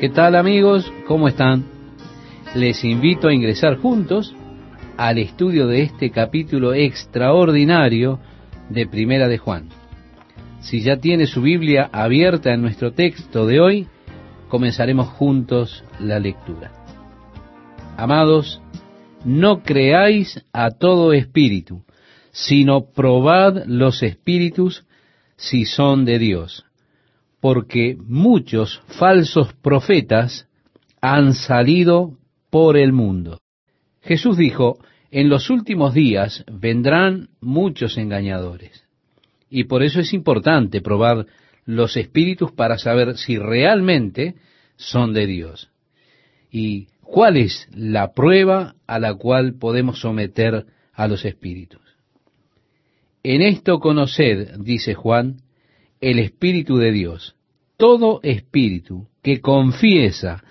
¿Qué 0.00 0.08
tal 0.08 0.34
amigos? 0.34 0.92
¿Cómo 1.06 1.28
están? 1.28 1.64
Les 2.56 2.84
invito 2.84 3.28
a 3.28 3.32
ingresar 3.32 3.76
juntos 3.76 4.34
al 4.96 5.18
estudio 5.18 5.68
de 5.68 5.82
este 5.82 6.10
capítulo 6.10 6.74
extraordinario 6.74 8.18
de 8.68 8.88
Primera 8.88 9.28
de 9.28 9.38
Juan. 9.38 9.68
Si 10.60 10.80
ya 10.80 10.96
tiene 10.96 11.26
su 11.26 11.42
Biblia 11.42 11.88
abierta 11.92 12.52
en 12.52 12.60
nuestro 12.60 12.92
texto 12.92 13.46
de 13.46 13.60
hoy, 13.60 13.86
comenzaremos 14.48 15.06
juntos 15.06 15.84
la 16.00 16.18
lectura. 16.18 16.72
Amados, 17.96 18.60
no 19.24 19.62
creáis 19.62 20.44
a 20.52 20.72
todo 20.72 21.12
espíritu, 21.12 21.84
sino 22.32 22.86
probad 22.86 23.64
los 23.66 24.02
espíritus 24.02 24.84
si 25.36 25.64
son 25.64 26.04
de 26.04 26.18
Dios 26.18 26.64
porque 27.44 27.98
muchos 28.00 28.80
falsos 28.98 29.52
profetas 29.60 30.48
han 31.02 31.34
salido 31.34 32.16
por 32.48 32.78
el 32.78 32.94
mundo. 32.94 33.38
Jesús 34.00 34.38
dijo, 34.38 34.78
en 35.10 35.28
los 35.28 35.50
últimos 35.50 35.92
días 35.92 36.42
vendrán 36.50 37.28
muchos 37.42 37.98
engañadores. 37.98 38.86
Y 39.50 39.64
por 39.64 39.82
eso 39.82 40.00
es 40.00 40.14
importante 40.14 40.80
probar 40.80 41.26
los 41.66 41.98
espíritus 41.98 42.50
para 42.50 42.78
saber 42.78 43.18
si 43.18 43.36
realmente 43.36 44.36
son 44.76 45.12
de 45.12 45.26
Dios. 45.26 45.70
¿Y 46.50 46.86
cuál 47.02 47.36
es 47.36 47.68
la 47.74 48.14
prueba 48.14 48.74
a 48.86 48.98
la 48.98 49.16
cual 49.16 49.58
podemos 49.58 50.00
someter 50.00 50.64
a 50.94 51.08
los 51.08 51.26
espíritus? 51.26 51.82
En 53.22 53.42
esto 53.42 53.80
conoced, 53.80 54.56
dice 54.60 54.94
Juan, 54.94 55.44
el 56.04 56.18
Espíritu 56.18 56.76
de 56.76 56.92
Dios. 56.92 57.33
Todo 57.76 58.20
espíritu 58.22 59.08
que 59.22 59.40
confiesa 59.40 60.42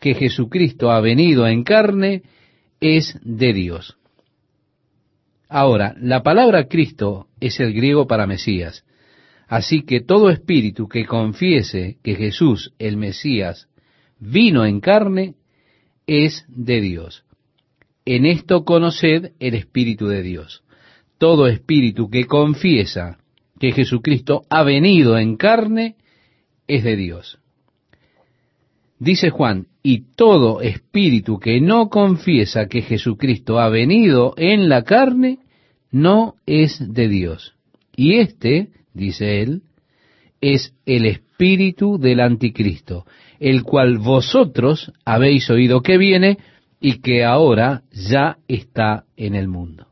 que 0.00 0.14
Jesucristo 0.14 0.90
ha 0.90 1.00
venido 1.00 1.46
en 1.46 1.62
carne 1.62 2.22
es 2.80 3.18
de 3.22 3.52
Dios. 3.52 3.96
Ahora, 5.48 5.94
la 6.00 6.22
palabra 6.22 6.66
Cristo 6.66 7.28
es 7.38 7.60
el 7.60 7.72
griego 7.72 8.06
para 8.06 8.26
Mesías. 8.26 8.84
Así 9.46 9.82
que 9.82 10.00
todo 10.00 10.30
espíritu 10.30 10.88
que 10.88 11.04
confiese 11.04 11.98
que 12.02 12.14
Jesús, 12.14 12.72
el 12.78 12.96
Mesías, 12.96 13.68
vino 14.18 14.64
en 14.64 14.80
carne, 14.80 15.34
es 16.06 16.44
de 16.48 16.80
Dios. 16.80 17.24
En 18.04 18.26
esto 18.26 18.64
conoced 18.64 19.32
el 19.38 19.54
Espíritu 19.54 20.08
de 20.08 20.22
Dios. 20.22 20.64
Todo 21.18 21.46
espíritu 21.46 22.10
que 22.10 22.24
confiesa 22.24 23.18
que 23.60 23.72
Jesucristo 23.72 24.42
ha 24.50 24.64
venido 24.64 25.18
en 25.18 25.36
carne 25.36 25.96
es 26.74 26.84
de 26.84 26.96
Dios. 26.96 27.38
Dice 28.98 29.30
Juan, 29.30 29.66
y 29.82 30.14
todo 30.14 30.60
espíritu 30.60 31.38
que 31.38 31.60
no 31.60 31.88
confiesa 31.88 32.66
que 32.66 32.82
Jesucristo 32.82 33.58
ha 33.58 33.68
venido 33.68 34.34
en 34.36 34.68
la 34.68 34.82
carne, 34.82 35.40
no 35.90 36.36
es 36.46 36.80
de 36.94 37.08
Dios. 37.08 37.54
Y 37.96 38.14
este, 38.14 38.68
dice 38.94 39.42
él, 39.42 39.62
es 40.40 40.74
el 40.86 41.06
espíritu 41.06 41.98
del 41.98 42.20
anticristo, 42.20 43.04
el 43.38 43.64
cual 43.64 43.98
vosotros 43.98 44.92
habéis 45.04 45.50
oído 45.50 45.82
que 45.82 45.98
viene 45.98 46.38
y 46.80 47.00
que 47.00 47.24
ahora 47.24 47.82
ya 47.92 48.38
está 48.48 49.04
en 49.16 49.34
el 49.34 49.48
mundo. 49.48 49.88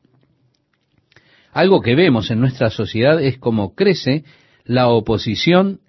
Algo 1.53 1.81
que 1.81 1.95
vemos 1.95 2.31
en 2.31 2.41
nuestra 2.41 2.71
sociedad 2.71 3.21
es 3.23 3.39
cómo 3.39 3.75
crece 3.75 4.25
la 4.65 4.89
oposición 4.89 5.81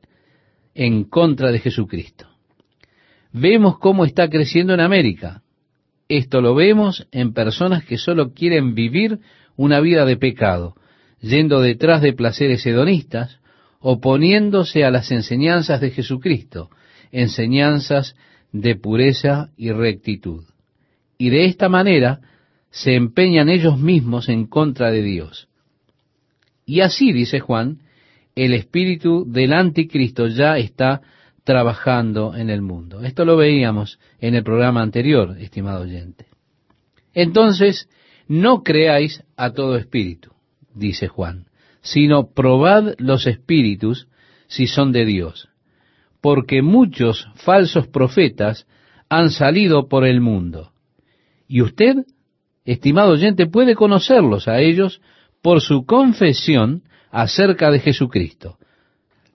en 0.75 1.03
contra 1.03 1.51
de 1.51 1.59
Jesucristo. 1.59 2.27
Vemos 3.33 3.79
cómo 3.79 4.05
está 4.05 4.29
creciendo 4.29 4.73
en 4.73 4.81
América. 4.81 5.41
Esto 6.09 6.41
lo 6.41 6.55
vemos 6.55 7.07
en 7.11 7.33
personas 7.33 7.85
que 7.85 7.97
solo 7.97 8.33
quieren 8.33 8.75
vivir 8.75 9.19
una 9.55 9.79
vida 9.79 10.05
de 10.05 10.17
pecado, 10.17 10.75
yendo 11.21 11.61
detrás 11.61 12.01
de 12.01 12.13
placeres 12.13 12.65
hedonistas, 12.65 13.39
oponiéndose 13.79 14.83
a 14.83 14.91
las 14.91 15.11
enseñanzas 15.11 15.79
de 15.81 15.91
Jesucristo, 15.91 16.69
enseñanzas 17.11 18.15
de 18.51 18.75
pureza 18.75 19.49
y 19.57 19.71
rectitud. 19.71 20.43
Y 21.17 21.29
de 21.29 21.45
esta 21.45 21.69
manera 21.69 22.19
se 22.69 22.95
empeñan 22.95 23.49
ellos 23.49 23.79
mismos 23.79 24.29
en 24.29 24.47
contra 24.47 24.91
de 24.91 25.03
Dios. 25.03 25.47
Y 26.65 26.81
así, 26.81 27.11
dice 27.11 27.39
Juan, 27.39 27.79
el 28.35 28.53
espíritu 28.53 29.25
del 29.27 29.53
anticristo 29.53 30.27
ya 30.27 30.57
está 30.57 31.01
trabajando 31.43 32.35
en 32.35 32.49
el 32.49 32.61
mundo. 32.61 33.01
Esto 33.01 33.25
lo 33.25 33.35
veíamos 33.35 33.99
en 34.19 34.35
el 34.35 34.43
programa 34.43 34.81
anterior, 34.81 35.37
estimado 35.39 35.81
oyente. 35.81 36.27
Entonces, 37.13 37.89
no 38.27 38.63
creáis 38.63 39.23
a 39.35 39.51
todo 39.51 39.75
espíritu, 39.75 40.31
dice 40.73 41.07
Juan, 41.07 41.47
sino 41.81 42.31
probad 42.31 42.93
los 42.97 43.27
espíritus 43.27 44.07
si 44.47 44.67
son 44.67 44.91
de 44.91 45.05
Dios, 45.05 45.49
porque 46.21 46.61
muchos 46.61 47.27
falsos 47.35 47.87
profetas 47.87 48.67
han 49.09 49.31
salido 49.31 49.89
por 49.89 50.05
el 50.05 50.21
mundo. 50.21 50.71
Y 51.47 51.61
usted, 51.61 52.05
estimado 52.63 53.11
oyente, 53.11 53.47
puede 53.47 53.75
conocerlos 53.75 54.47
a 54.47 54.61
ellos 54.61 55.01
por 55.41 55.59
su 55.59 55.85
confesión 55.85 56.83
acerca 57.11 57.69
de 57.69 57.79
Jesucristo. 57.79 58.57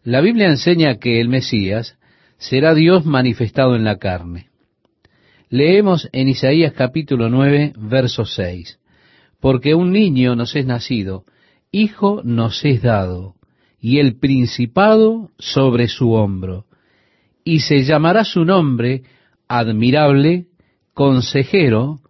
La 0.02 0.20
Biblia 0.20 0.48
enseña 0.48 0.96
que 0.96 1.20
el 1.20 1.28
Mesías 1.28 1.98
será 2.38 2.74
Dios 2.74 3.04
manifestado 3.04 3.76
en 3.76 3.84
la 3.84 3.98
carne. 3.98 4.48
Leemos 5.48 6.08
en 6.12 6.28
Isaías 6.28 6.72
capítulo 6.72 7.28
9, 7.28 7.74
verso 7.76 8.24
6, 8.24 8.80
porque 9.40 9.74
un 9.74 9.92
niño 9.92 10.34
nos 10.34 10.56
es 10.56 10.66
nacido, 10.66 11.24
hijo 11.70 12.20
nos 12.24 12.64
es 12.64 12.82
dado, 12.82 13.34
y 13.80 13.98
el 13.98 14.18
principado 14.18 15.30
sobre 15.38 15.88
su 15.88 16.12
hombro, 16.12 16.64
y 17.44 17.60
se 17.60 17.84
llamará 17.84 18.24
su 18.24 18.44
nombre 18.44 19.02
admirable, 19.46 20.46
consejero, 20.94 22.00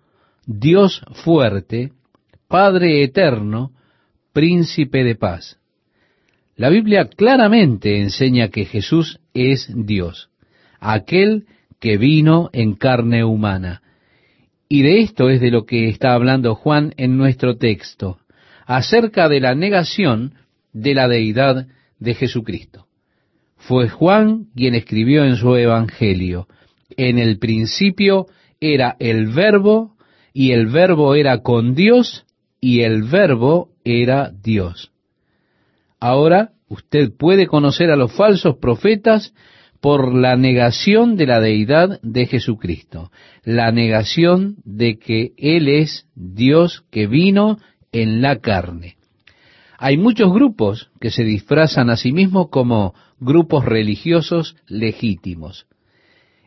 Dios 0.46 1.02
fuerte, 1.12 1.92
Padre 2.48 3.02
eterno, 3.02 3.72
príncipe 4.36 5.02
de 5.02 5.14
paz. 5.14 5.58
La 6.56 6.68
Biblia 6.68 7.08
claramente 7.08 8.02
enseña 8.02 8.48
que 8.50 8.66
Jesús 8.66 9.18
es 9.32 9.72
Dios, 9.74 10.28
aquel 10.78 11.46
que 11.80 11.96
vino 11.96 12.50
en 12.52 12.74
carne 12.74 13.24
humana. 13.24 13.80
Y 14.68 14.82
de 14.82 15.00
esto 15.00 15.30
es 15.30 15.40
de 15.40 15.50
lo 15.50 15.64
que 15.64 15.88
está 15.88 16.12
hablando 16.12 16.54
Juan 16.54 16.92
en 16.98 17.16
nuestro 17.16 17.56
texto, 17.56 18.18
acerca 18.66 19.30
de 19.30 19.40
la 19.40 19.54
negación 19.54 20.34
de 20.74 20.92
la 20.92 21.08
deidad 21.08 21.68
de 21.98 22.12
Jesucristo. 22.12 22.88
Fue 23.56 23.88
Juan 23.88 24.48
quien 24.54 24.74
escribió 24.74 25.24
en 25.24 25.36
su 25.36 25.56
Evangelio, 25.56 26.46
en 26.98 27.18
el 27.18 27.38
principio 27.38 28.26
era 28.60 28.96
el 28.98 29.28
verbo, 29.28 29.96
y 30.34 30.50
el 30.50 30.66
verbo 30.66 31.14
era 31.14 31.40
con 31.40 31.74
Dios, 31.74 32.25
y 32.66 32.82
el 32.82 33.04
verbo 33.04 33.68
era 33.84 34.32
Dios. 34.42 34.90
Ahora 36.00 36.50
usted 36.66 37.12
puede 37.16 37.46
conocer 37.46 37.92
a 37.92 37.96
los 37.96 38.12
falsos 38.12 38.56
profetas 38.56 39.32
por 39.80 40.12
la 40.12 40.34
negación 40.34 41.14
de 41.14 41.26
la 41.26 41.38
deidad 41.38 42.00
de 42.02 42.26
Jesucristo, 42.26 43.12
la 43.44 43.70
negación 43.70 44.56
de 44.64 44.98
que 44.98 45.30
Él 45.36 45.68
es 45.68 46.08
Dios 46.16 46.84
que 46.90 47.06
vino 47.06 47.58
en 47.92 48.20
la 48.20 48.40
carne. 48.40 48.96
Hay 49.78 49.96
muchos 49.96 50.32
grupos 50.32 50.90
que 51.00 51.12
se 51.12 51.22
disfrazan 51.22 51.88
a 51.88 51.96
sí 51.96 52.10
mismos 52.10 52.48
como 52.48 52.94
grupos 53.20 53.64
religiosos 53.64 54.56
legítimos. 54.66 55.68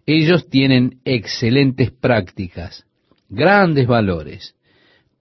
Ellos 0.05 0.49
tienen 0.49 0.99
excelentes 1.05 1.91
prácticas, 1.91 2.85
grandes 3.29 3.87
valores, 3.87 4.58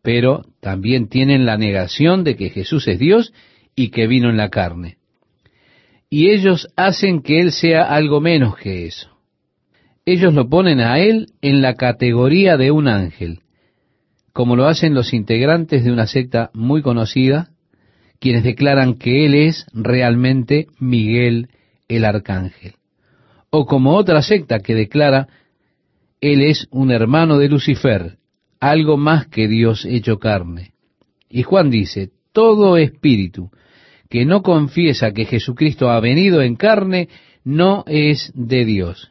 pero 0.02 0.44
también 0.60 1.08
tienen 1.08 1.46
la 1.46 1.56
negación 1.56 2.24
de 2.24 2.36
que 2.36 2.50
Jesús 2.50 2.86
es 2.88 2.98
Dios 2.98 3.32
y 3.74 3.90
que 3.90 4.06
vino 4.06 4.30
en 4.30 4.36
la 4.36 4.48
carne. 4.48 4.96
Y 6.10 6.30
ellos 6.30 6.68
hacen 6.76 7.22
que 7.22 7.40
Él 7.40 7.52
sea 7.52 7.82
algo 7.82 8.20
menos 8.20 8.56
que 8.56 8.86
eso. 8.86 9.18
Ellos 10.06 10.32
lo 10.32 10.48
ponen 10.48 10.80
a 10.80 10.98
Él 11.00 11.32
en 11.42 11.60
la 11.60 11.74
categoría 11.74 12.56
de 12.56 12.70
un 12.70 12.88
ángel, 12.88 13.40
como 14.32 14.56
lo 14.56 14.66
hacen 14.66 14.94
los 14.94 15.12
integrantes 15.12 15.84
de 15.84 15.92
una 15.92 16.06
secta 16.06 16.50
muy 16.54 16.80
conocida, 16.80 17.50
quienes 18.18 18.42
declaran 18.42 18.94
que 18.94 19.26
Él 19.26 19.34
es 19.34 19.66
realmente 19.72 20.66
Miguel 20.78 21.48
el 21.88 22.04
Arcángel. 22.04 22.74
O 23.50 23.66
como 23.66 23.96
otra 23.96 24.22
secta 24.22 24.60
que 24.60 24.74
declara, 24.74 25.28
Él 26.20 26.42
es 26.42 26.68
un 26.70 26.90
hermano 26.90 27.38
de 27.38 27.48
Lucifer, 27.48 28.18
algo 28.60 28.96
más 28.96 29.26
que 29.28 29.48
Dios 29.48 29.84
hecho 29.84 30.18
carne. 30.18 30.72
Y 31.28 31.42
Juan 31.42 31.70
dice, 31.70 32.10
todo 32.32 32.76
espíritu 32.76 33.50
que 34.08 34.24
no 34.24 34.42
confiesa 34.42 35.12
que 35.12 35.26
Jesucristo 35.26 35.90
ha 35.90 36.00
venido 36.00 36.40
en 36.42 36.56
carne, 36.56 37.08
no 37.44 37.84
es 37.86 38.32
de 38.34 38.64
Dios. 38.64 39.10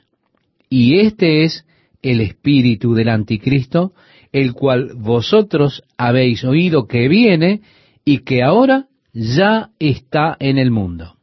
Y 0.70 1.00
este 1.00 1.44
es 1.44 1.66
el 2.02 2.22
espíritu 2.22 2.94
del 2.94 3.10
anticristo, 3.10 3.94
el 4.32 4.54
cual 4.54 4.94
vosotros 4.96 5.84
habéis 5.98 6.44
oído 6.44 6.88
que 6.88 7.08
viene 7.08 7.62
y 8.04 8.20
que 8.20 8.44
ahora 8.44 8.88
ya 9.14 9.70
está 9.80 10.36
en 10.40 10.58
el 10.58 10.72
mundo. 10.72 11.16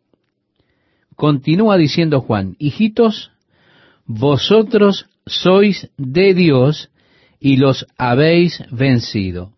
Continúa 1.16 1.76
diciendo 1.76 2.20
Juan, 2.20 2.56
hijitos, 2.58 3.30
vosotros 4.06 5.06
sois 5.26 5.90
de 5.96 6.34
Dios 6.34 6.90
y 7.44 7.58
los 7.58 7.86
habéis 7.98 8.64
vencido. 8.70 9.52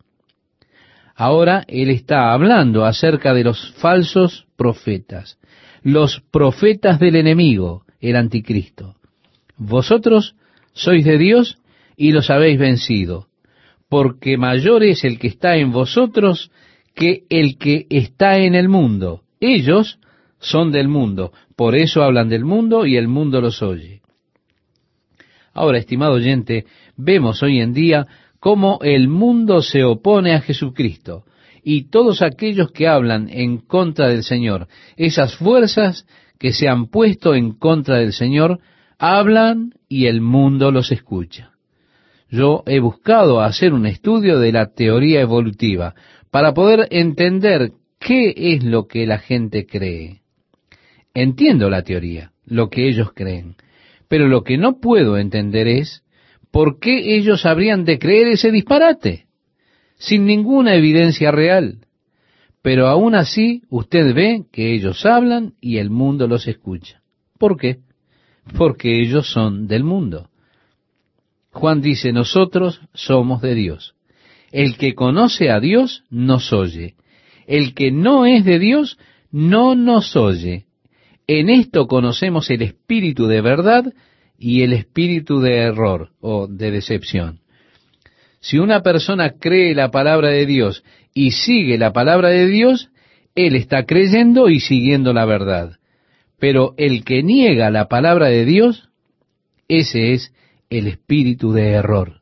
Ahora 1.15 1.65
él 1.69 1.89
está 1.91 2.33
hablando 2.33 2.85
acerca 2.85 3.33
de 3.33 3.45
los 3.45 3.75
falsos 3.75 4.49
profetas, 4.57 5.39
los 5.85 6.21
profetas 6.33 6.99
del 6.99 7.15
enemigo, 7.15 7.85
el 8.01 8.17
anticristo. 8.17 8.97
Vosotros 9.57 10.35
sois 10.73 11.05
de 11.05 11.17
Dios 11.17 11.59
y 11.97 12.11
los 12.11 12.29
habéis 12.29 12.59
vencido, 12.59 13.29
porque 13.89 14.37
mayor 14.37 14.83
es 14.83 15.05
el 15.05 15.21
que 15.21 15.29
está 15.29 15.57
en 15.57 15.71
vosotros 15.71 16.51
que 16.93 17.23
el 17.31 17.57
que 17.57 17.87
está 17.89 18.39
en 18.39 18.57
el 18.57 18.69
mundo. 18.69 19.23
Ellos 19.39 20.01
son 20.41 20.73
del 20.73 20.89
mundo, 20.89 21.33
por 21.55 21.77
eso 21.77 22.03
hablan 22.03 22.31
del 22.31 22.45
mundo 22.45 22.85
y 22.85 22.97
el 22.97 23.07
mundo 23.07 23.41
los 23.41 23.63
oye. 23.63 23.96
Ahora, 25.57 25.79
estimado 25.79 26.13
oyente, 26.13 26.67
vemos 26.99 27.43
hoy 27.43 27.61
en 27.63 27.73
día 27.73 28.07
cómo 28.41 28.79
el 28.83 29.09
mundo 29.09 29.63
se 29.63 29.85
opone 29.85 30.35
a 30.35 30.43
Jesucristo 30.43 31.25
y 31.65 31.89
todos 31.89 32.21
aquellos 32.21 32.73
que 32.73 32.87
hablan 32.87 33.31
en 33.31 33.57
contra 33.57 34.09
del 34.09 34.23
Señor, 34.23 34.69
esas 34.99 35.35
fuerzas 35.37 36.07
que 36.39 36.53
se 36.53 36.69
han 36.69 36.89
puesto 36.89 37.35
en 37.35 37.53
contra 37.53 37.97
del 37.97 38.13
Señor, 38.13 38.61
hablan 38.99 39.73
y 39.89 40.09
el 40.09 40.21
mundo 40.21 40.71
los 40.71 40.93
escucha. 40.93 41.53
Yo 42.29 42.63
he 42.67 42.79
buscado 42.79 43.41
hacer 43.41 43.73
un 43.73 43.87
estudio 43.87 44.39
de 44.39 44.53
la 44.53 44.75
teoría 44.75 45.23
evolutiva 45.23 45.95
para 46.31 46.53
poder 46.53 46.87
entender 46.91 47.73
qué 47.99 48.35
es 48.37 48.63
lo 48.63 48.87
que 48.87 49.07
la 49.07 49.21
gente 49.21 49.65
cree. 49.65 50.21
Entiendo 51.15 51.71
la 51.71 51.81
teoría, 51.81 52.33
lo 52.45 52.69
que 52.69 52.87
ellos 52.91 53.13
creen, 53.15 53.57
pero 54.09 54.29
lo 54.29 54.43
que 54.43 54.59
no 54.59 54.81
puedo 54.81 55.19
entender 55.19 55.69
es 55.69 56.03
por 56.51 56.79
qué 56.79 57.17
ellos 57.17 57.47
habrían 57.47 57.85
de 57.85 57.99
creer 57.99 58.29
ese 58.29 58.51
disparate, 58.51 59.27
sin 59.99 60.27
ninguna 60.27 60.75
evidencia 60.75 61.31
real. 61.31 61.81
Pero 62.63 62.89
aún 62.89 63.15
así 63.15 63.63
usted 63.69 64.15
ve 64.15 64.45
que 64.53 64.75
ellos 64.75 65.07
hablan 65.07 65.55
y 65.61 65.79
el 65.79 65.91
mundo 65.91 66.27
los 66.27 66.49
escucha. 66.49 67.03
¿Por 67.39 67.57
qué? 67.57 67.81
porque 68.57 69.01
ellos 69.01 69.31
son 69.31 69.67
del 69.67 69.85
mundo. 69.85 70.29
Juan 71.53 71.81
dice, 71.81 72.13
nosotros 72.13 72.81
somos 72.93 73.41
de 73.43 73.55
Dios. 73.55 73.95
El 74.53 74.77
que 74.77 74.95
conoce 74.95 75.51
a 75.51 75.59
Dios 75.61 76.05
nos 76.11 76.53
oye. 76.53 76.95
El 77.47 77.75
que 77.75 77.91
no 77.91 78.27
es 78.27 78.45
de 78.45 78.59
Dios 78.59 78.99
no 79.31 79.75
nos 79.75 80.17
oye. 80.17 80.66
En 81.27 81.51
esto 81.51 81.87
conocemos 81.87 82.51
el 82.51 82.63
espíritu 82.63 83.27
de 83.27 83.41
verdad 83.41 83.93
y 84.39 84.63
el 84.63 84.73
espíritu 84.73 85.41
de 85.41 85.57
error 85.57 86.11
o 86.21 86.47
de 86.47 86.71
decepción. 86.71 87.41
Si 88.41 88.59
una 88.59 88.83
persona 88.83 89.35
cree 89.41 89.75
la 89.75 89.91
palabra 89.91 90.29
de 90.29 90.47
Dios 90.47 90.85
y 91.13 91.33
sigue 91.33 91.79
la 91.79 91.93
palabra 91.93 92.29
de 92.29 92.47
Dios, 92.47 92.91
él 93.35 93.57
está 93.57 93.87
creyendo 93.87 94.49
y 94.49 94.61
siguiendo 94.61 95.13
la 95.13 95.25
verdad. 95.25 95.79
Pero 96.39 96.75
el 96.77 97.05
que 97.05 97.23
niega 97.23 97.71
la 97.71 97.89
palabra 97.89 98.29
de 98.29 98.45
Dios, 98.45 98.89
ese 99.69 100.13
es 100.13 100.33
el 100.71 100.87
espíritu 100.87 101.53
de 101.53 101.71
error. 101.71 102.21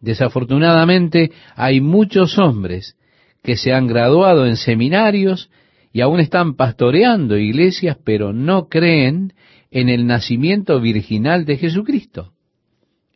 Desafortunadamente 0.00 1.32
hay 1.54 1.80
muchos 1.80 2.38
hombres 2.38 2.96
que 3.42 3.56
se 3.56 3.72
han 3.72 3.86
graduado 3.86 4.46
en 4.46 4.56
seminarios 4.56 5.50
y 5.96 6.02
aún 6.02 6.20
están 6.20 6.56
pastoreando 6.56 7.38
iglesias, 7.38 7.96
pero 8.04 8.34
no 8.34 8.68
creen 8.68 9.32
en 9.70 9.88
el 9.88 10.06
nacimiento 10.06 10.78
virginal 10.78 11.46
de 11.46 11.56
Jesucristo. 11.56 12.34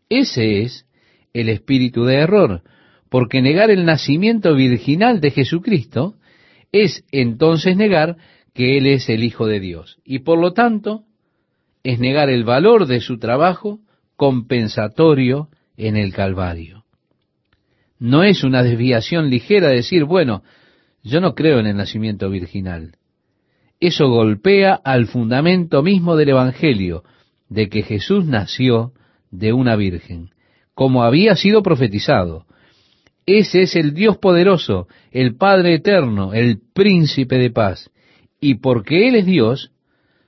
Ese 0.09 0.62
es 0.62 0.87
el 1.35 1.50
espíritu 1.50 2.06
de 2.06 2.15
error, 2.15 2.62
porque 3.11 3.43
negar 3.43 3.71
el 3.71 3.85
nacimiento 3.85 4.55
virginal 4.55 5.21
de 5.21 5.31
Jesucristo 5.31 6.15
es 6.73 7.05
entonces 7.12 7.77
negar 7.77 8.17
que 8.55 8.79
Él 8.79 8.87
es 8.87 9.11
el 9.11 9.25
Hijo 9.25 9.47
de 9.47 9.61
Dios. 9.61 9.99
Y 10.03 10.21
por 10.21 10.38
lo 10.38 10.55
tanto, 10.55 11.05
es 11.83 11.99
negar 11.99 12.31
el 12.31 12.44
valor 12.44 12.87
de 12.87 13.03
su 13.03 13.19
trabajo 13.19 13.81
compensatorio 14.17 15.50
en 15.76 15.99
el 15.99 16.15
Calvario. 16.15 16.87
No 17.99 18.25
es 18.25 18.43
una 18.43 18.62
desviación 18.62 19.29
ligera 19.29 19.69
decir, 19.69 20.05
bueno, 20.05 20.43
yo 21.02 21.20
no 21.20 21.35
creo 21.35 21.58
en 21.58 21.67
el 21.67 21.76
nacimiento 21.76 22.29
virginal. 22.31 22.97
Eso 23.81 24.08
golpea 24.08 24.75
al 24.75 25.06
fundamento 25.06 25.82
mismo 25.82 26.17
del 26.17 26.31
Evangelio, 26.31 27.05
de 27.49 27.69
que 27.69 27.82
Jesús 27.82 28.26
nació 28.26 28.93
de 29.31 29.52
una 29.52 29.76
virgen, 29.76 30.31
como 30.75 31.02
había 31.02 31.35
sido 31.35 31.62
profetizado. 31.62 32.47
Ese 33.26 33.62
es 33.62 33.76
el 33.76 33.94
Dios 33.94 34.19
poderoso, 34.19 34.87
el 35.11 35.37
Padre 35.37 35.75
eterno, 35.75 36.35
el 36.35 36.61
príncipe 36.75 37.37
de 37.37 37.50
paz 37.50 37.91
y 38.41 38.55
porque 38.55 39.06
Él 39.06 39.14
es 39.17 39.26
Dios, 39.26 39.70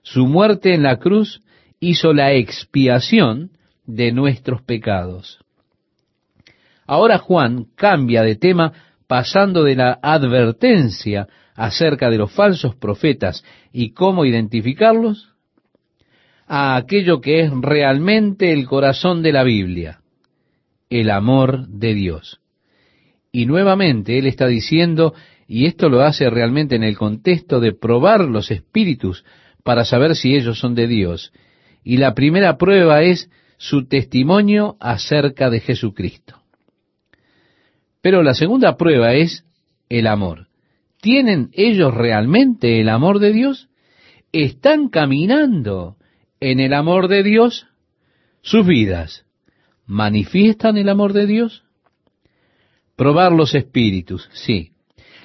su 0.02 0.26
muerte 0.26 0.74
en 0.74 0.82
la 0.82 0.98
cruz 0.98 1.42
hizo 1.80 2.12
la 2.12 2.32
expiación 2.34 3.50
de 3.86 4.12
nuestros 4.12 4.62
pecados. 4.62 5.40
Ahora 6.86 7.19
Juan 7.19 7.66
cambia 7.74 8.22
de 8.22 8.36
tema 8.36 8.72
pasando 9.12 9.64
de 9.64 9.76
la 9.76 9.98
advertencia 10.00 11.28
acerca 11.54 12.08
de 12.08 12.16
los 12.16 12.32
falsos 12.32 12.76
profetas 12.76 13.44
y 13.70 13.92
cómo 13.92 14.24
identificarlos 14.24 15.34
a 16.46 16.76
aquello 16.76 17.20
que 17.20 17.40
es 17.40 17.50
realmente 17.60 18.54
el 18.54 18.64
corazón 18.64 19.22
de 19.22 19.32
la 19.32 19.42
Biblia, 19.42 20.00
el 20.88 21.10
amor 21.10 21.68
de 21.68 21.92
Dios. 21.92 22.40
Y 23.30 23.44
nuevamente 23.44 24.18
él 24.18 24.26
está 24.26 24.46
diciendo 24.46 25.12
y 25.46 25.66
esto 25.66 25.90
lo 25.90 26.00
hace 26.00 26.30
realmente 26.30 26.76
en 26.76 26.82
el 26.82 26.96
contexto 26.96 27.60
de 27.60 27.74
probar 27.74 28.22
los 28.22 28.50
espíritus 28.50 29.26
para 29.62 29.84
saber 29.84 30.16
si 30.16 30.34
ellos 30.34 30.58
son 30.58 30.74
de 30.74 30.86
Dios. 30.86 31.34
Y 31.84 31.98
la 31.98 32.14
primera 32.14 32.56
prueba 32.56 33.02
es 33.02 33.28
su 33.58 33.86
testimonio 33.86 34.78
acerca 34.81 35.50
de 35.50 35.60
Jesucristo. 35.60 36.42
Pero 38.02 38.22
la 38.22 38.34
segunda 38.34 38.76
prueba 38.76 39.14
es 39.14 39.46
el 39.88 40.06
amor. 40.06 40.48
¿Tienen 41.00 41.50
ellos 41.52 41.94
realmente 41.94 42.80
el 42.80 42.88
amor 42.88 43.18
de 43.18 43.32
Dios? 43.32 43.68
¿Están 44.32 44.88
caminando 44.88 45.96
en 46.40 46.60
el 46.60 46.74
amor 46.74 47.08
de 47.08 47.22
Dios? 47.22 47.66
¿Sus 48.42 48.66
vidas 48.66 49.24
manifiestan 49.86 50.76
el 50.76 50.88
amor 50.88 51.12
de 51.12 51.26
Dios? 51.26 51.64
Probar 52.96 53.32
los 53.32 53.54
espíritus, 53.54 54.28
sí. 54.32 54.72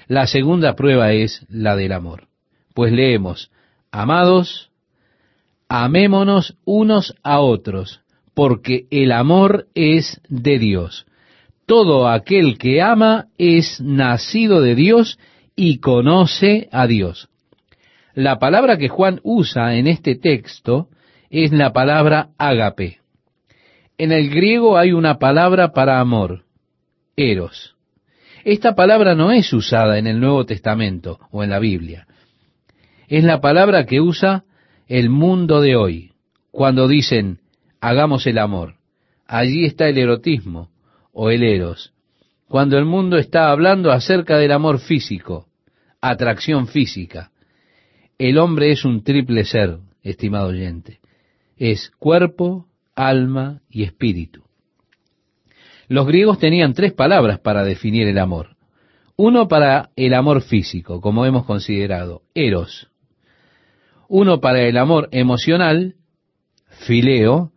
La 0.07 0.27
segunda 0.27 0.75
prueba 0.75 1.11
es 1.13 1.45
la 1.49 1.75
del 1.75 1.91
amor. 1.91 2.27
Pues 2.73 2.93
leemos, 2.93 3.51
amados, 3.91 4.71
amémonos 5.67 6.57
unos 6.63 7.15
a 7.23 7.39
otros, 7.39 8.01
porque 8.33 8.87
el 8.91 9.11
amor 9.11 9.67
es 9.73 10.21
de 10.29 10.59
Dios. 10.59 11.07
Todo 11.67 12.07
aquel 12.07 12.57
que 12.57 12.81
ama 12.81 13.25
es 13.37 13.81
nacido 13.81 14.61
de 14.61 14.73
Dios 14.73 15.19
y 15.53 15.79
conoce 15.79 16.69
a 16.71 16.87
Dios. 16.87 17.27
La 18.13 18.39
palabra 18.39 18.77
que 18.77 18.87
Juan 18.87 19.19
usa 19.23 19.75
en 19.75 19.87
este 19.87 20.15
texto 20.15 20.87
es 21.29 21.51
la 21.51 21.73
palabra 21.73 22.29
ágape. 22.37 22.99
En 23.97 24.13
el 24.13 24.29
griego 24.29 24.77
hay 24.77 24.93
una 24.93 25.19
palabra 25.19 25.73
para 25.73 25.99
amor, 25.99 26.45
eros. 27.17 27.75
Esta 28.45 28.73
palabra 28.73 29.13
no 29.13 29.33
es 29.33 29.51
usada 29.51 29.97
en 29.97 30.07
el 30.07 30.21
Nuevo 30.21 30.45
Testamento 30.45 31.19
o 31.31 31.43
en 31.43 31.49
la 31.49 31.59
Biblia. 31.59 32.07
Es 33.09 33.25
la 33.25 33.41
palabra 33.41 33.85
que 33.85 33.99
usa 33.99 34.45
el 34.87 35.09
mundo 35.09 35.59
de 35.59 35.75
hoy. 35.75 36.13
Cuando 36.49 36.87
dicen, 36.87 37.39
hagamos 37.81 38.25
el 38.25 38.37
amor. 38.37 38.75
Allí 39.27 39.65
está 39.65 39.89
el 39.89 39.97
erotismo 39.97 40.69
o 41.19 41.31
el 41.31 41.41
eros. 41.41 41.93
Cuando 42.47 42.77
el 42.77 42.85
mundo 42.85 43.17
está 43.17 43.49
hablando 43.49 43.91
acerca 43.91 44.37
del 44.37 44.51
amor 44.51 44.77
físico, 44.77 45.47
atracción 45.99 46.67
física. 46.67 47.31
El 48.19 48.37
hombre 48.37 48.71
es 48.71 48.85
un 48.85 49.03
triple 49.03 49.43
ser, 49.43 49.79
estimado 50.03 50.49
oyente. 50.49 50.99
Es 51.57 51.89
cuerpo, 51.97 52.67
alma 52.93 53.61
y 53.67 53.81
espíritu. 53.81 54.43
Los 55.87 56.05
griegos 56.05 56.37
tenían 56.37 56.75
tres 56.75 56.93
palabras 56.93 57.39
para 57.39 57.63
definir 57.63 58.07
el 58.07 58.19
amor. 58.19 58.55
Uno 59.15 59.47
para 59.47 59.89
el 59.95 60.13
amor 60.13 60.43
físico, 60.43 61.01
como 61.01 61.25
hemos 61.25 61.45
considerado, 61.45 62.21
eros. 62.35 62.91
Uno 64.07 64.39
para 64.39 64.61
el 64.61 64.77
amor 64.77 65.09
emocional, 65.11 65.95
fileo, 66.85 67.53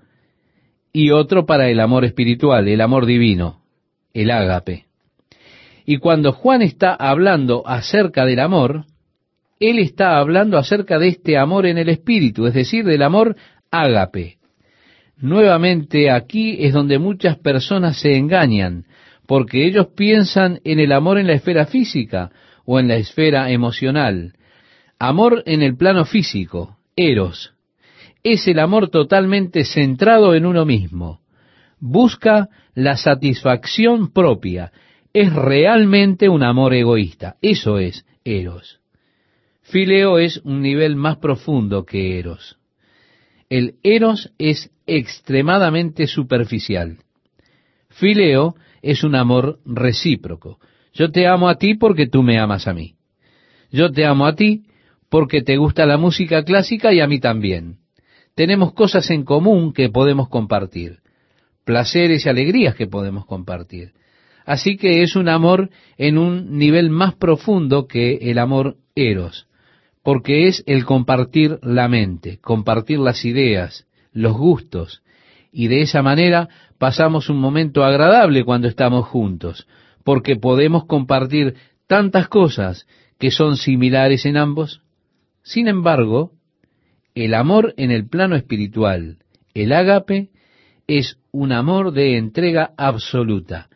y 0.92 1.11
otro 1.11 1.47
para 1.47 1.68
el 1.68 1.80
amor 1.80 2.04
espiritual, 2.04 2.68
el 2.68 2.80
amor 2.80 3.06
divino, 3.06 3.61
el 4.12 4.30
ágape. 4.30 4.87
Y 5.87 5.99
cuando 5.99 6.32
Juan 6.32 6.62
está 6.62 6.94
hablando 6.94 7.66
acerca 7.66 8.25
del 8.25 8.40
amor, 8.40 8.85
él 9.59 9.78
está 9.78 10.18
hablando 10.18 10.56
acerca 10.56 10.99
de 10.99 11.09
este 11.09 11.37
amor 11.37 11.66
en 11.66 11.78
el 11.78 11.88
espíritu, 11.88 12.47
es 12.47 12.54
decir, 12.54 12.85
del 12.85 13.02
amor 13.02 13.37
ágape. 13.70 14.38
Nuevamente 15.16 16.11
aquí 16.11 16.64
es 16.64 16.73
donde 16.73 16.99
muchas 16.99 17.38
personas 17.38 18.00
se 18.00 18.16
engañan, 18.16 18.87
porque 19.26 19.66
ellos 19.66 19.88
piensan 19.94 20.61
en 20.64 20.80
el 20.80 20.92
amor 20.92 21.18
en 21.18 21.26
la 21.26 21.35
esfera 21.35 21.66
física 21.66 22.30
o 22.64 22.80
en 22.80 22.88
la 22.88 22.97
esfera 22.97 23.50
emocional. 23.50 24.32
Amor 24.99 25.42
en 25.47 25.62
el 25.62 25.76
plano 25.76 26.04
físico, 26.04 26.78
eros, 26.97 27.52
es 28.22 28.46
el 28.48 28.58
amor 28.58 28.90
totalmente 28.90 29.64
centrado 29.64 30.34
en 30.34 30.46
uno 30.46 30.64
mismo. 30.64 31.20
Busca 31.78 32.48
la 32.74 32.96
satisfacción 32.96 34.12
propia. 34.12 34.72
Es 35.12 35.32
realmente 35.32 36.28
un 36.28 36.42
amor 36.42 36.74
egoísta. 36.74 37.36
Eso 37.40 37.78
es 37.78 38.04
eros. 38.24 38.80
Fileo 39.62 40.18
es 40.18 40.38
un 40.44 40.62
nivel 40.62 40.96
más 40.96 41.16
profundo 41.18 41.84
que 41.84 42.18
eros. 42.18 42.58
El 43.48 43.76
eros 43.82 44.32
es 44.38 44.70
extremadamente 44.86 46.06
superficial. 46.06 46.98
Fileo 47.88 48.54
es 48.82 49.02
un 49.02 49.14
amor 49.14 49.58
recíproco. 49.64 50.58
Yo 50.92 51.10
te 51.10 51.26
amo 51.26 51.48
a 51.48 51.56
ti 51.56 51.74
porque 51.74 52.06
tú 52.06 52.22
me 52.22 52.38
amas 52.38 52.68
a 52.68 52.74
mí. 52.74 52.94
Yo 53.72 53.90
te 53.90 54.04
amo 54.04 54.26
a 54.26 54.34
ti 54.34 54.64
porque 55.08 55.42
te 55.42 55.56
gusta 55.56 55.86
la 55.86 55.96
música 55.96 56.44
clásica 56.44 56.92
y 56.92 57.00
a 57.00 57.06
mí 57.06 57.20
también 57.20 57.79
tenemos 58.34 58.72
cosas 58.72 59.10
en 59.10 59.25
común 59.25 59.72
que 59.72 59.88
podemos 59.88 60.28
compartir, 60.28 60.99
placeres 61.64 62.26
y 62.26 62.28
alegrías 62.28 62.75
que 62.75 62.87
podemos 62.87 63.26
compartir. 63.26 63.92
Así 64.46 64.76
que 64.76 65.02
es 65.02 65.16
un 65.16 65.28
amor 65.28 65.70
en 65.96 66.18
un 66.18 66.58
nivel 66.58 66.90
más 66.90 67.14
profundo 67.14 67.87
que 67.87 68.14
el 68.30 68.38
amor 68.38 68.76
eros, 68.94 69.46
porque 70.02 70.49
es 70.49 70.64
el 70.66 70.84
compartir 70.84 71.58
la 71.62 71.88
mente, 71.88 72.38
compartir 72.40 72.99
las 72.99 73.25
ideas, 73.25 73.87
los 74.12 74.37
gustos, 74.37 75.02
y 75.52 75.68
de 75.68 75.82
esa 75.82 76.02
manera 76.02 76.49
pasamos 76.78 77.28
un 77.28 77.38
momento 77.38 77.84
agradable 77.84 78.44
cuando 78.44 78.68
estamos 78.68 79.06
juntos, 79.06 79.66
porque 80.04 80.37
podemos 80.37 80.87
compartir 80.87 81.54
tantas 81.87 82.28
cosas 82.28 82.87
que 83.18 83.30
son 83.30 83.56
similares 83.56 84.25
en 84.25 84.37
ambos. 84.37 84.82
Sin 85.42 85.68
embargo, 85.68 86.32
el 87.14 87.35
amor 87.35 87.75
en 87.76 87.90
el 87.90 88.09
plano 88.09 88.37
espiritual, 88.37 89.19
el 89.55 89.73
ágape, 89.73 90.31
es 90.87 91.19
un 91.33 91.52
amor 91.52 91.93
de 91.93 92.17
entrega 92.17 92.73
absoluta. 92.76 93.69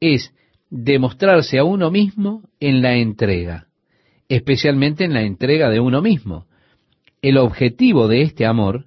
Es 0.00 0.34
demostrarse 0.70 1.58
a 1.58 1.64
uno 1.64 1.90
mismo 1.90 2.42
en 2.60 2.82
la 2.82 2.96
entrega, 2.96 3.68
especialmente 4.28 5.04
en 5.04 5.14
la 5.14 5.22
entrega 5.22 5.70
de 5.70 5.80
uno 5.80 6.02
mismo. 6.02 6.46
El 7.22 7.38
objetivo 7.38 8.08
de 8.08 8.22
este 8.22 8.46
amor 8.46 8.86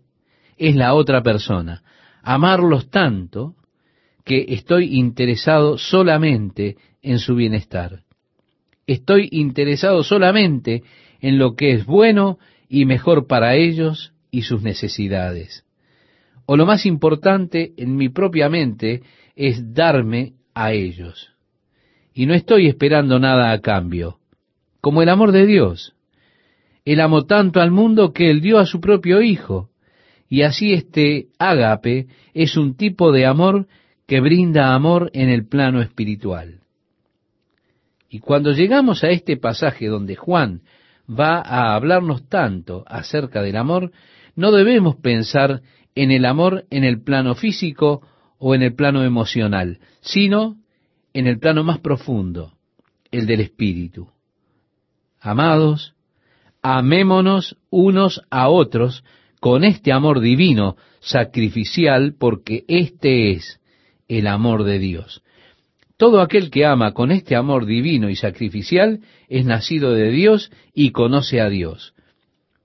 es 0.58 0.75
la 0.75 0.94
otra 0.94 1.24
persona, 1.24 1.84
amarlos 2.22 2.89
tanto 2.89 3.56
que 4.25 4.46
estoy 4.50 4.98
interesado 4.98 5.77
solamente 5.77 6.75
en 7.01 7.20
su 7.20 7.36
bienestar. 7.36 8.03
Estoy 8.86 9.29
interesado 9.32 10.03
solamente 10.03 10.84
en 11.22 11.38
lo 11.38 11.56
que 11.56 11.74
es 11.74 11.86
bueno 11.86 12.39
y 12.69 12.85
mejor 12.85 13.27
para 13.27 13.55
ellos 13.55 14.13
y 14.31 14.43
sus 14.43 14.61
necesidades. 14.61 15.65
O 16.45 16.55
lo 16.55 16.65
más 16.65 16.85
importante 16.85 17.73
en 17.77 17.95
mi 17.95 18.09
propia 18.09 18.47
mente 18.47 19.01
es 19.35 19.73
darme 19.73 20.33
a 20.53 20.71
ellos. 20.71 21.33
Y 22.13 22.27
no 22.27 22.33
estoy 22.33 22.67
esperando 22.67 23.19
nada 23.19 23.51
a 23.51 23.59
cambio, 23.59 24.19
como 24.81 25.01
el 25.01 25.09
amor 25.09 25.31
de 25.31 25.45
Dios. 25.45 25.95
Él 26.85 27.01
amó 27.01 27.25
tanto 27.25 27.59
al 27.59 27.71
mundo 27.71 28.13
que 28.13 28.29
él 28.29 28.41
dio 28.41 28.59
a 28.59 28.65
su 28.65 28.79
propio 28.79 29.21
Hijo. 29.21 29.69
Y 30.27 30.43
así 30.43 30.73
este 30.73 31.27
ágape 31.39 32.07
es 32.33 32.55
un 32.55 32.75
tipo 32.75 33.11
de 33.11 33.25
amor 33.25 33.67
que 34.05 34.21
brinda 34.21 34.73
amor 34.73 35.09
en 35.13 35.29
el 35.29 35.47
plano 35.47 35.81
espiritual. 35.81 36.61
Y 38.09 38.19
cuando 38.19 38.51
llegamos 38.51 39.03
a 39.03 39.09
este 39.09 39.38
pasaje 39.38 39.88
donde 39.88 40.15
Juan 40.15 40.61
va 41.09 41.41
a 41.41 41.75
hablarnos 41.75 42.27
tanto 42.29 42.83
acerca 42.87 43.41
del 43.41 43.57
amor, 43.57 43.91
no 44.35 44.51
debemos 44.51 44.95
pensar 44.95 45.61
en 45.95 46.11
el 46.11 46.25
amor 46.25 46.65
en 46.69 46.83
el 46.83 47.01
plano 47.01 47.35
físico 47.35 48.01
o 48.37 48.55
en 48.55 48.61
el 48.61 48.75
plano 48.75 49.03
emocional, 49.03 49.79
sino 50.01 50.57
en 51.13 51.27
el 51.27 51.39
plano 51.39 51.63
más 51.63 51.79
profundo, 51.79 52.53
el 53.11 53.25
del 53.25 53.41
espíritu. 53.41 54.09
Amados, 55.19 55.95
amémonos 56.61 57.57
unos 57.69 58.21
a 58.29 58.49
otros 58.49 59.03
con 59.39 59.63
este 59.63 59.91
amor 59.91 60.19
divino, 60.19 60.77
sacrificial, 60.99 62.15
porque 62.17 62.65
este 62.67 63.31
es 63.31 63.59
el 64.07 64.27
amor 64.27 64.63
de 64.63 64.79
Dios. 64.79 65.23
Todo 66.00 66.22
aquel 66.22 66.50
que 66.50 66.65
ama 66.65 66.94
con 66.94 67.12
este 67.12 67.36
amor 67.36 67.65
divino 67.65 68.10
y 68.10 68.15
sacrificial 68.15 69.01
es 69.27 69.44
nacido 69.46 69.91
de 69.91 70.12
Dios 70.12 70.50
y 70.74 70.91
conoce 70.91 71.41
a 71.41 71.50
Dios. 71.50 71.94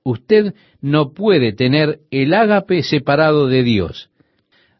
Usted 0.04 0.54
no 0.80 1.14
puede 1.14 1.52
tener 1.52 1.98
el 2.12 2.32
ágape 2.32 2.84
separado 2.84 3.48
de 3.48 3.64
Dios. 3.64 4.08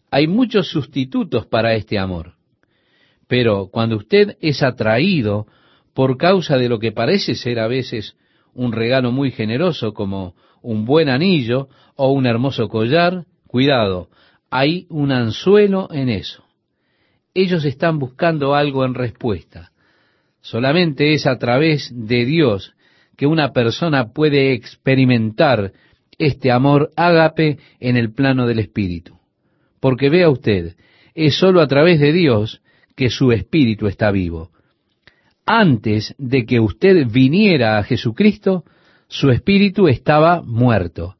Hay 0.09 0.29
muchos 0.29 0.69
sustitutos 0.69 1.47
para 1.47 1.75
este 1.75 1.99
amor. 1.99 2.35
Pero 3.27 3.71
cuando 3.73 3.97
usted 3.97 4.37
es 4.41 4.63
atraído 4.63 5.49
por 5.93 6.17
causa 6.17 6.57
de 6.57 6.69
lo 6.69 6.79
que 6.79 6.93
parece 6.93 7.35
ser 7.35 7.59
a 7.59 7.67
veces 7.67 8.17
un 8.55 8.71
regalo 8.71 9.11
muy 9.11 9.33
generoso 9.33 9.95
como 9.95 10.37
un 10.63 10.85
buen 10.85 11.09
anillo 11.09 11.67
o 11.97 12.13
un 12.13 12.25
hermoso 12.25 12.69
collar, 12.69 13.25
cuidado, 13.49 14.11
hay 14.49 14.87
un 14.91 15.11
anzuelo 15.11 15.89
en 15.91 16.09
eso 16.09 16.44
ellos 17.35 17.65
están 17.65 17.99
buscando 17.99 18.55
algo 18.55 18.85
en 18.85 18.95
respuesta. 18.95 19.73
Solamente 20.41 21.13
es 21.15 21.27
a 21.27 21.39
través 21.39 21.91
de 21.93 22.25
Dios 22.25 22.75
que 23.17 23.27
una 23.27 23.53
persona 23.53 24.13
puede 24.13 24.53
experimentar 24.53 25.73
este 26.19 26.53
amor 26.53 26.91
ágape 26.97 27.59
en 27.81 27.97
el 27.97 28.13
plano 28.13 28.47
del 28.47 28.61
espíritu. 28.61 29.19
Porque 29.81 30.09
vea 30.11 30.31
usted, 30.31 30.77
es 31.15 31.37
sólo 31.37 31.61
a 31.61 31.67
través 31.67 32.01
de 32.01 32.13
Dios 32.13 32.63
que 32.97 33.11
su 33.11 33.33
espíritu 33.33 33.87
está 33.87 34.11
vivo. 34.11 34.51
Antes 35.47 36.15
de 36.19 36.47
que 36.47 36.61
usted 36.61 37.07
viniera 37.11 37.79
a 37.79 37.83
Jesucristo, 37.83 38.65
su 39.09 39.31
espíritu 39.31 39.89
estaba 39.89 40.43
muerto. 40.43 41.17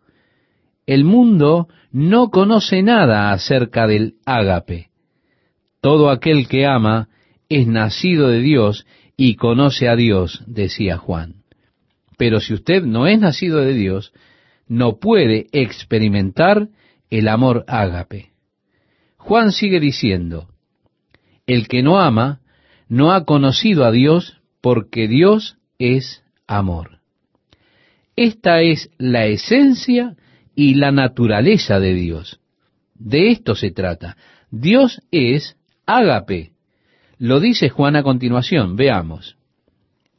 El 0.87 1.05
mundo 1.05 1.69
no 1.93 2.31
conoce 2.31 2.83
nada 2.83 3.33
acerca 3.33 3.87
del 3.87 4.15
ágape. 4.25 4.89
Todo 5.85 6.09
aquel 6.09 6.49
que 6.49 6.65
ama 6.65 7.11
es 7.51 7.67
nacido 7.67 8.29
de 8.29 8.41
Dios 8.41 8.87
y 9.19 9.35
conoce 9.35 9.87
a 9.87 9.97
Dios, 9.97 10.43
decía 10.47 10.97
Juan. 10.97 11.43
Pero 12.17 12.41
si 12.41 12.55
usted 12.55 12.85
no 12.85 13.07
es 13.07 13.21
nacido 13.21 13.59
de 13.59 13.75
Dios, 13.75 14.15
no 14.67 14.99
puede 14.99 15.49
experimentar 15.53 16.69
el 17.11 17.29
amor 17.29 17.67
ágape. 17.69 18.31
Juan 19.19 19.53
sigue 19.53 19.79
diciendo, 19.79 20.49
el 21.47 21.69
que 21.69 21.83
no 21.83 22.01
ama 22.01 22.41
no 22.89 23.13
ha 23.13 23.27
conocido 23.27 23.85
a 23.85 23.91
Dios 23.91 24.41
porque 24.63 25.07
Dios 25.07 25.59
es 25.79 26.25
amor. 26.47 27.01
Esta 28.17 28.63
es 28.63 28.89
la 28.97 29.27
esencia 29.27 30.17
y 30.55 30.77
la 30.77 30.93
naturaleza 30.93 31.79
de 31.79 31.93
Dios. 31.93 32.41
De 32.95 33.31
esto 33.31 33.55
se 33.55 33.71
trata. 33.71 34.17
Dios 34.51 35.03
es 35.11 35.59
ágape. 35.87 36.53
Lo 37.19 37.41
dice 37.41 37.69
Juan 37.69 37.97
a 37.97 38.03
continuación, 38.03 38.77
veamos. 38.77 39.37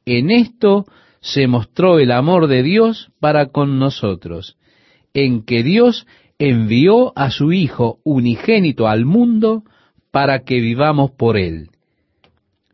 En 0.05 0.31
esto 0.31 0.85
se 1.19 1.47
mostró 1.47 1.99
el 1.99 2.11
amor 2.11 2.47
de 2.47 2.63
Dios 2.63 3.11
para 3.19 3.47
con 3.47 3.79
nosotros, 3.79 4.57
en 5.13 5.43
que 5.43 5.63
Dios 5.63 6.05
envió 6.37 7.17
a 7.17 7.31
su 7.31 7.51
Hijo 7.51 7.99
unigénito 8.03 8.87
al 8.87 9.05
mundo 9.05 9.63
para 10.11 10.43
que 10.43 10.59
vivamos 10.59 11.11
por 11.11 11.37
él. 11.37 11.69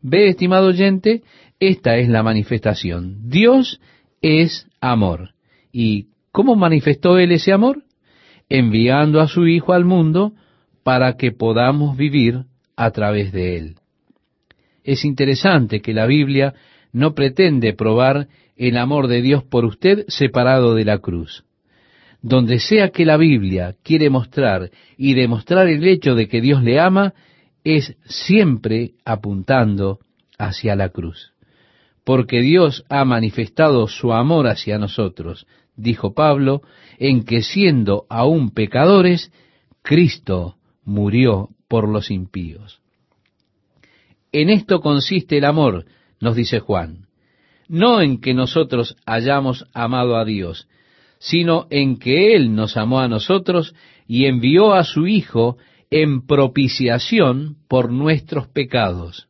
Ve, 0.02 0.28
estimado 0.28 0.68
oyente, 0.68 1.22
esta 1.60 1.96
es 1.96 2.08
la 2.08 2.22
manifestación. 2.22 3.28
Dios 3.28 3.80
es 4.20 4.66
amor. 4.80 5.30
¿Y 5.72 6.08
cómo 6.32 6.56
manifestó 6.56 7.18
él 7.18 7.32
ese 7.32 7.52
amor? 7.52 7.84
Enviando 8.48 9.20
a 9.20 9.28
su 9.28 9.46
Hijo 9.46 9.72
al 9.72 9.84
mundo 9.84 10.32
para 10.82 11.16
que 11.16 11.32
podamos 11.32 11.96
vivir 11.96 12.44
a 12.76 12.90
través 12.90 13.32
de 13.32 13.56
él. 13.56 13.74
Es 14.84 15.04
interesante 15.04 15.80
que 15.80 15.92
la 15.92 16.06
Biblia 16.06 16.54
no 16.92 17.14
pretende 17.14 17.72
probar 17.72 18.28
el 18.56 18.76
amor 18.76 19.08
de 19.08 19.22
Dios 19.22 19.44
por 19.44 19.64
usted 19.64 20.04
separado 20.08 20.74
de 20.74 20.84
la 20.84 20.98
cruz. 20.98 21.44
Donde 22.20 22.60
sea 22.60 22.90
que 22.90 23.04
la 23.04 23.16
Biblia 23.16 23.74
quiere 23.82 24.10
mostrar 24.10 24.70
y 24.96 25.14
demostrar 25.14 25.68
el 25.68 25.86
hecho 25.86 26.14
de 26.14 26.28
que 26.28 26.40
Dios 26.40 26.62
le 26.62 26.78
ama, 26.78 27.14
es 27.64 27.96
siempre 28.04 28.92
apuntando 29.04 29.98
hacia 30.38 30.76
la 30.76 30.90
cruz. 30.90 31.32
Porque 32.04 32.40
Dios 32.40 32.84
ha 32.88 33.04
manifestado 33.04 33.86
su 33.86 34.12
amor 34.12 34.48
hacia 34.48 34.78
nosotros, 34.78 35.46
dijo 35.76 36.14
Pablo, 36.14 36.62
en 36.98 37.24
que 37.24 37.42
siendo 37.42 38.06
aún 38.08 38.50
pecadores, 38.50 39.32
Cristo 39.82 40.56
murió 40.84 41.50
por 41.72 41.88
los 41.88 42.10
impíos. 42.10 42.82
En 44.30 44.50
esto 44.50 44.82
consiste 44.82 45.38
el 45.38 45.46
amor, 45.46 45.86
nos 46.20 46.36
dice 46.36 46.60
Juan, 46.60 47.06
no 47.66 48.02
en 48.02 48.20
que 48.20 48.34
nosotros 48.34 48.94
hayamos 49.06 49.64
amado 49.72 50.18
a 50.18 50.26
Dios, 50.26 50.68
sino 51.18 51.68
en 51.70 51.98
que 51.98 52.36
Él 52.36 52.54
nos 52.54 52.76
amó 52.76 53.00
a 53.00 53.08
nosotros 53.08 53.74
y 54.06 54.26
envió 54.26 54.74
a 54.74 54.84
su 54.84 55.06
Hijo 55.06 55.56
en 55.90 56.26
propiciación 56.26 57.56
por 57.68 57.90
nuestros 57.90 58.48
pecados. 58.48 59.28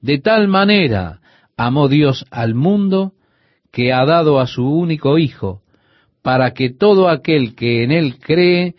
De 0.00 0.16
tal 0.16 0.48
manera 0.48 1.20
amó 1.54 1.88
Dios 1.88 2.24
al 2.30 2.54
mundo 2.54 3.12
que 3.70 3.92
ha 3.92 4.06
dado 4.06 4.40
a 4.40 4.46
su 4.46 4.66
único 4.66 5.18
Hijo, 5.18 5.60
para 6.22 6.54
que 6.54 6.70
todo 6.70 7.10
aquel 7.10 7.54
que 7.54 7.82
en 7.82 7.92
Él 7.92 8.18
cree 8.20 8.74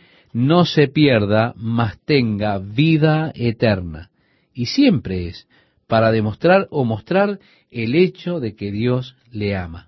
no 0.47 0.65
se 0.65 0.87
pierda, 0.87 1.53
mas 1.55 1.99
tenga 2.05 2.59
vida 2.59 3.31
eterna. 3.35 4.09
Y 4.53 4.65
siempre 4.67 5.27
es 5.27 5.47
para 5.87 6.11
demostrar 6.11 6.67
o 6.71 6.85
mostrar 6.85 7.39
el 7.71 7.95
hecho 7.95 8.39
de 8.39 8.55
que 8.55 8.71
Dios 8.71 9.15
le 9.31 9.55
ama. 9.55 9.87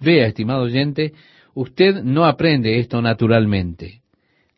Vea, 0.00 0.26
estimado 0.26 0.62
oyente, 0.62 1.12
Usted 1.58 2.04
no 2.04 2.24
aprende 2.24 2.78
esto 2.78 3.02
naturalmente. 3.02 4.02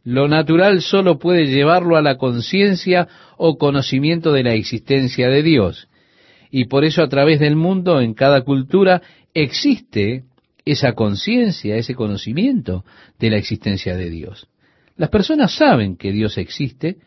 Lo 0.05 0.29
natural 0.29 0.83
solo 0.83 1.19
puede 1.19 1.47
llevarlo 1.47 1.97
a 1.97 2.03
la 2.03 2.19
conciencia 2.19 3.09
o 3.39 3.57
conocimiento 3.57 4.33
de 4.33 4.43
la 4.43 4.53
existencia 4.53 5.31
de 5.31 5.43
Dios. 5.43 5.89
Y 6.51 6.67
por 6.67 6.85
eso 6.85 7.03
a 7.03 7.09
través 7.09 7.41
del 7.41 7.57
mundo, 7.57 8.03
en 8.03 8.13
cada 8.13 8.43
cultura, 8.43 9.01
existe 9.33 10.25
esa 10.67 10.93
conciencia, 10.93 11.77
ese 11.77 11.95
conocimiento 11.95 12.85
de 13.19 13.31
la 13.31 13.39
existencia 13.39 13.97
de 13.97 14.11
Dios. 14.11 14.49
Las 15.01 15.09
personas 15.09 15.57
saben 15.57 15.97
que 15.97 16.13
Dios 16.13 16.37
existe 16.37 16.99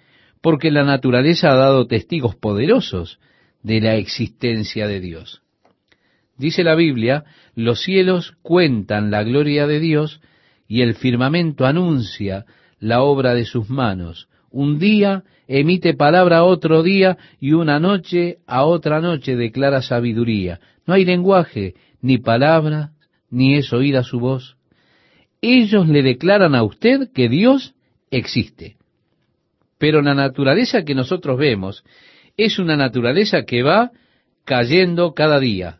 porque 0.41 0.71
la 0.71 0.83
naturaleza 0.83 1.51
ha 1.51 1.55
dado 1.55 1.85
testigos 1.85 2.35
poderosos 2.35 3.19
de 3.61 3.81
la 3.81 3.97
existencia 3.97 4.87
de 4.87 4.99
Dios. 4.99 5.43
Dice 6.35 6.63
la 6.63 6.73
Biblia, 6.73 7.23
los 7.53 7.83
cielos 7.83 8.33
cuentan 8.41 9.11
la 9.11 9.21
gloria 9.21 9.67
de 9.67 9.79
Dios 9.79 10.21
y 10.67 10.81
el 10.81 10.95
firmamento 10.95 11.67
anuncia 11.67 12.45
la 12.79 13.03
obra 13.03 13.35
de 13.35 13.45
sus 13.45 13.69
manos. 13.69 14.27
Un 14.49 14.79
día 14.79 15.23
emite 15.47 15.93
palabra 15.93 16.37
a 16.37 16.45
otro 16.45 16.81
día 16.81 17.19
y 17.39 17.51
una 17.51 17.79
noche 17.79 18.39
a 18.47 18.65
otra 18.65 19.01
noche 19.01 19.35
declara 19.35 19.83
sabiduría. 19.83 20.59
No 20.87 20.95
hay 20.95 21.05
lenguaje, 21.05 21.75
ni 22.01 22.17
palabra, 22.17 22.89
ni 23.29 23.53
es 23.53 23.71
oída 23.71 24.01
su 24.01 24.19
voz. 24.19 24.57
Ellos 25.41 25.87
le 25.87 26.01
declaran 26.01 26.55
a 26.55 26.63
usted 26.63 27.11
que 27.13 27.29
Dios 27.29 27.75
existe. 28.17 28.77
Pero 29.77 30.01
la 30.01 30.13
naturaleza 30.13 30.83
que 30.83 30.95
nosotros 30.95 31.37
vemos 31.37 31.83
es 32.37 32.59
una 32.59 32.75
naturaleza 32.75 33.43
que 33.43 33.63
va 33.63 33.91
cayendo 34.45 35.13
cada 35.13 35.39
día. 35.39 35.79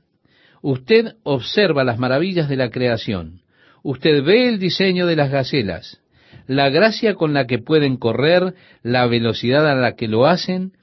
Usted 0.62 1.16
observa 1.24 1.84
las 1.84 2.00
maravillas 2.00 2.48
de 2.48 2.56
la 2.56 2.70
creación. 2.70 3.42
Usted 3.82 4.24
ve 4.24 4.48
el 4.48 4.60
diseño 4.60 5.06
de 5.06 5.16
las 5.16 5.30
gacelas, 5.30 6.02
la 6.48 6.70
gracia 6.70 7.16
con 7.16 7.34
la 7.34 7.48
que 7.48 7.60
pueden 7.60 7.98
correr, 7.98 8.54
la 8.82 9.06
velocidad 9.08 9.70
a 9.70 9.76
la 9.76 9.96
que 9.96 10.08
lo 10.08 10.26
hacen, 10.26 10.74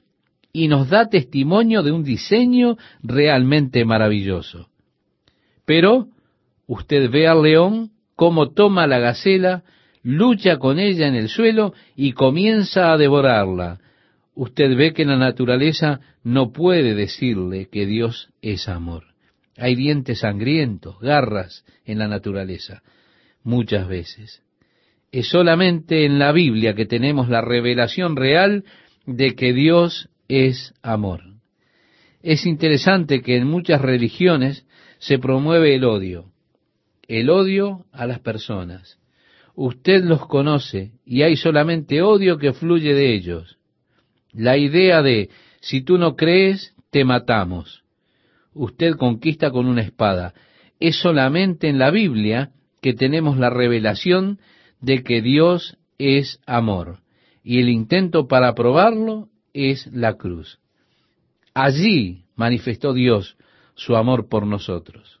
y 0.53 0.67
nos 0.67 0.89
da 0.89 1.09
testimonio 1.09 1.81
de 1.81 1.91
un 1.91 2.03
diseño 2.03 2.77
realmente 3.01 3.85
maravilloso. 3.85 4.67
Pero 5.65 6.07
usted 6.67 7.09
ve 7.09 7.27
al 7.27 7.43
león 7.43 7.91
cómo 8.15 8.51
toma 8.51 8.85
la 8.85 8.99
gacela, 8.99 9.63
lucha 10.03 10.57
con 10.57 10.79
ella 10.79 11.07
en 11.07 11.15
el 11.15 11.29
suelo 11.29 11.73
y 11.95 12.13
comienza 12.13 12.91
a 12.91 12.97
devorarla. 12.97 13.79
Usted 14.33 14.75
ve 14.75 14.93
que 14.93 15.05
la 15.05 15.17
naturaleza 15.17 15.99
no 16.23 16.51
puede 16.51 16.95
decirle 16.95 17.67
que 17.71 17.85
Dios 17.85 18.29
es 18.41 18.67
amor. 18.67 19.05
Hay 19.57 19.75
dientes 19.75 20.19
sangrientos, 20.19 20.99
garras 20.99 21.65
en 21.85 21.99
la 21.99 22.07
naturaleza, 22.07 22.81
muchas 23.43 23.87
veces. 23.87 24.41
Es 25.11 25.27
solamente 25.27 26.05
en 26.05 26.19
la 26.19 26.31
Biblia 26.31 26.73
que 26.73 26.85
tenemos 26.85 27.27
la 27.27 27.41
revelación 27.41 28.15
real 28.15 28.63
de 29.05 29.35
que 29.35 29.53
Dios 29.53 30.09
es 30.29 30.73
amor. 30.81 31.21
Es 32.23 32.45
interesante 32.45 33.21
que 33.21 33.35
en 33.35 33.47
muchas 33.47 33.81
religiones 33.81 34.65
se 34.99 35.19
promueve 35.19 35.75
el 35.75 35.83
odio, 35.83 36.31
el 37.07 37.29
odio 37.29 37.85
a 37.91 38.05
las 38.05 38.19
personas. 38.19 39.00
Usted 39.55 40.03
los 40.03 40.25
conoce 40.27 40.91
y 41.05 41.23
hay 41.23 41.35
solamente 41.35 42.01
odio 42.01 42.37
que 42.37 42.53
fluye 42.53 42.93
de 42.93 43.13
ellos. 43.13 43.57
La 44.31 44.57
idea 44.57 45.01
de 45.01 45.29
si 45.59 45.81
tú 45.81 45.97
no 45.97 46.15
crees, 46.15 46.73
te 46.89 47.03
matamos 47.03 47.81
usted 48.53 48.95
conquista 48.95 49.51
con 49.51 49.67
una 49.67 49.81
espada. 49.81 50.33
Es 50.79 50.97
solamente 50.97 51.69
en 51.69 51.79
la 51.79 51.91
Biblia 51.91 52.51
que 52.81 52.93
tenemos 52.93 53.37
la 53.37 53.49
revelación 53.49 54.39
de 54.79 55.03
que 55.03 55.21
Dios 55.21 55.77
es 55.97 56.39
amor. 56.45 56.99
Y 57.43 57.59
el 57.59 57.69
intento 57.69 58.27
para 58.27 58.53
probarlo 58.53 59.29
es 59.53 59.87
la 59.87 60.15
cruz. 60.15 60.59
Allí 61.53 62.25
manifestó 62.35 62.93
Dios 62.93 63.37
su 63.75 63.95
amor 63.95 64.29
por 64.29 64.45
nosotros. 64.45 65.20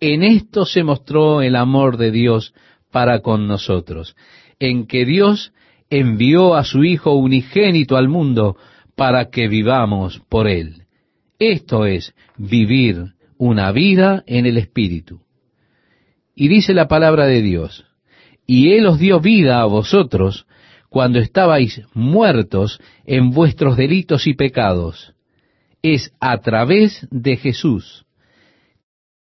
En 0.00 0.22
esto 0.22 0.64
se 0.64 0.82
mostró 0.82 1.42
el 1.42 1.54
amor 1.54 1.98
de 1.98 2.10
Dios 2.10 2.54
para 2.90 3.20
con 3.20 3.46
nosotros, 3.46 4.16
en 4.58 4.86
que 4.86 5.04
Dios 5.04 5.52
envió 5.90 6.54
a 6.54 6.64
su 6.64 6.84
Hijo 6.84 7.12
unigénito 7.12 7.98
al 7.98 8.08
mundo 8.08 8.56
para 8.96 9.28
que 9.28 9.46
vivamos 9.46 10.22
por 10.30 10.48
Él. 10.48 10.84
Esto 11.38 11.84
es 11.84 12.14
vivir 12.38 13.12
una 13.36 13.72
vida 13.72 14.24
en 14.26 14.46
el 14.46 14.56
Espíritu. 14.56 15.20
Y 16.34 16.48
dice 16.48 16.72
la 16.72 16.88
palabra 16.88 17.26
de 17.26 17.42
Dios, 17.42 17.84
y 18.46 18.72
Él 18.72 18.86
os 18.86 18.98
dio 18.98 19.20
vida 19.20 19.60
a 19.60 19.66
vosotros 19.66 20.46
cuando 20.88 21.18
estabais 21.18 21.82
muertos 21.92 22.80
en 23.04 23.30
vuestros 23.30 23.76
delitos 23.76 24.26
y 24.26 24.32
pecados. 24.32 25.14
Es 25.82 26.12
a 26.20 26.38
través 26.38 27.06
de 27.10 27.36
Jesús 27.36 28.06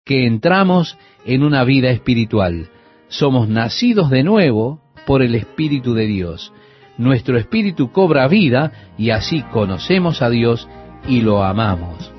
que 0.05 0.27
entramos 0.27 0.97
en 1.25 1.43
una 1.43 1.65
vida 1.65 1.91
espiritual. 1.91 2.69
Somos 3.09 3.49
nacidos 3.49 4.11
de 4.11 4.23
nuevo 4.23 4.81
por 5.07 5.23
el 5.23 5.35
Espíritu 5.35 5.95
de 5.95 6.07
Dios. 6.07 6.53
Nuestro 6.99 7.39
espíritu 7.39 7.93
cobra 7.93 8.29
vida 8.29 8.73
y 8.99 9.11
así 9.11 9.43
conocemos 9.43 10.23
a 10.23 10.31
Dios 10.31 10.69
y 11.09 11.23
lo 11.23 11.43
amamos. 11.43 12.13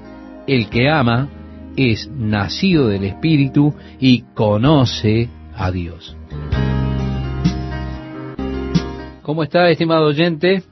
El 0.47 0.69
que 0.69 0.89
ama 0.89 1.29
es 1.75 2.09
nacido 2.09 2.87
del 2.87 3.03
Espíritu 3.03 3.73
y 3.99 4.23
conoce 4.33 5.29
a 5.55 5.71
Dios. 5.71 6.17
¿Cómo 9.21 9.43
está, 9.43 9.69
estimado 9.69 10.07
oyente? 10.07 10.63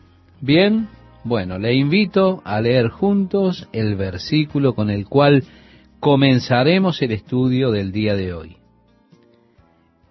¿Bien? 0.41 0.87
Bueno, 1.23 1.59
le 1.59 1.75
invito 1.75 2.41
a 2.45 2.61
leer 2.61 2.89
juntos 2.89 3.67
el 3.73 3.95
versículo 3.95 4.73
con 4.73 4.89
el 4.89 5.05
cual 5.05 5.43
comenzaremos 5.99 7.01
el 7.01 7.11
estudio 7.11 7.71
del 7.71 7.91
día 7.91 8.15
de 8.15 8.33
hoy. 8.33 8.57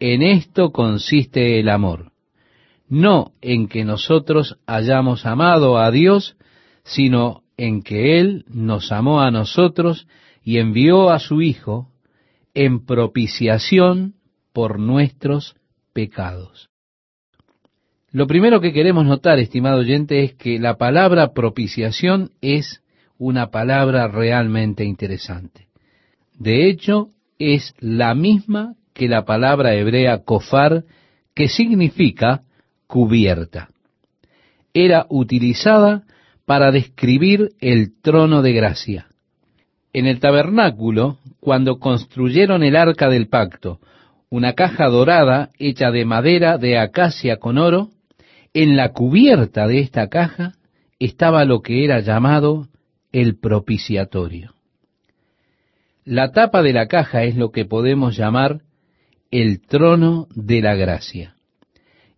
En 0.00 0.22
esto 0.22 0.70
consiste 0.70 1.58
el 1.58 1.68
amor, 1.68 2.12
no 2.88 3.32
en 3.40 3.68
que 3.68 3.84
nosotros 3.84 4.58
hayamos 4.66 5.26
amado 5.26 5.78
a 5.78 5.90
Dios, 5.90 6.36
sino 6.84 7.42
en 7.56 7.82
que 7.82 8.20
Él 8.20 8.44
nos 8.48 8.92
amó 8.92 9.20
a 9.20 9.30
nosotros 9.30 10.06
y 10.44 10.58
envió 10.58 11.10
a 11.10 11.18
su 11.18 11.42
Hijo 11.42 11.88
en 12.54 12.84
propiciación 12.84 14.14
por 14.52 14.78
nuestros 14.78 15.56
pecados. 15.92 16.70
Lo 18.10 18.26
primero 18.26 18.60
que 18.60 18.72
queremos 18.72 19.04
notar, 19.04 19.38
estimado 19.38 19.80
oyente, 19.80 20.22
es 20.24 20.34
que 20.34 20.58
la 20.58 20.78
palabra 20.78 21.32
propiciación 21.34 22.30
es 22.40 22.82
una 23.18 23.50
palabra 23.50 24.08
realmente 24.08 24.84
interesante. 24.84 25.67
De 26.38 26.68
hecho, 26.68 27.08
es 27.38 27.74
la 27.80 28.14
misma 28.14 28.74
que 28.94 29.08
la 29.08 29.24
palabra 29.24 29.74
hebrea 29.74 30.24
kofar, 30.24 30.84
que 31.34 31.48
significa 31.48 32.42
cubierta. 32.86 33.68
Era 34.72 35.06
utilizada 35.08 36.04
para 36.46 36.70
describir 36.72 37.50
el 37.60 38.00
trono 38.00 38.42
de 38.42 38.52
gracia. 38.52 39.06
En 39.92 40.06
el 40.06 40.20
tabernáculo, 40.20 41.18
cuando 41.40 41.78
construyeron 41.78 42.62
el 42.62 42.76
arca 42.76 43.08
del 43.08 43.28
pacto, 43.28 43.80
una 44.30 44.54
caja 44.54 44.86
dorada 44.86 45.50
hecha 45.58 45.90
de 45.90 46.04
madera 46.04 46.58
de 46.58 46.78
acacia 46.78 47.38
con 47.38 47.58
oro. 47.58 47.90
En 48.54 48.76
la 48.76 48.92
cubierta 48.92 49.66
de 49.66 49.80
esta 49.80 50.08
caja 50.08 50.54
estaba 50.98 51.44
lo 51.44 51.62
que 51.62 51.84
era 51.84 52.00
llamado 52.00 52.68
el 53.12 53.38
propiciatorio. 53.38 54.57
La 56.10 56.32
tapa 56.32 56.62
de 56.62 56.72
la 56.72 56.88
caja 56.88 57.24
es 57.24 57.36
lo 57.36 57.50
que 57.50 57.66
podemos 57.66 58.16
llamar 58.16 58.62
el 59.30 59.60
trono 59.60 60.26
de 60.34 60.62
la 60.62 60.74
gracia. 60.74 61.34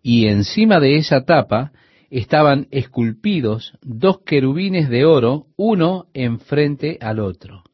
Y 0.00 0.28
encima 0.28 0.78
de 0.78 0.94
esa 0.94 1.24
tapa 1.24 1.72
estaban 2.08 2.68
esculpidos 2.70 3.72
dos 3.82 4.20
querubines 4.20 4.90
de 4.90 5.04
oro, 5.04 5.46
uno 5.56 6.06
enfrente 6.14 6.98
al 7.00 7.18
otro. 7.18 7.64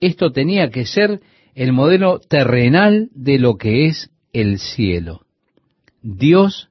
Esto 0.00 0.32
tenía 0.32 0.68
que 0.68 0.84
ser 0.84 1.22
el 1.54 1.72
modelo 1.72 2.18
terrenal 2.18 3.08
de 3.14 3.38
lo 3.38 3.56
que 3.56 3.86
es 3.86 4.10
el 4.34 4.58
cielo. 4.58 5.22
Dios 6.02 6.68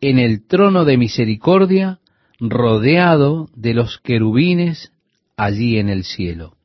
en 0.00 0.18
el 0.18 0.44
trono 0.44 0.84
de 0.84 0.96
misericordia, 0.96 2.00
rodeado 2.40 3.48
de 3.54 3.74
los 3.74 3.98
querubines 3.98 4.90
allí 5.36 5.78
en 5.78 5.88
el 5.88 6.02
cielo. 6.02 6.56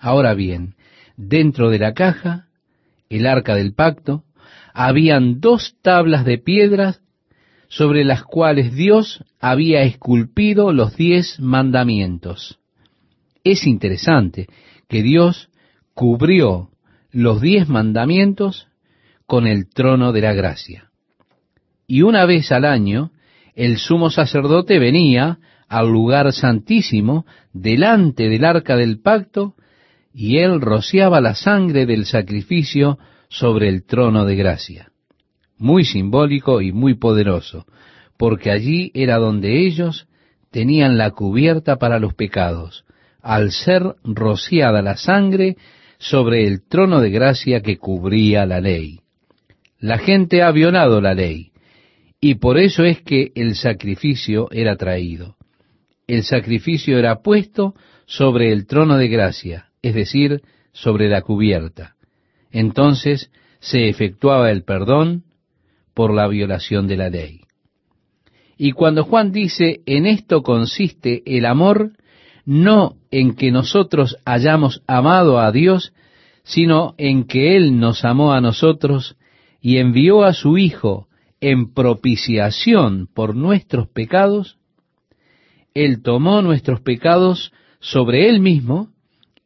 Ahora 0.00 0.32
bien, 0.32 0.76
dentro 1.18 1.68
de 1.68 1.78
la 1.78 1.92
caja, 1.92 2.46
el 3.10 3.26
arca 3.26 3.54
del 3.54 3.74
pacto, 3.74 4.24
habían 4.72 5.40
dos 5.40 5.76
tablas 5.82 6.24
de 6.24 6.38
piedras 6.38 7.02
sobre 7.68 8.04
las 8.04 8.22
cuales 8.22 8.74
Dios 8.74 9.22
había 9.40 9.82
esculpido 9.82 10.72
los 10.72 10.96
diez 10.96 11.38
mandamientos. 11.38 12.58
Es 13.44 13.66
interesante 13.66 14.46
que 14.88 15.02
Dios 15.02 15.50
cubrió 15.92 16.70
los 17.10 17.42
diez 17.42 17.68
mandamientos 17.68 18.68
con 19.26 19.46
el 19.46 19.68
trono 19.68 20.12
de 20.12 20.20
la 20.22 20.32
gracia. 20.32 20.90
Y 21.86 22.02
una 22.02 22.24
vez 22.24 22.52
al 22.52 22.64
año, 22.64 23.12
el 23.54 23.76
sumo 23.76 24.10
sacerdote 24.10 24.78
venía 24.78 25.40
al 25.68 25.88
lugar 25.88 26.32
santísimo 26.32 27.26
delante 27.52 28.28
del 28.28 28.44
arca 28.44 28.76
del 28.76 29.00
pacto 29.00 29.56
y 30.12 30.38
él 30.38 30.60
rociaba 30.60 31.20
la 31.20 31.34
sangre 31.34 31.86
del 31.86 32.04
sacrificio 32.04 32.98
sobre 33.28 33.68
el 33.68 33.84
trono 33.84 34.24
de 34.24 34.36
gracia. 34.36 34.90
Muy 35.56 35.84
simbólico 35.84 36.60
y 36.60 36.72
muy 36.72 36.94
poderoso, 36.94 37.66
porque 38.16 38.50
allí 38.50 38.90
era 38.94 39.16
donde 39.16 39.66
ellos 39.66 40.08
tenían 40.50 40.98
la 40.98 41.12
cubierta 41.12 41.76
para 41.76 41.98
los 41.98 42.14
pecados, 42.14 42.84
al 43.22 43.52
ser 43.52 43.94
rociada 44.02 44.82
la 44.82 44.96
sangre 44.96 45.56
sobre 45.98 46.46
el 46.46 46.66
trono 46.66 47.00
de 47.00 47.10
gracia 47.10 47.60
que 47.60 47.76
cubría 47.76 48.46
la 48.46 48.60
ley. 48.60 49.00
La 49.78 49.98
gente 49.98 50.42
ha 50.42 50.50
violado 50.50 51.00
la 51.00 51.14
ley, 51.14 51.52
y 52.20 52.34
por 52.34 52.58
eso 52.58 52.84
es 52.84 53.00
que 53.00 53.32
el 53.34 53.54
sacrificio 53.54 54.48
era 54.50 54.76
traído. 54.76 55.36
El 56.06 56.24
sacrificio 56.24 56.98
era 56.98 57.22
puesto 57.22 57.74
sobre 58.06 58.52
el 58.52 58.66
trono 58.66 58.96
de 58.96 59.08
gracia, 59.08 59.69
es 59.82 59.94
decir, 59.94 60.42
sobre 60.72 61.08
la 61.08 61.22
cubierta. 61.22 61.96
Entonces 62.50 63.30
se 63.60 63.88
efectuaba 63.88 64.50
el 64.50 64.64
perdón 64.64 65.24
por 65.94 66.14
la 66.14 66.26
violación 66.28 66.86
de 66.86 66.96
la 66.96 67.10
ley. 67.10 67.42
Y 68.56 68.72
cuando 68.72 69.04
Juan 69.04 69.32
dice, 69.32 69.80
en 69.86 70.06
esto 70.06 70.42
consiste 70.42 71.22
el 71.24 71.46
amor, 71.46 71.92
no 72.44 72.96
en 73.10 73.34
que 73.34 73.50
nosotros 73.50 74.18
hayamos 74.24 74.82
amado 74.86 75.38
a 75.38 75.50
Dios, 75.50 75.92
sino 76.42 76.94
en 76.98 77.24
que 77.24 77.56
Él 77.56 77.78
nos 77.78 78.04
amó 78.04 78.32
a 78.32 78.40
nosotros 78.40 79.16
y 79.60 79.78
envió 79.78 80.24
a 80.24 80.32
su 80.32 80.58
Hijo 80.58 81.08
en 81.40 81.72
propiciación 81.72 83.08
por 83.12 83.34
nuestros 83.34 83.88
pecados, 83.88 84.58
Él 85.74 86.02
tomó 86.02 86.42
nuestros 86.42 86.80
pecados 86.80 87.52
sobre 87.80 88.28
Él 88.28 88.40
mismo 88.40 88.89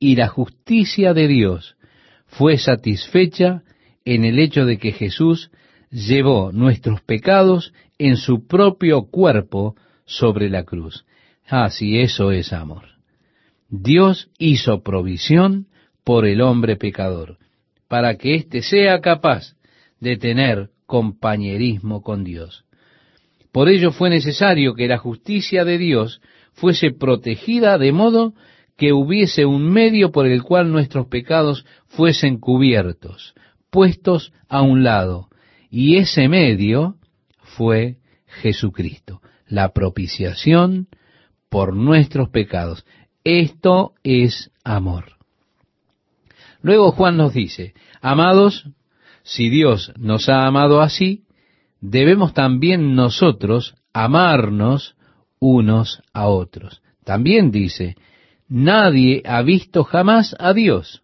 y 0.05 0.17
la 0.17 0.29
justicia 0.29 1.15
de 1.15 1.27
Dios 1.29 1.77
fue 2.27 2.59
satisfecha 2.59 3.63
en 4.05 4.27
el 4.27 4.39
hecho 4.39 4.67
de 4.67 4.77
que 4.77 4.93
Jesús 4.93 5.51
llevó 5.91 6.53
nuestros 6.53 7.01
pecados 7.01 7.73
en 7.97 8.19
su 8.19 8.47
propio 8.47 9.07
cuerpo 9.07 9.77
sobre 10.05 10.51
la 10.51 10.65
cruz. 10.65 11.07
Ah, 11.49 11.71
sí, 11.71 12.01
eso 12.01 12.33
es 12.33 12.53
amor. 12.53 12.85
Dios 13.71 14.29
hizo 14.39 14.83
provisión 14.83 15.69
por 16.05 16.27
el 16.27 16.43
hombre 16.43 16.77
pecador, 16.77 17.39
para 17.89 18.19
que 18.19 18.35
éste 18.35 18.61
sea 18.61 19.01
capaz 19.01 19.57
de 20.01 20.19
tener 20.19 20.69
compañerismo 20.85 22.03
con 22.03 22.25
Dios. 22.25 22.67
Por 23.53 23.71
ello 23.71 23.91
fue 23.91 24.11
necesario 24.11 24.75
que 24.75 24.87
la 24.87 24.99
justicia 24.99 25.65
de 25.65 25.79
Dios 25.79 26.21
fuese 26.53 26.91
protegida 26.91 27.79
de 27.79 27.93
modo 27.93 28.35
que 28.77 28.93
hubiese 28.93 29.47
un 29.47 29.71
medio 29.71 30.11
por 30.11 30.27
el 30.27 30.43
cual 30.43 30.73
nuestros 30.73 31.07
pecados 31.07 31.65
fuesen 31.87 32.39
cubiertos, 32.39 33.35
puestos 33.71 34.33
a 34.49 34.63
un 34.63 34.83
lado, 34.85 35.29
y 35.71 35.97
ese 35.97 36.29
medio 36.29 36.97
fue 37.39 37.99
Jesucristo, 38.27 39.21
la 39.47 39.73
propiciación 39.73 40.89
por 41.49 41.75
nuestros 41.75 42.31
pecados. 42.31 42.85
Esto 43.23 43.95
es 44.03 44.51
amor. 44.65 45.13
Luego 46.63 46.93
Juan 46.93 47.17
nos 47.17 47.35
dice, 47.35 47.75
amados, 48.01 48.69
si 49.23 49.51
Dios 49.51 49.93
nos 49.99 50.29
ha 50.29 50.47
amado 50.47 50.81
así, 50.81 51.25
debemos 51.81 52.35
también 52.35 52.95
nosotros 52.95 53.75
amarnos 53.93 54.97
unos 55.39 56.03
a 56.13 56.27
otros. 56.27 56.83
También 57.05 57.51
dice, 57.51 57.97
nadie 58.55 59.21
ha 59.27 59.43
visto 59.43 59.83
jamás 59.83 60.37
a 60.39 60.53
Dios. 60.53 61.03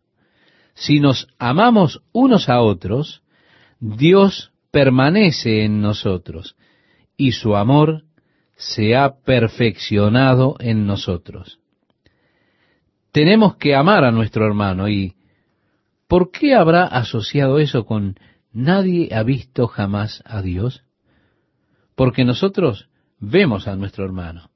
Si 0.75 1.01
nos 1.01 1.27
amamos 1.37 2.01
unos 2.13 2.49
a 2.49 2.61
otros, 2.61 3.23
Dios 3.81 4.53
permanece 4.71 5.65
en 5.65 5.81
nosotros 5.81 6.55
y 7.17 7.33
su 7.33 7.57
amor 7.57 8.05
se 8.55 8.95
ha 8.95 9.17
perfeccionado 9.25 10.55
en 10.61 10.87
nosotros. 10.87 11.59
Tenemos 13.11 13.57
que 13.57 13.75
amar 13.75 14.05
a 14.05 14.13
nuestro 14.13 14.47
hermano 14.47 14.89
y 14.89 15.17
¿por 16.07 16.31
qué 16.31 16.55
habrá 16.55 16.85
asociado 16.85 17.59
eso 17.59 17.85
con 17.85 18.15
nadie 18.53 19.09
ha 19.13 19.25
visto 19.25 19.67
jamás 19.67 20.23
a 20.25 20.41
Dios? 20.41 20.85
Porque 21.97 22.25
nosotros 22.25 22.89
vemos 23.19 23.67
a 23.67 23.75
nuestro 23.75 24.05
hermano. 24.05 24.51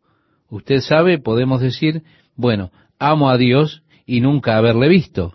Usted 0.48 0.78
sabe, 0.78 1.18
podemos 1.18 1.60
decir, 1.60 2.04
bueno, 2.36 2.70
amo 2.98 3.30
a 3.30 3.38
Dios 3.38 3.82
y 4.06 4.20
nunca 4.20 4.56
haberle 4.56 4.88
visto. 4.88 5.34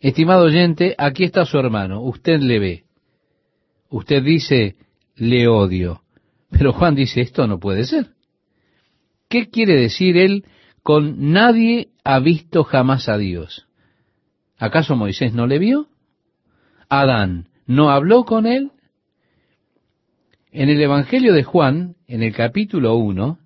Estimado 0.00 0.44
oyente, 0.44 0.94
aquí 0.98 1.24
está 1.24 1.44
su 1.46 1.58
hermano, 1.58 2.02
usted 2.02 2.40
le 2.40 2.58
ve. 2.58 2.84
Usted 3.88 4.22
dice, 4.22 4.76
le 5.16 5.48
odio. 5.48 6.02
Pero 6.50 6.72
Juan 6.72 6.94
dice, 6.94 7.20
esto 7.20 7.46
no 7.46 7.58
puede 7.58 7.84
ser. 7.84 8.08
¿Qué 9.28 9.48
quiere 9.48 9.74
decir 9.74 10.16
él 10.16 10.44
con 10.82 11.32
nadie 11.32 11.88
ha 12.04 12.18
visto 12.18 12.64
jamás 12.64 13.08
a 13.08 13.16
Dios? 13.16 13.66
¿Acaso 14.58 14.96
Moisés 14.96 15.32
no 15.32 15.46
le 15.46 15.58
vio? 15.58 15.88
¿Adán 16.88 17.48
no 17.66 17.90
habló 17.90 18.24
con 18.24 18.46
él? 18.46 18.72
En 20.52 20.68
el 20.68 20.80
Evangelio 20.80 21.32
de 21.32 21.42
Juan, 21.42 21.96
en 22.06 22.22
el 22.22 22.32
capítulo 22.32 22.94
1, 22.94 23.38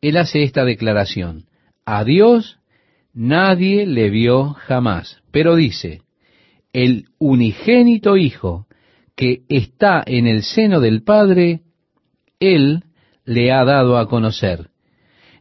él 0.00 0.16
hace 0.16 0.42
esta 0.42 0.64
declaración. 0.64 1.46
A 1.86 2.04
Dios 2.04 2.58
nadie 3.12 3.86
le 3.86 4.10
vio 4.10 4.54
jamás, 4.54 5.22
pero 5.30 5.54
dice, 5.54 6.02
el 6.72 7.06
unigénito 7.18 8.16
Hijo 8.16 8.66
que 9.16 9.42
está 9.48 10.02
en 10.04 10.26
el 10.26 10.42
seno 10.42 10.80
del 10.80 11.02
Padre, 11.02 11.60
Él 12.40 12.84
le 13.24 13.52
ha 13.52 13.64
dado 13.64 13.96
a 13.96 14.08
conocer. 14.08 14.70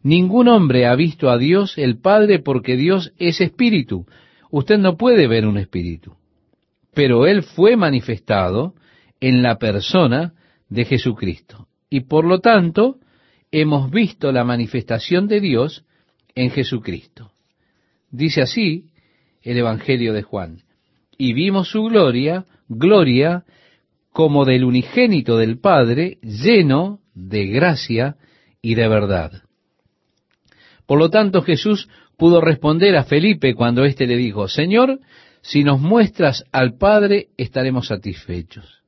Ningún 0.03 0.47
hombre 0.47 0.85
ha 0.85 0.95
visto 0.95 1.29
a 1.29 1.37
Dios 1.37 1.77
el 1.77 1.99
Padre 1.99 2.39
porque 2.39 2.75
Dios 2.75 3.13
es 3.17 3.41
espíritu. 3.41 4.05
Usted 4.51 4.77
no 4.77 4.97
puede 4.97 5.27
ver 5.27 5.47
un 5.47 5.57
espíritu. 5.57 6.15
Pero 6.93 7.25
Él 7.25 7.41
fue 7.41 7.75
manifestado 7.77 8.75
en 9.19 9.41
la 9.41 9.57
persona 9.57 10.33
de 10.69 10.85
Jesucristo. 10.85 11.67
Y 11.89 12.01
por 12.01 12.25
lo 12.25 12.39
tanto, 12.39 12.97
hemos 13.51 13.89
visto 13.89 14.31
la 14.31 14.43
manifestación 14.43 15.27
de 15.27 15.39
Dios 15.39 15.85
en 16.35 16.51
Jesucristo. 16.51 17.31
Dice 18.11 18.41
así 18.41 18.85
el 19.41 19.57
Evangelio 19.57 20.13
de 20.13 20.23
Juan. 20.23 20.61
Y 21.17 21.33
vimos 21.33 21.69
su 21.69 21.83
gloria, 21.83 22.45
gloria 22.67 23.43
como 24.11 24.45
del 24.45 24.63
unigénito 24.63 25.37
del 25.37 25.59
Padre, 25.59 26.19
lleno 26.21 26.99
de 27.13 27.47
gracia 27.47 28.15
y 28.61 28.75
de 28.75 28.87
verdad. 28.87 29.43
Por 30.85 30.99
lo 30.99 31.09
tanto, 31.09 31.41
Jesús 31.41 31.89
pudo 32.17 32.41
responder 32.41 32.95
a 32.95 33.03
Felipe 33.03 33.55
cuando 33.55 33.83
éste 33.83 34.07
le 34.07 34.17
dijo, 34.17 34.47
Señor, 34.47 34.99
Si 35.45 35.65
nos 35.65 35.81
muestras 35.81 36.45
al 36.53 36.77
Padre, 36.77 37.27
estaremos 37.35 37.87
satisfechos. 37.87 38.81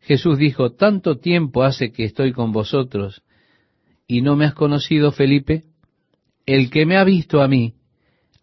Jesús 0.00 0.38
dijo, 0.38 0.72
tanto 0.72 1.18
tiempo 1.18 1.64
hace 1.64 1.92
que 1.92 2.04
estoy 2.04 2.32
con 2.32 2.50
vosotros 2.50 3.22
y 4.06 4.22
no 4.22 4.36
me 4.36 4.46
has 4.46 4.54
conocido, 4.54 5.12
Felipe. 5.12 5.64
El 6.48 6.70
que 6.70 6.86
me 6.86 6.96
ha 6.96 7.04
visto 7.04 7.42
a 7.42 7.46
mí, 7.46 7.74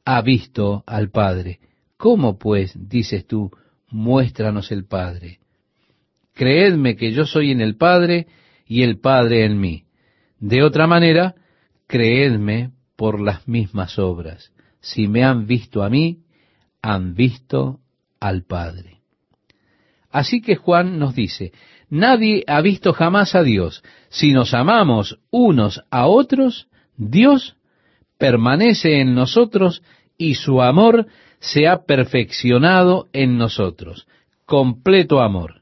ha 0.05 0.21
visto 0.21 0.83
al 0.85 1.09
Padre. 1.09 1.59
¿Cómo 1.97 2.37
pues, 2.37 2.71
dices 2.77 3.25
tú, 3.25 3.49
muéstranos 3.89 4.71
el 4.71 4.85
Padre? 4.85 5.39
Creedme 6.35 6.97
que 6.97 7.11
yo 7.13 7.25
soy 7.25 7.49
en 7.49 7.61
el 7.61 7.77
Padre 7.77 8.27
y 8.67 8.83
el 8.83 8.99
Padre 8.99 9.43
en 9.43 9.59
mí. 9.59 9.85
De 10.39 10.61
otra 10.61 10.85
manera, 10.85 11.33
creedme 11.87 12.73
por 12.95 13.19
las 13.19 13.47
mismas 13.47 13.97
obras. 13.97 14.53
Si 14.81 15.07
me 15.07 15.23
han 15.23 15.47
visto 15.47 15.81
a 15.81 15.89
mí, 15.89 16.19
han 16.83 17.15
visto 17.15 17.79
al 18.19 18.43
Padre. 18.43 18.99
Así 20.11 20.41
que 20.41 20.57
Juan 20.57 20.99
nos 20.99 21.15
dice, 21.15 21.53
nadie 21.89 22.43
ha 22.45 22.61
visto 22.61 22.93
jamás 22.93 23.33
a 23.33 23.41
Dios. 23.41 23.81
Si 24.09 24.31
nos 24.31 24.53
amamos 24.53 25.17
unos 25.31 25.81
a 25.89 26.05
otros, 26.05 26.67
Dios 26.97 27.55
permanece 28.25 29.01
en 29.01 29.13
nosotros 29.13 29.83
y 30.17 30.33
su 30.33 30.59
amor 30.59 31.05
se 31.37 31.67
ha 31.67 31.85
perfeccionado 31.85 33.07
en 33.13 33.37
nosotros. 33.37 34.07
Completo 34.47 35.21
amor. 35.21 35.61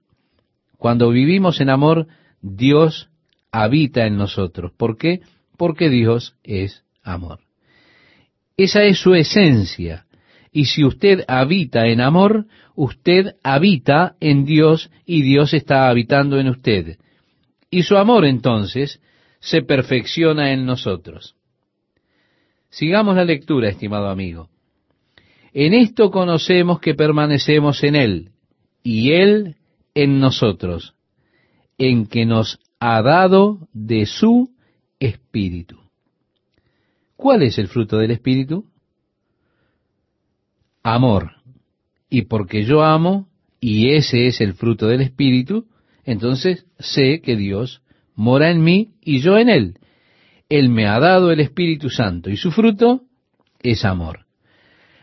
Cuando 0.78 1.10
vivimos 1.10 1.60
en 1.60 1.70
amor, 1.70 2.08
Dios 2.42 3.10
habita 3.52 4.06
en 4.06 4.16
nosotros. 4.16 4.72
¿Por 4.78 4.98
qué? 4.98 5.20
Porque 5.58 5.90
Dios 5.90 6.38
es 6.42 6.86
amor. 7.04 7.40
Esa 8.56 8.84
es 8.84 8.98
su 8.98 9.14
esencia. 9.14 10.06
Y 10.50 10.64
si 10.66 10.86
usted 10.86 11.26
habita 11.28 11.88
en 11.88 12.00
amor, 12.00 12.46
usted 12.76 13.36
habita 13.44 14.16
en 14.22 14.46
Dios 14.46 14.90
y 15.06 15.22
Dios 15.22 15.54
está 15.54 15.90
habitando 15.90 16.40
en 16.40 16.48
usted. 16.48 16.98
Y 17.70 17.84
su 17.84 17.98
amor 17.98 18.24
entonces 18.24 19.02
se 19.42 19.64
perfecciona 19.64 20.54
en 20.54 20.66
nosotros. 20.66 21.36
Sigamos 22.74 23.16
la 23.16 23.24
lectura, 23.24 23.70
estimado 23.70 24.10
amigo. 24.10 24.50
En 25.54 25.76
esto 25.76 26.10
conocemos 26.10 26.80
que 26.80 26.96
permanecemos 26.96 27.84
en 27.84 27.96
Él 27.96 28.32
y 28.82 29.12
Él 29.12 29.58
en 29.94 30.20
nosotros, 30.20 30.96
en 31.78 32.08
que 32.08 32.26
nos 32.26 32.60
ha 32.80 33.04
dado 33.04 33.68
de 33.74 34.08
su 34.08 34.50
Espíritu. 35.00 35.78
¿Cuál 37.16 37.44
es 37.44 37.60
el 37.60 37.68
fruto 37.68 37.98
del 37.98 38.10
Espíritu? 38.10 38.66
Amor. 40.82 41.34
Y 42.10 42.24
porque 42.24 42.64
yo 42.64 42.84
amo, 42.84 43.30
y 43.60 43.92
ese 43.92 44.26
es 44.26 44.42
el 44.42 44.56
fruto 44.56 44.88
del 44.88 45.02
Espíritu, 45.02 45.68
entonces 46.06 46.66
sé 46.80 47.22
que 47.22 47.36
Dios 47.36 47.84
mora 48.16 48.50
en 48.50 48.64
mí 48.64 48.96
y 49.00 49.20
yo 49.20 49.38
en 49.38 49.50
Él. 49.50 49.78
Él 50.54 50.70
me 50.70 50.86
ha 50.86 51.00
dado 51.00 51.32
el 51.32 51.40
Espíritu 51.40 51.90
Santo 51.90 52.30
y 52.30 52.38
su 52.38 52.52
fruto 52.52 53.02
es 53.64 53.86
amor. 53.86 54.28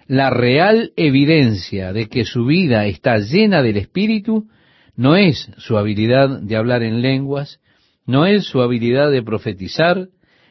La 0.07 0.31
real 0.31 0.93
evidencia 0.95 1.93
de 1.93 2.09
que 2.09 2.25
su 2.25 2.47
vida 2.47 2.87
está 2.87 3.19
llena 3.19 3.61
del 3.61 3.77
Espíritu 3.77 4.47
no 4.95 5.17
es 5.17 5.51
su 5.57 5.77
habilidad 5.77 6.41
de 6.41 6.55
hablar 6.55 6.85
en 6.85 7.03
lenguas, 7.03 7.59
no 8.07 8.27
es 8.27 8.45
su 8.45 8.63
habilidad 8.63 9.11
de 9.11 9.25
profetizar, 9.25 10.07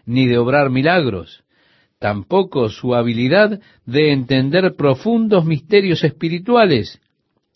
ni 0.05 0.27
de 0.27 0.37
obrar 0.37 0.69
milagros, 0.69 1.45
tampoco 1.97 2.67
su 2.67 2.93
habilidad 2.93 3.61
de 3.85 4.11
entender 4.11 4.75
profundos 4.75 5.45
misterios 5.45 6.03
espirituales, 6.03 6.99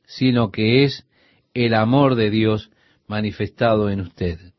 sino 0.05 0.49
que 0.49 0.85
es 0.85 1.05
el 1.53 1.73
amor 1.73 2.15
de 2.15 2.29
Dios 2.29 2.71
manifestado 3.05 3.89
en 3.89 3.99
usted. 3.99 4.52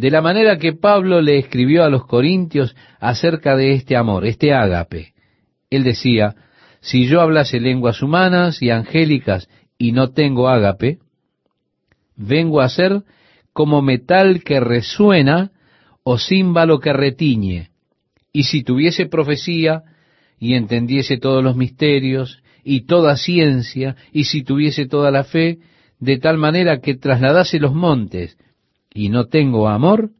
De 0.00 0.10
la 0.10 0.22
manera 0.22 0.56
que 0.56 0.72
Pablo 0.72 1.20
le 1.20 1.36
escribió 1.36 1.84
a 1.84 1.90
los 1.90 2.06
corintios 2.06 2.74
acerca 3.00 3.54
de 3.54 3.74
este 3.74 3.98
amor, 3.98 4.24
este 4.24 4.54
ágape. 4.54 5.12
Él 5.68 5.84
decía, 5.84 6.36
si 6.80 7.06
yo 7.06 7.20
hablase 7.20 7.60
lenguas 7.60 8.00
humanas 8.00 8.62
y 8.62 8.70
angélicas 8.70 9.50
y 9.76 9.92
no 9.92 10.12
tengo 10.12 10.48
ágape, 10.48 11.00
vengo 12.16 12.62
a 12.62 12.70
ser 12.70 13.02
como 13.52 13.82
metal 13.82 14.42
que 14.42 14.58
resuena 14.58 15.50
o 16.02 16.16
címbalo 16.16 16.80
que 16.80 16.94
retiñe. 16.94 17.68
Y 18.32 18.44
si 18.44 18.62
tuviese 18.62 19.04
profecía 19.04 19.82
y 20.38 20.54
entendiese 20.54 21.18
todos 21.18 21.44
los 21.44 21.56
misterios 21.56 22.42
y 22.64 22.86
toda 22.86 23.18
ciencia, 23.18 23.96
y 24.12 24.24
si 24.24 24.44
tuviese 24.44 24.86
toda 24.86 25.10
la 25.10 25.24
fe, 25.24 25.58
de 25.98 26.16
tal 26.16 26.38
manera 26.38 26.80
que 26.80 26.94
trasladase 26.94 27.58
los 27.58 27.74
montes, 27.74 28.38
y 28.92 29.08
no 29.08 29.26
tengo 29.26 29.68
amor, 29.68 30.10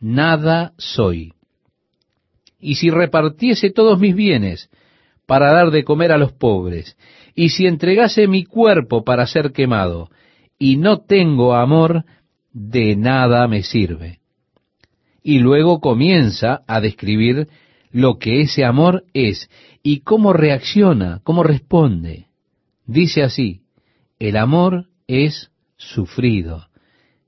nada 0.00 0.72
soy. 0.78 1.32
Y 2.60 2.76
si 2.76 2.90
repartiese 2.90 3.70
todos 3.70 3.98
mis 3.98 4.14
bienes 4.14 4.70
para 5.26 5.52
dar 5.52 5.70
de 5.70 5.84
comer 5.84 6.12
a 6.12 6.18
los 6.18 6.32
pobres, 6.32 6.96
y 7.34 7.50
si 7.50 7.66
entregase 7.66 8.28
mi 8.28 8.44
cuerpo 8.44 9.04
para 9.04 9.26
ser 9.26 9.52
quemado, 9.52 10.10
y 10.58 10.76
no 10.76 11.00
tengo 11.00 11.54
amor, 11.54 12.04
de 12.52 12.94
nada 12.96 13.48
me 13.48 13.62
sirve 13.62 14.20
y 15.24 15.38
luego 15.38 15.80
comienza 15.80 16.62
a 16.68 16.80
describir 16.80 17.48
lo 17.90 18.18
que 18.18 18.42
ese 18.42 18.64
amor 18.64 19.04
es 19.14 19.48
y 19.82 20.00
cómo 20.00 20.34
reacciona, 20.34 21.20
cómo 21.24 21.42
responde. 21.42 22.26
Dice 22.86 23.22
así, 23.22 23.62
el 24.18 24.36
amor 24.36 24.86
es 25.08 25.50
sufrido, 25.76 26.66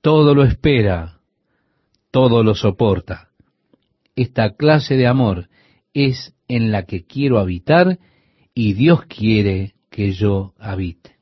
todo 0.00 0.34
lo 0.34 0.44
espera, 0.44 1.20
todo 2.10 2.42
lo 2.42 2.54
soporta. 2.54 3.28
Esta 4.16 4.54
clase 4.56 4.96
de 4.96 5.06
amor 5.06 5.48
es 5.92 6.34
en 6.48 6.72
la 6.72 6.84
que 6.84 7.04
quiero 7.04 7.38
habitar 7.38 7.98
y 8.54 8.72
Dios 8.72 9.04
quiere 9.06 9.74
que 9.90 10.12
yo 10.12 10.54
habite. 10.58 11.16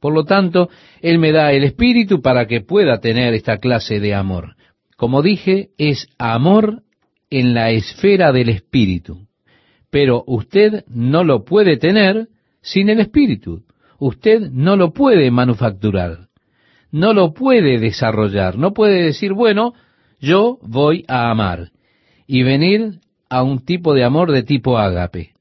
Por 0.00 0.14
lo 0.14 0.24
tanto, 0.24 0.68
Él 1.00 1.18
me 1.18 1.32
da 1.32 1.52
el 1.52 1.64
Espíritu 1.64 2.22
para 2.22 2.46
que 2.46 2.60
pueda 2.60 3.00
tener 3.00 3.34
esta 3.34 3.58
clase 3.58 3.98
de 4.00 4.14
amor. 4.14 4.56
Como 4.96 5.22
dije, 5.22 5.70
es 5.76 6.08
amor 6.18 6.82
en 7.30 7.54
la 7.54 7.70
esfera 7.70 8.32
del 8.32 8.48
espíritu. 8.48 9.26
Pero 9.90 10.24
usted 10.26 10.84
no 10.88 11.24
lo 11.24 11.44
puede 11.44 11.76
tener 11.76 12.28
sin 12.60 12.90
el 12.90 13.00
espíritu. 13.00 13.64
Usted 13.98 14.50
no 14.50 14.76
lo 14.76 14.92
puede 14.92 15.30
manufacturar. 15.30 16.27
No 16.90 17.12
lo 17.12 17.32
puede 17.32 17.78
desarrollar. 17.78 18.56
No 18.56 18.72
puede 18.72 19.02
decir, 19.02 19.32
bueno, 19.32 19.74
yo 20.20 20.58
voy 20.62 21.04
a 21.08 21.30
amar. 21.30 21.70
Y 22.26 22.42
venir 22.42 23.00
a 23.28 23.42
un 23.42 23.64
tipo 23.64 23.94
de 23.94 24.04
amor 24.04 24.32
de 24.32 24.42
tipo 24.42 24.78
ágape. 24.78 25.32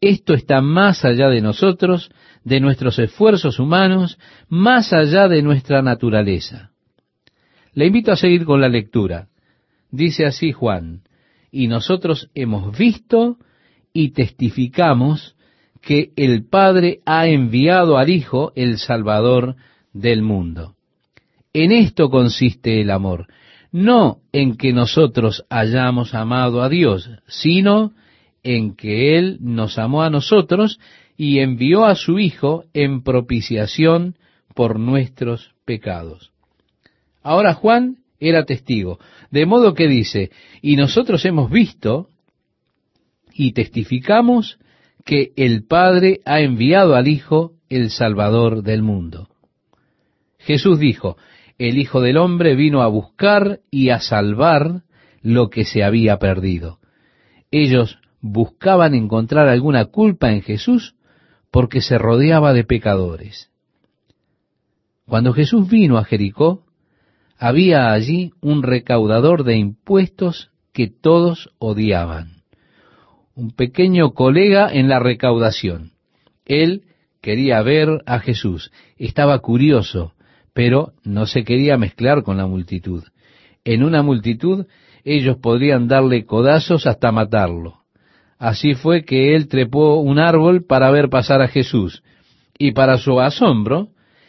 Esto 0.00 0.34
está 0.34 0.60
más 0.60 1.04
allá 1.04 1.28
de 1.28 1.40
nosotros, 1.40 2.10
de 2.44 2.60
nuestros 2.60 2.98
esfuerzos 2.98 3.58
humanos, 3.60 4.18
más 4.48 4.92
allá 4.92 5.28
de 5.28 5.42
nuestra 5.42 5.80
naturaleza. 5.80 6.70
Le 7.72 7.86
invito 7.86 8.12
a 8.12 8.16
seguir 8.16 8.44
con 8.44 8.60
la 8.60 8.68
lectura. 8.68 9.28
Dice 9.90 10.26
así 10.26 10.52
Juan, 10.52 11.02
y 11.50 11.68
nosotros 11.68 12.30
hemos 12.34 12.76
visto 12.76 13.36
y 13.92 14.10
testificamos 14.10 15.36
que 15.80 16.12
el 16.16 16.48
Padre 16.48 17.00
ha 17.04 17.26
enviado 17.26 17.98
al 17.98 18.08
Hijo, 18.08 18.52
el 18.56 18.78
Salvador 18.78 19.56
del 19.92 20.22
mundo. 20.22 20.74
En 21.52 21.72
esto 21.72 22.08
consiste 22.08 22.80
el 22.80 22.90
amor, 22.90 23.26
no 23.70 24.18
en 24.32 24.56
que 24.56 24.72
nosotros 24.72 25.44
hayamos 25.50 26.14
amado 26.14 26.62
a 26.62 26.68
Dios, 26.68 27.10
sino 27.26 27.92
en 28.42 28.74
que 28.74 29.18
Él 29.18 29.38
nos 29.40 29.78
amó 29.78 30.02
a 30.02 30.10
nosotros 30.10 30.78
y 31.16 31.38
envió 31.40 31.84
a 31.84 31.94
su 31.94 32.18
Hijo 32.18 32.64
en 32.72 33.02
propiciación 33.02 34.16
por 34.54 34.78
nuestros 34.78 35.54
pecados. 35.64 36.32
Ahora 37.22 37.54
Juan 37.54 37.98
era 38.18 38.44
testigo, 38.44 38.98
de 39.30 39.46
modo 39.46 39.74
que 39.74 39.88
dice, 39.88 40.30
y 40.60 40.76
nosotros 40.76 41.24
hemos 41.24 41.50
visto 41.50 42.08
y 43.34 43.52
testificamos 43.52 44.58
que 45.04 45.32
el 45.36 45.64
Padre 45.64 46.20
ha 46.24 46.40
enviado 46.40 46.94
al 46.94 47.08
Hijo, 47.08 47.52
el 47.68 47.90
Salvador 47.90 48.62
del 48.62 48.82
mundo. 48.82 49.28
Jesús 50.44 50.78
dijo, 50.78 51.16
el 51.58 51.78
Hijo 51.78 52.00
del 52.00 52.16
Hombre 52.16 52.54
vino 52.56 52.82
a 52.82 52.88
buscar 52.88 53.60
y 53.70 53.90
a 53.90 54.00
salvar 54.00 54.82
lo 55.20 55.50
que 55.50 55.64
se 55.64 55.84
había 55.84 56.18
perdido. 56.18 56.78
Ellos 57.50 57.98
buscaban 58.20 58.94
encontrar 58.94 59.48
alguna 59.48 59.86
culpa 59.86 60.32
en 60.32 60.42
Jesús 60.42 60.94
porque 61.50 61.80
se 61.80 61.98
rodeaba 61.98 62.52
de 62.52 62.64
pecadores. 62.64 63.50
Cuando 65.06 65.32
Jesús 65.32 65.68
vino 65.68 65.98
a 65.98 66.04
Jericó, 66.04 66.64
había 67.38 67.92
allí 67.92 68.32
un 68.40 68.62
recaudador 68.62 69.44
de 69.44 69.56
impuestos 69.56 70.50
que 70.72 70.88
todos 70.88 71.50
odiaban. 71.58 72.42
Un 73.34 73.50
pequeño 73.50 74.14
colega 74.14 74.68
en 74.72 74.88
la 74.88 74.98
recaudación. 74.98 75.92
Él 76.44 76.84
quería 77.20 77.62
ver 77.62 78.02
a 78.06 78.20
Jesús, 78.20 78.72
estaba 78.96 79.38
curioso, 79.40 80.14
pero 80.54 80.92
no 81.04 81.26
se 81.26 81.44
quería 81.44 81.76
mezclar 81.76 82.22
con 82.22 82.36
la 82.36 82.46
multitud. 82.46 83.04
En 83.64 83.82
una 83.82 84.02
multitud 84.02 84.66
ellos 85.04 85.36
podrían 85.38 85.88
darle 85.88 86.24
codazos 86.24 86.86
hasta 86.86 87.12
matarlo. 87.12 87.82
Así 88.38 88.74
fue 88.74 89.04
que 89.04 89.34
él 89.34 89.48
trepó 89.48 90.00
un 90.00 90.18
árbol 90.18 90.64
para 90.66 90.90
ver 90.90 91.08
pasar 91.08 91.42
a 91.42 91.48
Jesús, 91.48 92.02
y 92.58 92.72
para 92.72 92.98
su 92.98 93.20
asombro, 93.20 93.88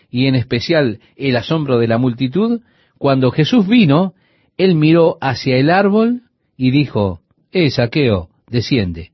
y 0.09 0.27
en 0.27 0.35
especial 0.35 0.99
el 1.15 1.35
asombro 1.35 1.79
de 1.79 1.87
la 1.87 1.97
multitud, 1.97 2.61
cuando 2.97 3.31
Jesús 3.31 3.67
vino, 3.67 4.13
él 4.57 4.75
miró 4.75 5.17
hacia 5.19 5.57
el 5.57 5.69
árbol 5.69 6.21
y 6.55 6.71
dijo, 6.71 7.21
Eh, 7.51 7.69
Saqueo, 7.71 8.29
desciende, 8.47 9.11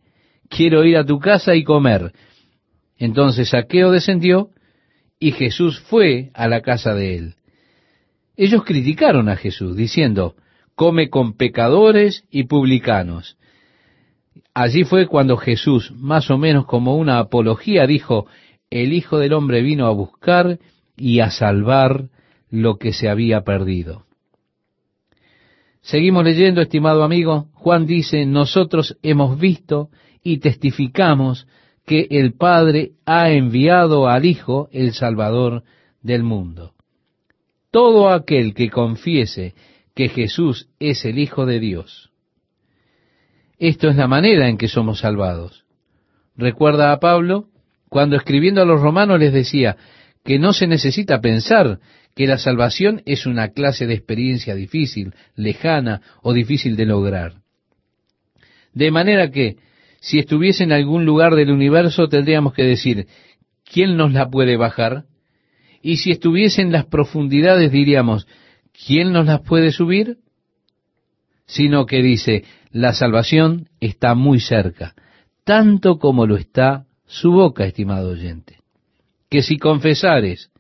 quiero 0.49 0.83
ir 0.83 0.97
a 0.97 1.05
tu 1.05 1.19
casa 1.19 1.55
y 1.55 1.63
comer. 1.63 2.11
Entonces 2.97 3.49
Saqueo 3.49 3.91
descendió 3.91 4.49
y 5.19 5.31
Jesús 5.31 5.79
fue 5.81 6.31
a 6.33 6.47
la 6.47 6.61
casa 6.61 6.93
de 6.93 7.15
él. 7.15 7.35
Ellos 8.37 8.63
criticaron 8.63 9.27
a 9.27 9.35
Jesús, 9.35 9.75
diciendo, 9.75 10.35
come 10.75 11.09
con 11.09 11.35
pecadores 11.35 12.23
y 12.31 12.43
publicanos. 12.43 13.37
Allí 14.53 14.85
fue 14.85 15.07
cuando 15.07 15.35
Jesús, 15.35 15.91
más 15.95 16.31
o 16.31 16.37
menos 16.37 16.65
como 16.65 16.95
una 16.95 17.19
apología, 17.19 17.85
dijo, 17.85 18.27
el 18.69 18.93
Hijo 18.93 19.17
del 19.17 19.33
Hombre 19.33 19.61
vino 19.61 19.87
a 19.87 19.91
buscar 19.91 20.59
y 20.95 21.19
a 21.19 21.31
salvar 21.31 22.09
lo 22.49 22.77
que 22.77 22.93
se 22.93 23.09
había 23.09 23.41
perdido. 23.41 24.05
Seguimos 25.81 26.23
leyendo, 26.23 26.61
estimado 26.61 27.03
amigo. 27.03 27.47
Juan 27.53 27.85
dice, 27.85 28.25
nosotros 28.25 28.97
hemos 29.01 29.39
visto 29.39 29.89
y 30.23 30.39
testificamos 30.39 31.47
que 31.89 32.05
el 32.11 32.33
Padre 32.33 32.91
ha 33.07 33.31
enviado 33.31 34.07
al 34.07 34.23
Hijo, 34.23 34.69
el 34.71 34.93
Salvador 34.93 35.63
del 36.03 36.21
mundo. 36.21 36.75
Todo 37.71 38.11
aquel 38.11 38.53
que 38.53 38.69
confiese 38.69 39.55
que 39.95 40.07
Jesús 40.07 40.69
es 40.79 41.03
el 41.03 41.17
Hijo 41.17 41.47
de 41.47 41.59
Dios. 41.59 42.11
Esto 43.57 43.89
es 43.89 43.95
la 43.95 44.07
manera 44.07 44.49
en 44.49 44.59
que 44.59 44.67
somos 44.67 44.99
salvados. 44.99 45.65
Recuerda 46.37 46.91
a 46.91 46.99
Pablo 46.99 47.47
cuando 47.89 48.17
escribiendo 48.17 48.61
a 48.61 48.65
los 48.65 48.81
romanos 48.81 49.19
les 49.19 49.33
decía 49.33 49.75
que 50.23 50.37
no 50.37 50.53
se 50.53 50.67
necesita 50.67 51.21
pensar 51.21 51.79
que 52.15 52.27
la 52.27 52.37
salvación 52.37 53.01
es 53.07 53.25
una 53.25 53.47
clase 53.47 53.87
de 53.87 53.95
experiencia 53.95 54.53
difícil, 54.53 55.15
lejana 55.35 56.01
o 56.21 56.33
difícil 56.33 56.75
de 56.75 56.85
lograr. 56.85 57.41
De 58.75 58.91
manera 58.91 59.31
que, 59.31 59.57
si 60.01 60.19
estuviese 60.19 60.63
en 60.63 60.71
algún 60.71 61.05
lugar 61.05 61.35
del 61.35 61.51
universo, 61.51 62.07
tendríamos 62.07 62.53
que 62.53 62.63
decir, 62.63 63.07
¿quién 63.65 63.97
nos 63.97 64.13
la 64.13 64.29
puede 64.29 64.57
bajar? 64.57 65.05
Y 65.81 65.97
si 65.97 66.11
estuviese 66.11 66.61
en 66.61 66.71
las 66.71 66.85
profundidades, 66.85 67.71
diríamos, 67.71 68.27
¿quién 68.85 69.11
nos 69.11 69.25
las 69.25 69.41
puede 69.41 69.71
subir? 69.71 70.17
Sino 71.45 71.85
que 71.85 72.01
dice, 72.01 72.43
la 72.71 72.93
salvación 72.93 73.69
está 73.79 74.15
muy 74.15 74.39
cerca, 74.39 74.93
tanto 75.43 75.97
como 75.97 76.25
lo 76.25 76.37
está 76.37 76.85
su 77.05 77.31
boca, 77.31 77.65
estimado 77.65 78.11
oyente. 78.11 78.57
Que 79.29 79.41
si 79.41 79.57
confesares 79.57 80.51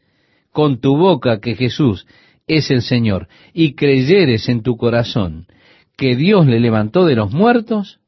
con 0.51 0.79
tu 0.79 0.97
boca 0.97 1.39
que 1.39 1.55
Jesús 1.55 2.07
es 2.47 2.71
el 2.71 2.81
Señor 2.81 3.27
y 3.53 3.75
creyeres 3.75 4.49
en 4.49 4.63
tu 4.63 4.75
corazón 4.77 5.47
que 5.95 6.15
Dios 6.15 6.47
le 6.47 6.59
levantó 6.59 7.05
de 7.05 7.15
los 7.15 7.31
muertos, 7.31 7.98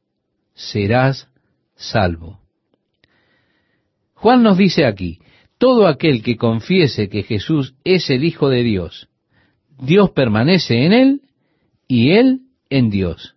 serás 0.54 1.28
salvo. 1.74 2.40
Juan 4.14 4.42
nos 4.42 4.56
dice 4.56 4.86
aquí, 4.86 5.18
todo 5.58 5.86
aquel 5.86 6.22
que 6.22 6.36
confiese 6.36 7.08
que 7.08 7.22
Jesús 7.22 7.74
es 7.84 8.10
el 8.10 8.24
Hijo 8.24 8.48
de 8.48 8.62
Dios, 8.62 9.08
Dios 9.78 10.10
permanece 10.10 10.84
en 10.84 10.92
él 10.92 11.20
y 11.88 12.12
él 12.12 12.40
en 12.70 12.90
Dios. 12.90 13.34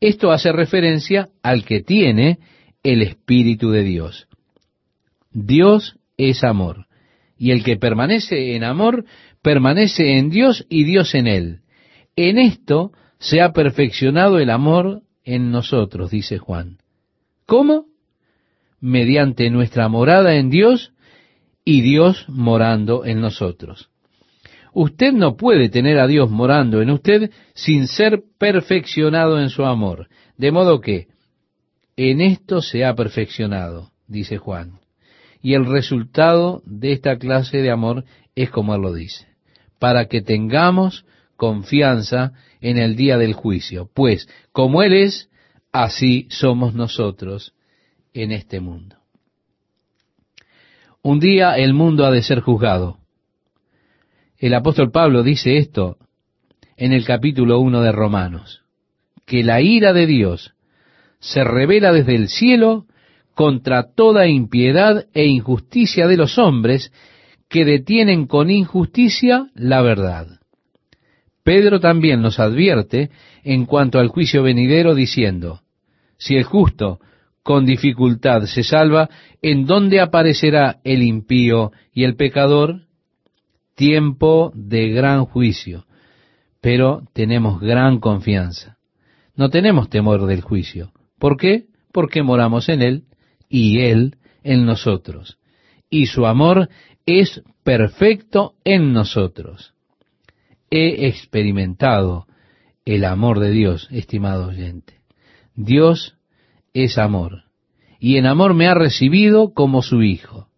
Esto 0.00 0.32
hace 0.32 0.52
referencia 0.52 1.28
al 1.42 1.64
que 1.64 1.80
tiene 1.82 2.38
el 2.82 3.02
Espíritu 3.02 3.70
de 3.70 3.82
Dios. 3.82 4.28
Dios 5.32 5.96
es 6.16 6.42
amor 6.42 6.86
y 7.36 7.52
el 7.52 7.62
que 7.62 7.76
permanece 7.76 8.54
en 8.56 8.64
amor, 8.64 9.04
permanece 9.42 10.18
en 10.18 10.30
Dios 10.30 10.66
y 10.68 10.84
Dios 10.84 11.14
en 11.14 11.26
él. 11.26 11.60
En 12.16 12.38
esto 12.38 12.92
se 13.18 13.40
ha 13.40 13.52
perfeccionado 13.52 14.38
el 14.38 14.50
amor 14.50 15.02
en 15.24 15.50
nosotros, 15.50 16.10
dice 16.10 16.38
Juan. 16.38 16.78
¿Cómo? 17.46 17.86
Mediante 18.80 19.50
nuestra 19.50 19.88
morada 19.88 20.36
en 20.36 20.50
Dios 20.50 20.92
y 21.64 21.82
Dios 21.82 22.24
morando 22.28 23.04
en 23.04 23.20
nosotros. 23.20 23.90
Usted 24.72 25.12
no 25.12 25.36
puede 25.36 25.68
tener 25.68 25.98
a 25.98 26.06
Dios 26.06 26.30
morando 26.30 26.80
en 26.80 26.90
usted 26.90 27.30
sin 27.54 27.88
ser 27.88 28.22
perfeccionado 28.38 29.40
en 29.40 29.50
su 29.50 29.64
amor. 29.64 30.08
De 30.36 30.52
modo 30.52 30.80
que 30.80 31.08
en 31.96 32.20
esto 32.20 32.62
se 32.62 32.84
ha 32.84 32.94
perfeccionado, 32.94 33.90
dice 34.06 34.38
Juan. 34.38 34.78
Y 35.42 35.54
el 35.54 35.66
resultado 35.66 36.62
de 36.64 36.92
esta 36.92 37.18
clase 37.18 37.58
de 37.58 37.70
amor 37.70 38.04
es 38.34 38.50
como 38.50 38.74
Él 38.74 38.82
lo 38.82 38.92
dice, 38.92 39.26
para 39.78 40.06
que 40.06 40.22
tengamos 40.22 41.04
confianza 41.36 42.32
en 42.60 42.78
el 42.78 42.96
día 42.96 43.18
del 43.18 43.32
juicio, 43.32 43.88
pues 43.94 44.28
como 44.52 44.82
Él 44.82 44.92
es, 44.92 45.30
así 45.72 46.26
somos 46.30 46.74
nosotros 46.74 47.54
en 48.12 48.32
este 48.32 48.60
mundo. 48.60 48.96
Un 51.02 51.20
día 51.20 51.56
el 51.56 51.72
mundo 51.72 52.04
ha 52.04 52.10
de 52.10 52.22
ser 52.22 52.40
juzgado. 52.40 52.98
El 54.36 54.54
apóstol 54.54 54.90
Pablo 54.90 55.22
dice 55.22 55.56
esto 55.56 55.96
en 56.76 56.92
el 56.92 57.04
capítulo 57.04 57.60
1 57.60 57.82
de 57.82 57.92
Romanos, 57.92 58.62
que 59.26 59.42
la 59.42 59.60
ira 59.60 59.92
de 59.92 60.06
Dios 60.06 60.54
se 61.18 61.44
revela 61.44 61.92
desde 61.92 62.14
el 62.14 62.28
cielo 62.28 62.86
contra 63.34 63.92
toda 63.94 64.26
impiedad 64.26 65.06
e 65.14 65.26
injusticia 65.26 66.06
de 66.06 66.16
los 66.16 66.38
hombres 66.38 66.92
que 67.48 67.64
detienen 67.64 68.26
con 68.26 68.50
injusticia 68.50 69.46
la 69.54 69.82
verdad. 69.82 70.39
Pedro 71.42 71.80
también 71.80 72.20
nos 72.20 72.38
advierte 72.38 73.10
en 73.42 73.66
cuanto 73.66 73.98
al 73.98 74.08
juicio 74.08 74.42
venidero 74.42 74.94
diciendo, 74.94 75.60
si 76.18 76.36
el 76.36 76.44
justo 76.44 77.00
con 77.42 77.64
dificultad 77.64 78.42
se 78.42 78.62
salva, 78.62 79.08
¿en 79.40 79.64
dónde 79.64 80.00
aparecerá 80.00 80.80
el 80.84 81.02
impío 81.02 81.72
y 81.92 82.04
el 82.04 82.16
pecador? 82.16 82.82
Tiempo 83.74 84.52
de 84.54 84.90
gran 84.90 85.24
juicio, 85.24 85.86
pero 86.60 87.02
tenemos 87.14 87.60
gran 87.60 87.98
confianza. 87.98 88.76
No 89.34 89.48
tenemos 89.48 89.88
temor 89.88 90.26
del 90.26 90.42
juicio. 90.42 90.92
¿Por 91.18 91.38
qué? 91.38 91.64
Porque 91.92 92.22
moramos 92.22 92.68
en 92.68 92.82
él 92.82 93.04
y 93.48 93.80
Él 93.80 94.16
en 94.42 94.64
nosotros. 94.64 95.38
Y 95.90 96.06
su 96.06 96.26
amor 96.26 96.68
es 97.04 97.42
perfecto 97.64 98.54
en 98.64 98.92
nosotros. 98.92 99.74
He 100.70 101.08
experimentado 101.08 102.26
el 102.84 103.04
amor 103.04 103.40
de 103.40 103.50
Dios, 103.50 103.88
estimado 103.90 104.48
oyente. 104.48 105.00
Dios 105.54 106.16
es 106.74 106.98
amor. 106.98 107.44
Y 107.98 108.16
en 108.16 108.26
amor 108.26 108.54
me 108.54 108.68
ha 108.68 108.74
recibido 108.74 109.52
como 109.52 109.82
su 109.82 110.02
Hijo. 110.02 110.48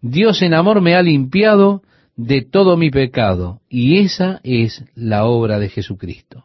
Dios 0.00 0.42
en 0.42 0.54
amor 0.54 0.80
me 0.80 0.94
ha 0.94 1.02
limpiado 1.02 1.82
de 2.16 2.42
todo 2.42 2.76
mi 2.76 2.90
pecado. 2.90 3.60
Y 3.68 3.98
esa 3.98 4.40
es 4.44 4.84
la 4.94 5.24
obra 5.24 5.58
de 5.58 5.68
Jesucristo. 5.68 6.44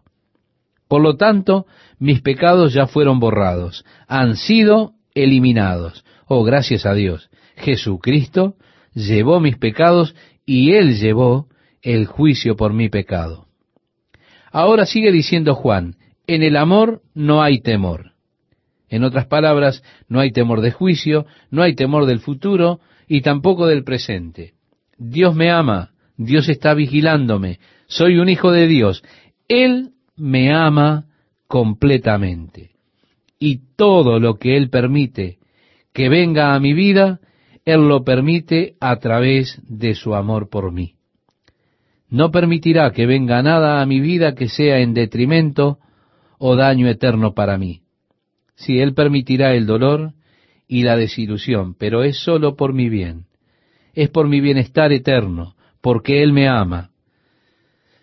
Por 0.88 1.02
lo 1.02 1.18
tanto, 1.18 1.68
mis 2.00 2.22
pecados 2.22 2.74
ya 2.74 2.88
fueron 2.88 3.20
borrados, 3.20 3.86
han 4.08 4.36
sido 4.36 4.94
eliminados. 5.14 6.04
Oh, 6.28 6.44
gracias 6.44 6.86
a 6.86 6.94
Dios. 6.94 7.30
Jesucristo 7.58 8.56
llevó 8.94 9.40
mis 9.40 9.58
pecados 9.58 10.16
y 10.46 10.72
Él 10.74 10.98
llevó 10.98 11.49
el 11.82 12.06
juicio 12.06 12.56
por 12.56 12.74
mi 12.74 12.90
pecado. 12.90 13.48
Ahora 14.52 14.86
sigue 14.86 15.12
diciendo 15.12 15.56
Juan, 15.56 15.96
en 16.28 16.44
el 16.44 16.58
amor 16.58 17.02
no 17.14 17.42
hay 17.42 17.62
temor. 17.62 18.12
En 18.90 19.04
otras 19.04 19.28
palabras, 19.28 19.84
no 20.08 20.20
hay 20.20 20.32
temor 20.32 20.62
de 20.62 20.72
juicio, 20.72 21.26
no 21.52 21.62
hay 21.62 21.76
temor 21.76 22.06
del 22.06 22.20
futuro 22.20 22.80
y 23.08 23.22
tampoco 23.22 23.68
del 23.68 23.84
presente. 23.84 24.54
Dios 24.98 25.36
me 25.36 25.52
ama, 25.52 25.92
Dios 26.18 26.50
está 26.50 26.74
vigilándome, 26.74 27.60
soy 27.88 28.18
un 28.18 28.30
hijo 28.30 28.52
de 28.52 28.68
Dios. 28.68 29.04
Él 29.48 29.92
me 30.16 30.54
ama 30.54 31.06
completamente. 31.48 32.72
Y 33.40 33.62
todo 33.76 34.20
lo 34.20 34.38
que 34.38 34.58
Él 34.58 34.70
permite 34.70 35.38
que 35.94 36.10
venga 36.10 36.54
a 36.54 36.60
mi 36.60 36.74
vida, 36.74 37.20
Él 37.66 37.88
lo 37.88 38.04
permite 38.04 38.76
a 38.80 38.98
través 38.98 39.60
de 39.68 39.96
su 39.96 40.14
amor 40.14 40.50
por 40.50 40.72
mí. 40.72 40.99
No 42.10 42.32
permitirá 42.32 42.92
que 42.92 43.06
venga 43.06 43.44
nada 43.44 43.82
a 43.82 43.86
mi 43.86 44.00
vida 44.00 44.34
que 44.34 44.50
sea 44.50 44.80
en 44.80 44.94
detrimento 44.94 45.78
o 46.40 46.56
daño 46.56 46.88
eterno 46.88 47.34
para 47.34 47.58
mí. 47.58 47.82
Si 48.56 48.80
Él 48.80 48.94
permitirá 48.94 49.54
el 49.54 49.66
dolor 49.68 50.14
y 50.68 50.84
la 50.84 50.96
desilusión, 50.96 51.76
pero 51.76 52.04
es 52.04 52.18
solo 52.18 52.56
por 52.56 52.74
mi 52.74 52.90
bien. 52.90 53.26
Es 53.94 54.10
por 54.10 54.28
mi 54.28 54.42
bienestar 54.42 54.92
eterno, 54.92 55.56
porque 55.82 56.24
Él 56.24 56.34
me 56.34 56.48
ama. 56.48 56.92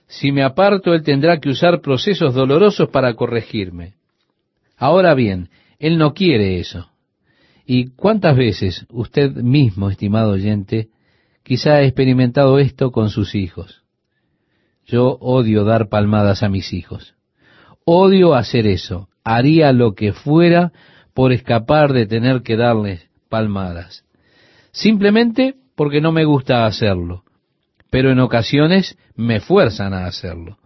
Si 0.07 0.31
me 0.31 0.43
aparto, 0.43 0.95
Él 0.95 1.03
tendrá 1.03 1.41
que 1.41 1.49
usar 1.49 1.81
procesos 1.81 2.35
dolorosos 2.35 2.89
para 2.91 3.15
corregirme. 3.15 3.95
Ahora 4.77 5.15
bien, 5.15 5.49
Él 5.79 5.99
no 5.99 6.15
quiere 6.15 6.61
eso. 6.61 6.91
¿Y 7.67 7.91
cuántas 7.91 8.37
veces 8.37 8.87
usted 8.91 9.33
mismo, 9.33 9.91
estimado 9.91 10.33
oyente, 10.33 10.91
quizá 11.43 11.75
ha 11.75 11.83
experimentado 11.83 12.61
esto 12.61 12.93
con 12.93 13.11
sus 13.11 13.35
hijos? 13.35 13.86
Yo 14.87 15.19
odio 15.21 15.65
dar 15.65 15.89
palmadas 15.89 16.43
a 16.43 16.49
mis 16.49 16.73
hijos. 16.73 17.15
Odio 17.85 18.35
hacer 18.35 18.67
eso. 18.67 19.09
Haría 19.25 19.73
lo 19.73 19.95
que 19.95 20.13
fuera 20.13 20.73
por 21.13 21.33
escapar 21.33 21.93
de 21.93 22.07
tener 22.07 22.43
que 22.43 22.57
darles 22.57 23.09
palmadas. 23.29 24.05
Simplemente 24.71 25.57
porque 25.75 26.01
no 26.01 26.13
me 26.13 26.25
gusta 26.25 26.67
hacerlo. 26.67 27.25
Pero 27.91 28.11
en 28.11 28.21
ocasiones 28.21 28.97
me 29.17 29.41
fuerzan 29.41 29.93
a 29.93 30.07
hacerlo. 30.07 30.59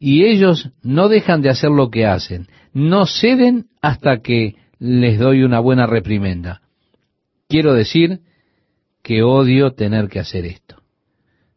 Y 0.00 0.24
ellos 0.24 0.70
no 0.82 1.08
dejan 1.08 1.42
de 1.42 1.50
hacer 1.50 1.70
lo 1.70 1.90
que 1.90 2.06
hacen. 2.06 2.48
No 2.72 3.06
ceden 3.06 3.66
hasta 3.82 4.20
que 4.20 4.54
les 4.78 5.18
doy 5.18 5.42
una 5.42 5.60
buena 5.60 5.86
reprimenda. 5.86 6.62
Quiero 7.48 7.74
decir 7.74 8.20
que 9.02 9.22
odio 9.22 9.72
tener 9.72 10.08
que 10.08 10.20
hacer 10.20 10.46
esto. 10.46 10.82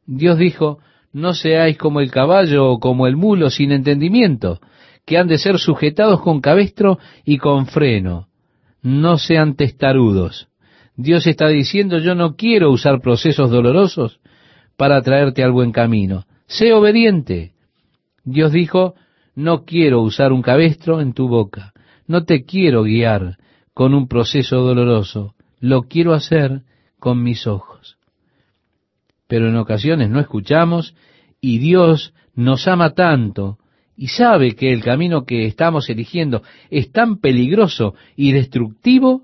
Dios 0.06 0.38
dijo, 0.38 0.80
no 1.14 1.34
seáis 1.34 1.78
como 1.78 2.00
el 2.00 2.12
caballo 2.12 2.70
o 2.70 2.80
como 2.80 3.08
el 3.08 3.16
mulo 3.16 3.50
sin 3.50 3.72
entendimiento, 3.72 4.60
que 5.06 5.18
han 5.18 5.28
de 5.28 5.38
ser 5.38 5.60
sujetados 5.60 6.22
con 6.22 6.42
cabestro 6.42 7.00
y 7.26 7.38
con 7.38 7.68
freno. 7.68 8.28
No 8.82 9.18
sean 9.18 9.56
testarudos. 9.56 10.48
Dios 10.96 11.28
está 11.28 11.48
diciendo, 11.48 12.00
yo 12.00 12.16
no 12.16 12.36
quiero 12.36 12.72
usar 12.72 13.02
procesos 13.02 13.50
dolorosos 13.50 14.20
para 14.78 15.02
traerte 15.02 15.44
al 15.44 15.52
buen 15.52 15.72
camino. 15.72 16.26
Sé 16.48 16.74
obediente. 16.74 17.54
Dios 18.24 18.52
dijo, 18.52 18.96
no 19.36 19.66
quiero 19.66 20.02
usar 20.02 20.32
un 20.32 20.42
cabestro 20.42 21.02
en 21.02 21.14
tu 21.14 21.28
boca. 21.28 21.74
No 22.08 22.26
te 22.26 22.44
quiero 22.44 22.84
guiar 22.84 23.38
con 23.74 23.94
un 23.94 24.08
proceso 24.08 24.58
doloroso. 24.62 25.36
Lo 25.60 25.84
quiero 25.84 26.14
hacer 26.14 26.62
con 27.00 27.24
mis 27.24 27.48
ojos 27.48 27.98
pero 29.32 29.48
en 29.48 29.56
ocasiones 29.56 30.10
no 30.10 30.20
escuchamos 30.20 30.94
y 31.40 31.60
Dios 31.60 32.14
nos 32.36 32.68
ama 32.68 32.96
tanto 32.96 33.60
y 33.96 34.08
sabe 34.10 34.56
que 34.56 34.74
el 34.74 34.84
camino 34.84 35.24
que 35.24 35.46
estamos 35.46 35.90
eligiendo 35.90 36.44
es 36.70 36.92
tan 36.92 37.16
peligroso 37.22 37.96
y 38.18 38.34
destructivo 38.34 39.24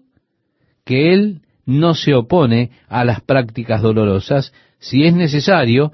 que 0.86 1.14
Él 1.14 1.42
no 1.66 1.94
se 1.94 2.14
opone 2.14 2.72
a 2.88 3.04
las 3.04 3.20
prácticas 3.20 3.82
dolorosas 3.82 4.54
si 4.80 5.04
es 5.04 5.14
necesario 5.14 5.92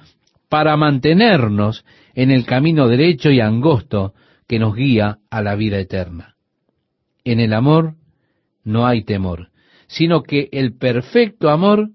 para 0.48 0.78
mantenernos 0.78 1.84
en 2.14 2.30
el 2.30 2.46
camino 2.46 2.88
derecho 2.88 3.32
y 3.32 3.40
angosto 3.40 4.14
que 4.48 4.60
nos 4.60 4.76
guía 4.76 5.18
a 5.32 5.42
la 5.42 5.56
vida 5.56 5.80
eterna. 5.80 6.36
En 7.24 7.40
el 7.40 7.52
amor 7.52 7.96
no 8.64 8.86
hay 8.86 9.06
temor, 9.06 9.50
sino 9.88 10.22
que 10.22 10.50
el 10.52 10.78
perfecto 10.78 11.50
amor 11.50 11.90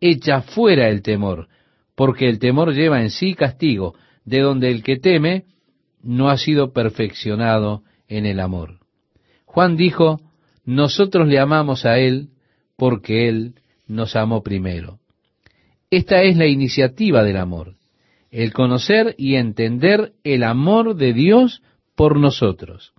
echa 0.00 0.42
fuera 0.42 0.88
el 0.88 1.02
temor, 1.02 1.48
porque 1.94 2.28
el 2.28 2.38
temor 2.38 2.72
lleva 2.74 3.02
en 3.02 3.10
sí 3.10 3.34
castigo, 3.34 3.94
de 4.24 4.40
donde 4.40 4.70
el 4.70 4.82
que 4.82 4.98
teme 4.98 5.44
no 6.02 6.28
ha 6.28 6.36
sido 6.36 6.72
perfeccionado 6.72 7.82
en 8.08 8.26
el 8.26 8.40
amor. 8.40 8.80
Juan 9.44 9.76
dijo, 9.76 10.20
nosotros 10.64 11.28
le 11.28 11.38
amamos 11.38 11.86
a 11.86 11.98
Él 11.98 12.28
porque 12.76 13.28
Él 13.28 13.54
nos 13.86 14.16
amó 14.16 14.42
primero. 14.42 14.98
Esta 15.90 16.22
es 16.22 16.36
la 16.36 16.46
iniciativa 16.46 17.22
del 17.22 17.36
amor, 17.36 17.76
el 18.30 18.52
conocer 18.52 19.14
y 19.16 19.36
entender 19.36 20.12
el 20.24 20.42
amor 20.42 20.96
de 20.96 21.12
Dios 21.12 21.62
por 21.94 22.18
nosotros. 22.18 22.92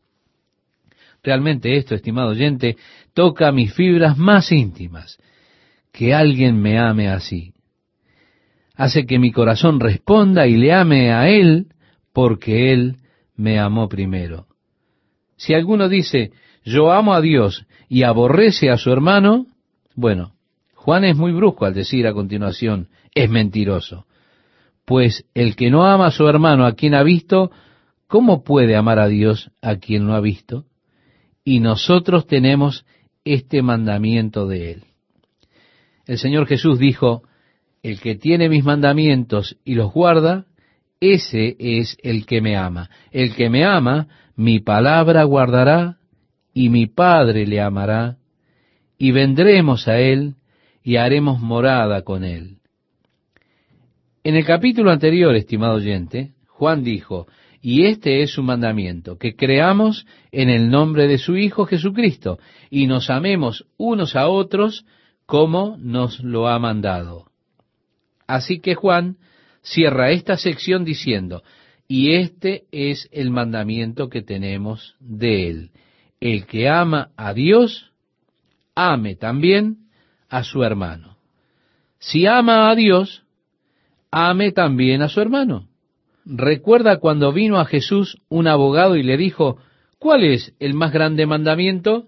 Realmente 1.21 1.75
esto, 1.75 1.93
estimado 1.93 2.29
oyente, 2.29 2.77
toca 3.13 3.51
mis 3.51 3.73
fibras 3.73 4.17
más 4.17 4.51
íntimas 4.51 5.19
que 5.97 6.13
alguien 6.13 6.61
me 6.61 6.77
ame 6.77 7.09
así. 7.09 7.53
Hace 8.75 9.07
que 9.07 9.17
mi 9.17 9.31
corazón 9.31 9.79
responda 9.79 10.45
y 10.45 10.55
le 10.55 10.71
ame 10.71 11.11
a 11.11 11.27
Él 11.27 11.69
porque 12.13 12.71
Él 12.71 12.97
me 13.35 13.57
amó 13.57 13.89
primero. 13.89 14.45
Si 15.37 15.55
alguno 15.55 15.89
dice, 15.89 16.33
yo 16.63 16.91
amo 16.91 17.15
a 17.15 17.21
Dios 17.21 17.65
y 17.89 18.03
aborrece 18.03 18.69
a 18.69 18.77
su 18.77 18.91
hermano, 18.91 19.47
bueno, 19.95 20.33
Juan 20.75 21.03
es 21.03 21.17
muy 21.17 21.31
brusco 21.31 21.65
al 21.65 21.73
decir 21.73 22.05
a 22.05 22.13
continuación, 22.13 22.89
es 23.15 23.27
mentiroso. 23.27 24.05
Pues 24.85 25.25
el 25.33 25.55
que 25.55 25.71
no 25.71 25.87
ama 25.87 26.05
a 26.05 26.11
su 26.11 26.27
hermano 26.27 26.67
a 26.67 26.73
quien 26.73 26.93
ha 26.93 27.01
visto, 27.01 27.49
¿cómo 28.05 28.43
puede 28.43 28.75
amar 28.75 28.99
a 28.99 29.07
Dios 29.07 29.49
a 29.63 29.77
quien 29.77 30.05
no 30.05 30.13
ha 30.13 30.19
visto? 30.19 30.65
Y 31.43 31.59
nosotros 31.59 32.27
tenemos 32.27 32.85
este 33.23 33.63
mandamiento 33.63 34.45
de 34.45 34.73
Él. 34.73 34.86
El 36.07 36.17
Señor 36.17 36.47
Jesús 36.47 36.79
dijo, 36.79 37.23
el 37.83 37.99
que 37.99 38.15
tiene 38.15 38.49
mis 38.49 38.63
mandamientos 38.63 39.57
y 39.65 39.75
los 39.75 39.91
guarda, 39.91 40.45
ese 40.99 41.55
es 41.59 41.97
el 42.01 42.25
que 42.25 42.41
me 42.41 42.55
ama. 42.55 42.89
El 43.11 43.35
que 43.35 43.49
me 43.49 43.65
ama, 43.65 44.07
mi 44.35 44.59
palabra 44.59 45.23
guardará, 45.23 45.97
y 46.53 46.69
mi 46.69 46.87
Padre 46.87 47.45
le 47.45 47.61
amará, 47.61 48.17
y 48.97 49.11
vendremos 49.11 49.87
a 49.87 49.99
él 49.99 50.35
y 50.83 50.95
haremos 50.95 51.39
morada 51.39 52.01
con 52.01 52.23
él. 52.23 52.57
En 54.23 54.35
el 54.35 54.45
capítulo 54.45 54.91
anterior, 54.91 55.35
estimado 55.35 55.75
oyente, 55.75 56.31
Juan 56.47 56.83
dijo, 56.83 57.27
y 57.61 57.85
este 57.85 58.21
es 58.21 58.31
su 58.31 58.43
mandamiento, 58.43 59.17
que 59.17 59.35
creamos 59.35 60.07
en 60.31 60.49
el 60.49 60.69
nombre 60.69 61.07
de 61.07 61.17
su 61.17 61.37
Hijo 61.37 61.65
Jesucristo, 61.65 62.39
y 62.69 62.87
nos 62.87 63.09
amemos 63.09 63.67
unos 63.77 64.15
a 64.15 64.27
otros 64.27 64.85
como 65.27 65.77
nos 65.77 66.21
lo 66.21 66.47
ha 66.47 66.57
mandado. 66.57 67.25
Así 68.25 68.59
que 68.59 68.75
Juan 68.75 69.17
cierra 69.61 70.09
esta 70.11 70.37
sección 70.37 70.85
diciendo, 70.85 71.43
y 71.87 72.15
este 72.15 72.63
es 72.71 73.07
el 73.11 73.29
mandamiento 73.29 74.09
que 74.09 74.21
tenemos 74.21 74.95
de 74.99 75.49
él. 75.49 75.71
El 76.19 76.47
que 76.47 76.67
ama 76.67 77.11
a 77.15 77.33
Dios, 77.33 77.91
ame 78.73 79.15
también 79.15 79.89
a 80.29 80.43
su 80.43 80.63
hermano. 80.63 81.17
Si 81.99 82.25
ama 82.25 82.69
a 82.69 82.75
Dios, 82.75 83.23
ame 84.11 84.53
también 84.53 85.01
a 85.01 85.09
su 85.09 85.19
hermano. 85.19 85.67
Recuerda 86.25 86.99
cuando 86.99 87.33
vino 87.33 87.59
a 87.59 87.65
Jesús 87.65 88.17
un 88.29 88.47
abogado 88.47 88.95
y 88.95 89.03
le 89.03 89.17
dijo, 89.17 89.57
¿cuál 89.99 90.23
es 90.23 90.55
el 90.59 90.73
más 90.73 90.91
grande 90.93 91.25
mandamiento? 91.25 92.07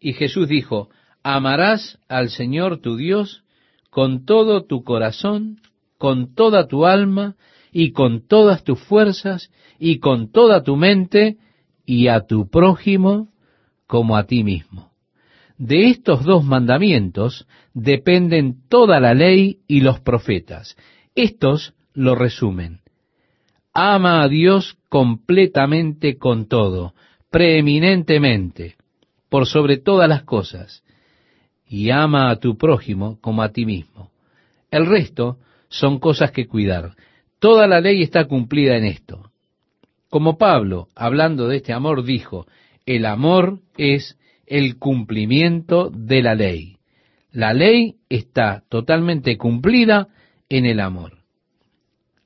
Y 0.00 0.14
Jesús 0.14 0.48
dijo, 0.48 0.90
amarás 1.22 1.98
al 2.08 2.30
Señor 2.30 2.78
tu 2.78 2.96
Dios 2.96 3.44
con 3.90 4.24
todo 4.24 4.64
tu 4.64 4.84
corazón, 4.84 5.60
con 5.98 6.34
toda 6.34 6.66
tu 6.66 6.86
alma 6.86 7.36
y 7.72 7.92
con 7.92 8.26
todas 8.26 8.64
tus 8.64 8.80
fuerzas 8.80 9.50
y 9.78 9.98
con 9.98 10.30
toda 10.32 10.62
tu 10.62 10.76
mente 10.76 11.36
y 11.86 12.08
a 12.08 12.20
tu 12.26 12.48
prójimo 12.48 13.28
como 13.86 14.16
a 14.16 14.24
ti 14.24 14.44
mismo. 14.44 14.92
De 15.58 15.90
estos 15.90 16.24
dos 16.24 16.44
mandamientos 16.44 17.46
dependen 17.74 18.66
toda 18.68 18.98
la 18.98 19.14
ley 19.14 19.58
y 19.68 19.80
los 19.80 20.00
profetas. 20.00 20.76
Estos 21.14 21.74
lo 21.94 22.14
resumen. 22.14 22.80
Ama 23.74 24.22
a 24.22 24.28
Dios 24.28 24.76
completamente 24.88 26.18
con 26.18 26.48
todo, 26.48 26.94
preeminentemente, 27.30 28.76
por 29.28 29.46
sobre 29.46 29.78
todas 29.78 30.08
las 30.08 30.24
cosas, 30.24 30.82
y 31.72 31.88
ama 31.88 32.28
a 32.28 32.36
tu 32.36 32.58
prójimo 32.58 33.18
como 33.22 33.42
a 33.42 33.50
ti 33.50 33.64
mismo. 33.64 34.10
El 34.70 34.84
resto 34.84 35.38
son 35.70 36.00
cosas 36.00 36.30
que 36.30 36.46
cuidar. 36.46 36.96
Toda 37.38 37.66
la 37.66 37.80
ley 37.80 38.02
está 38.02 38.26
cumplida 38.26 38.76
en 38.76 38.84
esto. 38.84 39.30
Como 40.10 40.36
Pablo, 40.36 40.88
hablando 40.94 41.48
de 41.48 41.56
este 41.56 41.72
amor, 41.72 42.04
dijo, 42.04 42.46
El 42.84 43.06
amor 43.06 43.60
es 43.78 44.18
el 44.46 44.78
cumplimiento 44.78 45.88
de 45.88 46.20
la 46.20 46.34
ley. 46.34 46.76
La 47.30 47.54
ley 47.54 47.94
está 48.10 48.64
totalmente 48.68 49.38
cumplida 49.38 50.08
en 50.50 50.66
el 50.66 50.78
amor. 50.78 51.20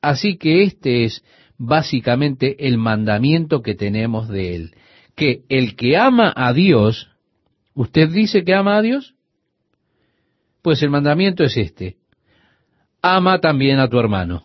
Así 0.03 0.39
que 0.39 0.65
este 0.65 1.05
es 1.05 1.25
básicamente 1.57 2.67
el 2.67 2.79
mandamiento 2.79 3.63
que 3.63 3.77
tenemos 3.77 4.29
de 4.29 4.57
él, 4.57 4.75
que 5.15 5.43
el 5.49 5.77
que 5.77 5.97
ama 5.97 6.33
a 6.35 6.53
Dios, 6.53 7.11
¿usted 7.75 8.09
dice 8.09 8.43
que 8.43 8.53
ama 8.53 8.77
a 8.77 8.83
Dios? 8.83 9.16
Pues 10.67 10.83
el 10.83 10.91
mandamiento 10.91 11.45
es 11.45 11.57
este, 11.57 11.95
ama 13.01 13.39
también 13.39 13.79
a 13.79 13.89
tu 13.89 14.01
hermano. 14.01 14.43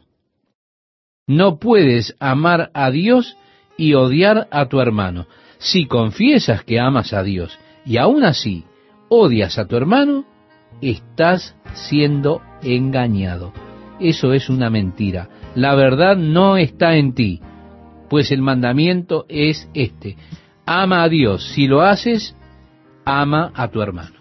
No 1.26 1.58
puedes 1.58 2.16
amar 2.20 2.70
a 2.76 2.92
Dios 2.92 3.36
y 3.76 3.96
odiar 3.96 4.48
a 4.52 4.68
tu 4.68 4.80
hermano. 4.82 5.26
Si 5.58 5.88
confiesas 5.88 6.64
que 6.64 6.80
amas 6.80 7.12
a 7.14 7.24
Dios 7.24 7.58
y 7.88 7.98
aún 7.98 8.24
así 8.24 8.66
odias 9.10 9.58
a 9.58 9.66
tu 9.66 9.76
hermano, 9.76 10.26
estás 10.80 11.56
siendo 11.74 12.44
engañado. 12.62 13.52
Eso 14.00 14.34
es 14.34 14.48
una 14.48 14.70
mentira. 14.70 15.28
La 15.56 15.74
verdad 15.74 16.18
no 16.18 16.56
está 16.56 16.98
en 16.98 17.16
ti, 17.16 17.42
pues 18.12 18.32
el 18.32 18.44
mandamiento 18.44 19.26
es 19.28 19.68
este. 19.74 20.18
Ama 20.68 21.02
a 21.02 21.10
Dios. 21.10 21.52
Si 21.56 21.66
lo 21.66 21.82
haces, 21.82 22.36
ama 23.06 23.52
a 23.56 23.70
tu 23.70 23.82
hermano. 23.82 24.21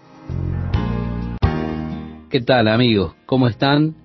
¿Qué 2.31 2.41
tal 2.41 2.69
amigos? 2.69 3.17
¿Cómo 3.27 3.49
están? 3.49 3.97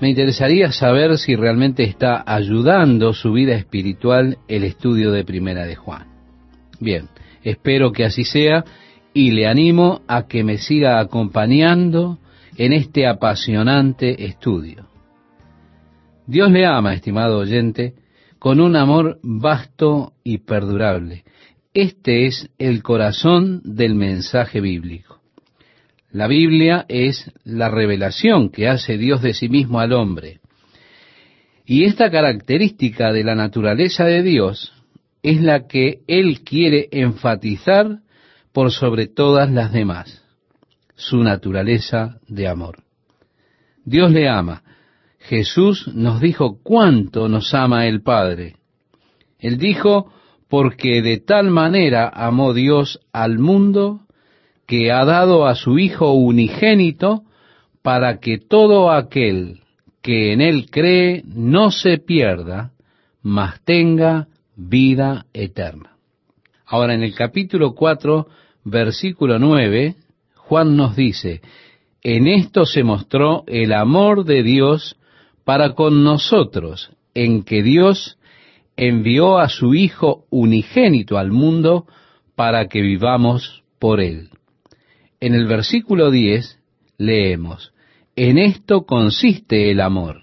Me 0.00 0.08
interesaría 0.08 0.72
saber 0.72 1.16
si 1.16 1.36
realmente 1.36 1.84
está 1.84 2.24
ayudando 2.26 3.14
su 3.14 3.30
vida 3.30 3.54
espiritual 3.54 4.38
el 4.48 4.64
estudio 4.64 5.12
de 5.12 5.22
Primera 5.22 5.64
de 5.64 5.76
Juan. 5.76 6.08
Bien, 6.80 7.08
espero 7.44 7.92
que 7.92 8.04
así 8.04 8.24
sea 8.24 8.64
y 9.14 9.30
le 9.30 9.46
animo 9.46 10.00
a 10.08 10.26
que 10.26 10.42
me 10.42 10.58
siga 10.58 10.98
acompañando 10.98 12.18
en 12.56 12.72
este 12.72 13.06
apasionante 13.06 14.24
estudio. 14.24 14.88
Dios 16.26 16.50
le 16.50 16.66
ama, 16.66 16.94
estimado 16.94 17.38
oyente, 17.38 17.94
con 18.40 18.60
un 18.60 18.74
amor 18.74 19.20
vasto 19.22 20.14
y 20.24 20.38
perdurable. 20.38 21.22
Este 21.74 22.26
es 22.26 22.50
el 22.58 22.82
corazón 22.82 23.60
del 23.62 23.94
mensaje 23.94 24.60
bíblico. 24.60 25.17
La 26.10 26.26
Biblia 26.26 26.86
es 26.88 27.30
la 27.44 27.68
revelación 27.68 28.48
que 28.50 28.68
hace 28.68 28.96
Dios 28.96 29.20
de 29.20 29.34
sí 29.34 29.48
mismo 29.48 29.78
al 29.80 29.92
hombre. 29.92 30.40
Y 31.66 31.84
esta 31.84 32.10
característica 32.10 33.12
de 33.12 33.24
la 33.24 33.34
naturaleza 33.34 34.04
de 34.04 34.22
Dios 34.22 34.72
es 35.22 35.42
la 35.42 35.66
que 35.66 36.00
Él 36.06 36.40
quiere 36.44 36.88
enfatizar 36.92 37.98
por 38.52 38.72
sobre 38.72 39.06
todas 39.06 39.50
las 39.50 39.70
demás, 39.70 40.24
su 40.94 41.18
naturaleza 41.18 42.18
de 42.26 42.48
amor. 42.48 42.84
Dios 43.84 44.10
le 44.10 44.28
ama. 44.28 44.62
Jesús 45.18 45.88
nos 45.94 46.22
dijo 46.22 46.58
cuánto 46.62 47.28
nos 47.28 47.52
ama 47.52 47.86
el 47.86 48.02
Padre. 48.02 48.56
Él 49.38 49.58
dijo, 49.58 50.10
porque 50.48 51.02
de 51.02 51.18
tal 51.18 51.50
manera 51.50 52.08
amó 52.08 52.54
Dios 52.54 53.00
al 53.12 53.38
mundo 53.38 54.07
que 54.68 54.92
ha 54.92 55.06
dado 55.06 55.46
a 55.46 55.54
su 55.54 55.78
Hijo 55.78 56.12
unigénito 56.12 57.22
para 57.82 58.18
que 58.20 58.36
todo 58.36 58.92
aquel 58.92 59.60
que 60.02 60.34
en 60.34 60.42
él 60.42 60.70
cree 60.70 61.22
no 61.24 61.70
se 61.70 61.96
pierda, 61.96 62.72
mas 63.22 63.64
tenga 63.64 64.28
vida 64.54 65.24
eterna. 65.32 65.96
Ahora 66.66 66.94
en 66.94 67.02
el 67.02 67.14
capítulo 67.14 67.74
4, 67.74 68.28
versículo 68.64 69.38
9, 69.38 69.96
Juan 70.34 70.76
nos 70.76 70.94
dice, 70.94 71.40
en 72.02 72.28
esto 72.28 72.66
se 72.66 72.84
mostró 72.84 73.44
el 73.46 73.72
amor 73.72 74.26
de 74.26 74.42
Dios 74.42 74.96
para 75.44 75.72
con 75.72 76.04
nosotros, 76.04 76.90
en 77.14 77.42
que 77.42 77.62
Dios 77.62 78.18
envió 78.76 79.38
a 79.38 79.48
su 79.48 79.74
Hijo 79.74 80.26
unigénito 80.28 81.16
al 81.16 81.32
mundo 81.32 81.86
para 82.36 82.68
que 82.68 82.82
vivamos 82.82 83.64
por 83.78 84.02
él. 84.02 84.28
En 85.20 85.34
el 85.34 85.46
versículo 85.46 86.10
10 86.10 86.60
leemos, 86.96 87.72
en 88.14 88.38
esto 88.38 88.86
consiste 88.86 89.70
el 89.70 89.80
amor, 89.80 90.22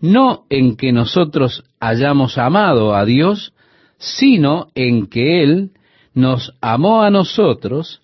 no 0.00 0.46
en 0.50 0.76
que 0.76 0.92
nosotros 0.92 1.64
hayamos 1.80 2.38
amado 2.38 2.94
a 2.94 3.04
Dios, 3.04 3.52
sino 3.98 4.68
en 4.74 5.06
que 5.06 5.42
Él 5.42 5.70
nos 6.12 6.54
amó 6.60 7.02
a 7.02 7.10
nosotros 7.10 8.00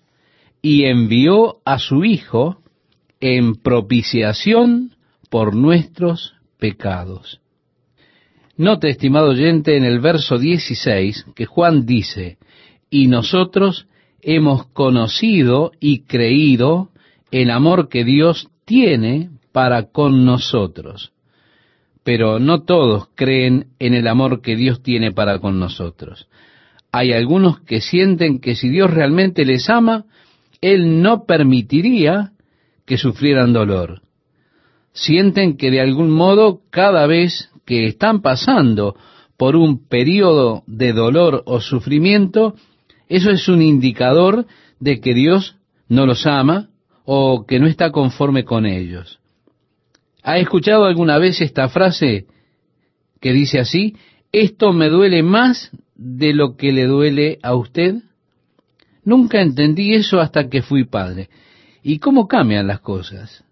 y 0.61 0.85
envió 0.85 1.57
a 1.65 1.77
su 1.77 2.05
Hijo 2.05 2.57
en 3.19 3.55
propiciación 3.55 4.95
por 5.29 5.55
nuestros 5.55 6.35
pecados. 6.57 7.41
Note, 8.55 8.89
estimado 8.89 9.29
oyente, 9.31 9.75
en 9.75 9.83
el 9.83 9.99
verso 9.99 10.37
16 10.37 11.25
que 11.35 11.45
Juan 11.45 11.85
dice, 11.85 12.37
y 12.89 13.07
nosotros 13.07 13.87
hemos 14.23 14.65
conocido 14.67 15.71
y 15.79 16.03
creído 16.03 16.89
el 17.31 17.51
amor 17.51 17.89
que 17.89 18.03
Dios 18.03 18.49
tiene 18.65 19.29
para 19.51 19.91
con 19.91 20.25
nosotros. 20.25 21.11
Pero 22.03 22.39
no 22.39 22.63
todos 22.63 23.07
creen 23.15 23.67
en 23.79 23.93
el 23.93 24.07
amor 24.07 24.41
que 24.41 24.55
Dios 24.55 24.81
tiene 24.81 25.11
para 25.11 25.39
con 25.39 25.59
nosotros. 25.59 26.27
Hay 26.91 27.11
algunos 27.13 27.59
que 27.61 27.81
sienten 27.81 28.39
que 28.39 28.55
si 28.55 28.69
Dios 28.69 28.91
realmente 28.91 29.45
les 29.45 29.69
ama, 29.69 30.05
Él 30.61 31.01
no 31.01 31.25
permitiría 31.25 32.31
que 32.85 32.97
sufrieran 32.97 33.53
dolor. 33.53 34.01
Sienten 34.91 35.57
que 35.57 35.71
de 35.71 35.81
algún 35.81 36.11
modo 36.11 36.61
cada 36.69 37.07
vez 37.07 37.49
que 37.65 37.87
están 37.87 38.21
pasando 38.21 38.95
por 39.37 39.55
un 39.55 39.87
periodo 39.87 40.63
de 40.67 40.93
dolor 40.93 41.41
o 41.45 41.61
sufrimiento, 41.61 42.55
eso 43.07 43.31
es 43.31 43.47
un 43.47 43.61
indicador 43.61 44.45
de 44.79 44.99
que 44.99 45.13
Dios 45.13 45.57
no 45.87 46.05
los 46.05 46.25
ama 46.25 46.69
o 47.05 47.45
que 47.45 47.59
no 47.59 47.67
está 47.67 47.91
conforme 47.91 48.43
con 48.43 48.65
ellos. 48.65 49.19
¿Ha 50.23 50.37
escuchado 50.37 50.85
alguna 50.85 51.17
vez 51.17 51.41
esta 51.41 51.67
frase 51.69 52.27
que 53.19 53.33
dice 53.33 53.59
así? 53.59 53.95
Esto 54.31 54.73
me 54.73 54.89
duele 54.89 55.21
más 55.21 55.71
de 55.95 56.33
lo 56.33 56.55
que 56.55 56.71
le 56.71 56.85
duele 56.85 57.39
a 57.43 57.55
usted. 57.55 57.95
Nunca 59.03 59.41
entendí 59.41 59.93
eso 59.93 60.21
hasta 60.21 60.49
que 60.49 60.61
fui 60.61 60.85
padre. 60.85 61.29
¿Y 61.83 61.99
cómo 61.99 62.27
cambian 62.27 62.67
las 62.67 62.79
cosas? 62.79 63.43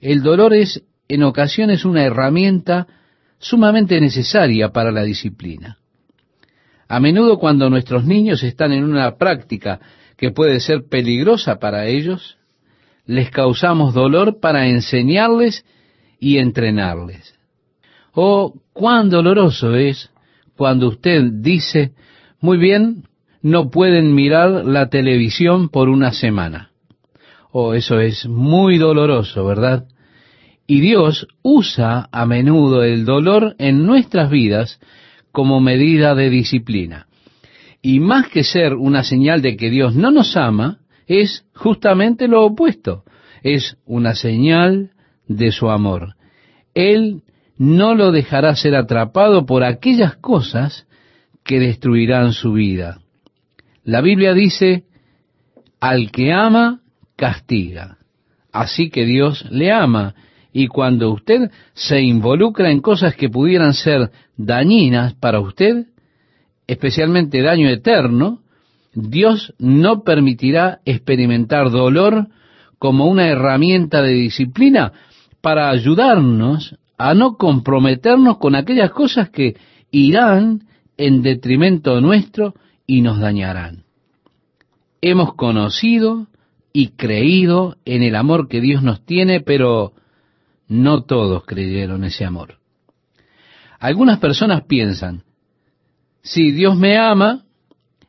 El 0.00 0.22
dolor 0.22 0.52
es 0.52 0.82
en 1.08 1.22
ocasiones 1.22 1.84
una 1.84 2.04
herramienta 2.04 2.88
sumamente 3.38 4.00
necesaria 4.00 4.72
para 4.72 4.90
la 4.90 5.04
disciplina. 5.04 5.78
A 6.88 7.00
menudo 7.00 7.38
cuando 7.38 7.68
nuestros 7.68 8.04
niños 8.04 8.42
están 8.42 8.72
en 8.72 8.84
una 8.84 9.16
práctica 9.16 9.80
que 10.16 10.30
puede 10.30 10.60
ser 10.60 10.84
peligrosa 10.88 11.58
para 11.58 11.86
ellos, 11.86 12.38
les 13.06 13.30
causamos 13.30 13.94
dolor 13.94 14.40
para 14.40 14.68
enseñarles 14.68 15.64
y 16.18 16.38
entrenarles. 16.38 17.34
Oh, 18.12 18.54
cuán 18.72 19.10
doloroso 19.10 19.74
es 19.74 20.10
cuando 20.56 20.88
usted 20.88 21.22
dice, 21.32 21.92
muy 22.40 22.56
bien, 22.56 23.04
no 23.42 23.70
pueden 23.70 24.14
mirar 24.14 24.64
la 24.64 24.88
televisión 24.88 25.68
por 25.68 25.88
una 25.88 26.12
semana. 26.12 26.70
Oh, 27.52 27.74
eso 27.74 28.00
es 28.00 28.26
muy 28.26 28.78
doloroso, 28.78 29.44
¿verdad? 29.44 29.86
Y 30.66 30.80
Dios 30.80 31.28
usa 31.42 32.08
a 32.10 32.26
menudo 32.26 32.82
el 32.82 33.04
dolor 33.04 33.54
en 33.58 33.86
nuestras 33.86 34.30
vidas 34.30 34.80
como 35.36 35.60
medida 35.60 36.14
de 36.14 36.30
disciplina. 36.30 37.08
Y 37.82 38.00
más 38.00 38.28
que 38.28 38.42
ser 38.42 38.72
una 38.72 39.04
señal 39.04 39.42
de 39.42 39.58
que 39.58 39.68
Dios 39.68 39.94
no 39.94 40.10
nos 40.10 40.34
ama, 40.34 40.78
es 41.06 41.44
justamente 41.54 42.26
lo 42.26 42.42
opuesto. 42.42 43.04
Es 43.42 43.76
una 43.84 44.14
señal 44.14 44.92
de 45.28 45.52
su 45.52 45.68
amor. 45.68 46.14
Él 46.72 47.20
no 47.58 47.94
lo 47.94 48.12
dejará 48.12 48.56
ser 48.56 48.74
atrapado 48.74 49.44
por 49.44 49.62
aquellas 49.62 50.16
cosas 50.16 50.86
que 51.44 51.60
destruirán 51.60 52.32
su 52.32 52.54
vida. 52.54 53.00
La 53.84 54.00
Biblia 54.00 54.32
dice, 54.32 54.84
al 55.80 56.12
que 56.12 56.32
ama, 56.32 56.80
castiga. 57.14 57.98
Así 58.52 58.88
que 58.88 59.04
Dios 59.04 59.44
le 59.50 59.70
ama 59.70 60.14
y 60.58 60.68
cuando 60.68 61.10
usted 61.10 61.50
se 61.74 62.00
involucra 62.00 62.70
en 62.70 62.80
cosas 62.80 63.14
que 63.14 63.28
pudieran 63.28 63.74
ser 63.74 64.10
dañinas 64.38 65.12
para 65.12 65.38
usted, 65.38 65.88
especialmente 66.66 67.42
daño 67.42 67.68
eterno, 67.68 68.40
Dios 68.94 69.52
no 69.58 70.02
permitirá 70.02 70.80
experimentar 70.86 71.70
dolor 71.70 72.28
como 72.78 73.04
una 73.04 73.28
herramienta 73.28 74.00
de 74.00 74.14
disciplina 74.14 74.94
para 75.42 75.68
ayudarnos 75.68 76.78
a 76.96 77.12
no 77.12 77.36
comprometernos 77.36 78.38
con 78.38 78.54
aquellas 78.54 78.92
cosas 78.92 79.28
que 79.28 79.56
irán 79.90 80.62
en 80.96 81.20
detrimento 81.20 82.00
nuestro 82.00 82.54
y 82.86 83.02
nos 83.02 83.20
dañarán. 83.20 83.84
Hemos 85.02 85.34
conocido 85.34 86.28
y 86.72 86.92
creído 86.96 87.76
en 87.84 88.02
el 88.02 88.16
amor 88.16 88.48
que 88.48 88.62
Dios 88.62 88.82
nos 88.82 89.04
tiene, 89.04 89.42
pero 89.42 89.92
no 90.68 91.04
todos 91.04 91.44
creyeron 91.44 92.04
ese 92.04 92.24
amor. 92.24 92.58
Algunas 93.78 94.18
personas 94.18 94.64
piensan, 94.64 95.22
si 96.22 96.50
Dios 96.50 96.76
me 96.76 96.98
ama, 96.98 97.44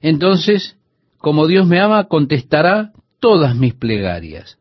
entonces, 0.01 0.77
como 1.17 1.47
Dios 1.47 1.67
me 1.67 1.79
ama, 1.79 2.05
contestará 2.05 2.91
todas 3.19 3.55
mis 3.55 3.73
plegarias. 3.73 4.57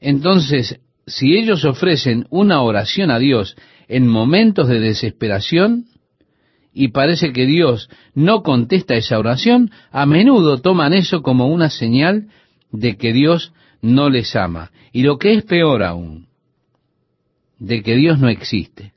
Entonces, 0.00 0.80
si 1.06 1.36
ellos 1.36 1.64
ofrecen 1.64 2.26
una 2.30 2.62
oración 2.62 3.10
a 3.10 3.18
Dios 3.18 3.56
en 3.88 4.06
momentos 4.06 4.68
de 4.68 4.80
desesperación, 4.80 5.86
y 6.72 6.88
parece 6.88 7.32
que 7.32 7.46
Dios 7.46 7.88
no 8.14 8.42
contesta 8.42 8.96
esa 8.96 9.18
oración, 9.18 9.70
a 9.90 10.04
menudo 10.04 10.58
toman 10.58 10.92
eso 10.92 11.22
como 11.22 11.48
una 11.48 11.70
señal 11.70 12.28
de 12.70 12.98
que 12.98 13.14
Dios 13.14 13.54
no 13.80 14.10
les 14.10 14.36
ama. 14.36 14.72
Y 14.92 15.02
lo 15.02 15.16
que 15.16 15.32
es 15.32 15.44
peor 15.44 15.82
aún, 15.82 16.26
de 17.58 17.82
que 17.82 17.94
Dios 17.96 18.18
no 18.18 18.28
existe. 18.28 18.92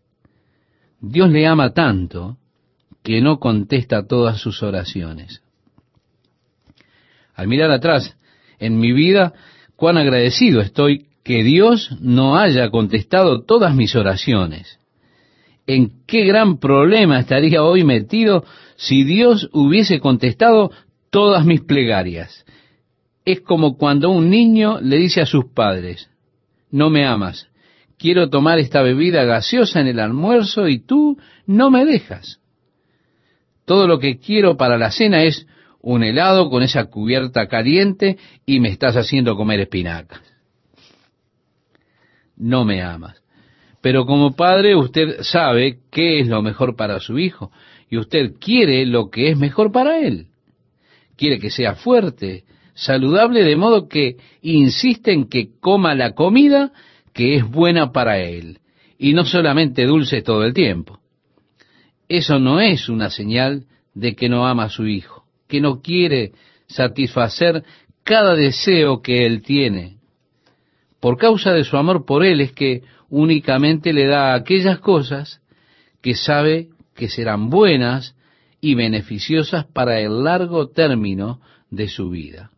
Dios 1.02 1.30
le 1.30 1.48
ama 1.48 1.74
tanto 1.74 2.38
que 3.04 3.22
no 3.22 3.40
contesta 3.40 4.06
todas 4.08 4.40
sus 4.40 4.62
oraciones. 4.64 5.42
Al 7.36 7.48
mirar 7.48 7.72
atrás 7.72 8.18
en 8.60 8.80
mi 8.80 8.92
vida, 8.92 9.34
cuán 9.76 9.98
agradecido 9.98 10.60
estoy 10.60 11.08
que 11.24 11.44
Dios 11.44 11.96
no 12.02 12.38
haya 12.38 12.70
contestado 12.70 13.44
todas 13.44 13.74
mis 13.76 13.96
oraciones 13.96 14.80
en 15.70 15.92
qué 16.08 16.26
gran 16.26 16.58
problema 16.58 17.20
estaría 17.20 17.64
hoy 17.64 17.84
metido 17.84 18.44
si 18.76 19.04
Dios 19.04 19.52
hubiese 19.54 20.00
contestado 20.00 20.72
todas 21.12 21.46
mis 21.46 21.62
plegarias. 21.62 22.44
Es 23.24 23.42
como 23.42 23.78
cuando 23.78 24.10
un 24.10 24.32
niño 24.32 24.82
le 24.82 24.98
dice 24.98 25.22
a 25.22 25.28
sus 25.28 25.46
padres, 25.46 26.10
no 26.72 26.90
me 26.90 27.06
amas, 27.06 27.50
quiero 28.00 28.30
tomar 28.30 28.58
esta 28.58 28.82
bebida 28.82 29.26
gaseosa 29.26 29.82
en 29.82 29.88
el 29.88 30.00
almuerzo 30.00 30.68
y 30.68 30.80
tú 30.80 31.20
no 31.46 31.70
me 31.70 31.86
dejas. 31.86 32.40
Todo 33.66 33.86
lo 33.88 34.00
que 34.00 34.18
quiero 34.18 34.58
para 34.58 34.78
la 34.78 34.90
cena 34.90 35.24
es 35.24 35.46
un 35.82 36.04
helado 36.04 36.50
con 36.50 36.64
esa 36.64 36.86
cubierta 36.86 37.48
caliente 37.48 38.18
y 38.46 38.60
me 38.60 38.70
estás 38.70 38.96
haciendo 38.96 39.36
comer 39.36 39.60
espinacas. 39.60 40.22
No 42.36 42.66
me 42.66 42.82
amas. 42.82 43.22
Pero 43.82 44.06
como 44.06 44.36
padre 44.36 44.76
usted 44.76 45.22
sabe 45.22 45.80
qué 45.92 46.20
es 46.20 46.28
lo 46.28 46.42
mejor 46.42 46.76
para 46.76 47.00
su 47.00 47.20
hijo 47.20 47.52
y 47.90 47.98
usted 47.98 48.34
quiere 48.40 48.86
lo 48.86 49.10
que 49.10 49.30
es 49.30 49.38
mejor 49.38 49.72
para 49.72 50.00
él. 50.00 50.28
Quiere 51.16 51.40
que 51.40 51.50
sea 51.50 51.76
fuerte, 51.76 52.46
saludable, 52.74 53.44
de 53.44 53.56
modo 53.56 53.88
que 53.88 54.18
insiste 54.42 55.12
en 55.12 55.28
que 55.28 55.50
coma 55.60 55.96
la 55.96 56.14
comida 56.14 56.72
que 57.20 57.36
es 57.36 57.46
buena 57.46 57.92
para 57.92 58.18
él 58.20 58.60
y 58.98 59.12
no 59.12 59.26
solamente 59.26 59.84
dulce 59.86 60.22
todo 60.22 60.46
el 60.46 60.54
tiempo. 60.54 61.02
Eso 62.08 62.40
no 62.40 62.62
es 62.62 62.88
una 62.88 63.10
señal 63.10 63.66
de 63.94 64.16
que 64.16 64.30
no 64.30 64.48
ama 64.48 64.64
a 64.64 64.70
su 64.70 64.88
hijo, 64.88 65.26
que 65.50 65.60
no 65.60 65.82
quiere 65.82 66.32
satisfacer 66.68 67.66
cada 68.06 68.36
deseo 68.36 69.02
que 69.02 69.26
él 69.26 69.42
tiene. 69.42 69.98
Por 71.02 71.18
causa 71.18 71.52
de 71.52 71.66
su 71.66 71.76
amor 71.76 72.06
por 72.06 72.24
él 72.24 72.40
es 72.40 72.54
que 72.54 72.84
únicamente 73.10 73.92
le 73.92 74.08
da 74.08 74.34
aquellas 74.34 74.80
cosas 74.80 75.42
que 76.02 76.16
sabe 76.16 76.70
que 76.96 77.10
serán 77.10 77.50
buenas 77.50 78.16
y 78.62 78.76
beneficiosas 78.76 79.66
para 79.66 80.00
el 80.00 80.24
largo 80.24 80.70
término 80.70 81.42
de 81.70 81.90
su 81.90 82.12
vida. 82.12 82.52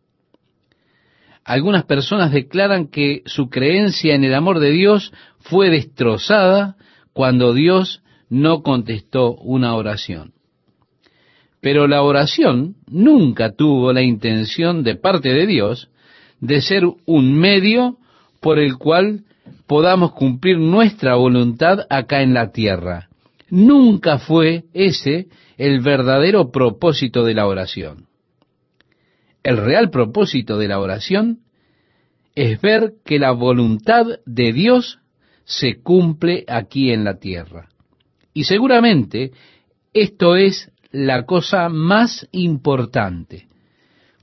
Algunas 1.52 1.84
personas 1.84 2.32
declaran 2.32 2.86
que 2.88 3.20
su 3.26 3.50
creencia 3.50 4.14
en 4.14 4.24
el 4.24 4.32
amor 4.32 4.58
de 4.58 4.70
Dios 4.70 5.12
fue 5.38 5.68
destrozada 5.68 6.76
cuando 7.12 7.52
Dios 7.52 8.02
no 8.30 8.62
contestó 8.62 9.34
una 9.34 9.74
oración. 9.74 10.32
Pero 11.60 11.88
la 11.88 12.00
oración 12.04 12.76
nunca 12.86 13.52
tuvo 13.52 13.92
la 13.92 14.00
intención 14.00 14.82
de 14.82 14.94
parte 14.94 15.28
de 15.28 15.46
Dios 15.46 15.90
de 16.40 16.62
ser 16.62 16.84
un 17.04 17.34
medio 17.34 17.98
por 18.40 18.58
el 18.58 18.78
cual 18.78 19.24
podamos 19.66 20.12
cumplir 20.12 20.56
nuestra 20.56 21.16
voluntad 21.16 21.80
acá 21.90 22.22
en 22.22 22.32
la 22.32 22.50
tierra. 22.50 23.10
Nunca 23.50 24.16
fue 24.16 24.64
ese 24.72 25.26
el 25.58 25.80
verdadero 25.80 26.50
propósito 26.50 27.24
de 27.24 27.34
la 27.34 27.46
oración. 27.46 28.06
El 29.42 29.56
real 29.56 29.90
propósito 29.90 30.58
de 30.58 30.68
la 30.68 30.78
oración 30.78 31.40
es 32.34 32.60
ver 32.60 32.94
que 33.04 33.18
la 33.18 33.32
voluntad 33.32 34.06
de 34.24 34.52
Dios 34.52 35.00
se 35.44 35.82
cumple 35.82 36.44
aquí 36.48 36.92
en 36.92 37.04
la 37.04 37.18
tierra. 37.18 37.68
Y 38.32 38.44
seguramente 38.44 39.32
esto 39.92 40.36
es 40.36 40.70
la 40.90 41.24
cosa 41.24 41.68
más 41.68 42.28
importante. 42.32 43.48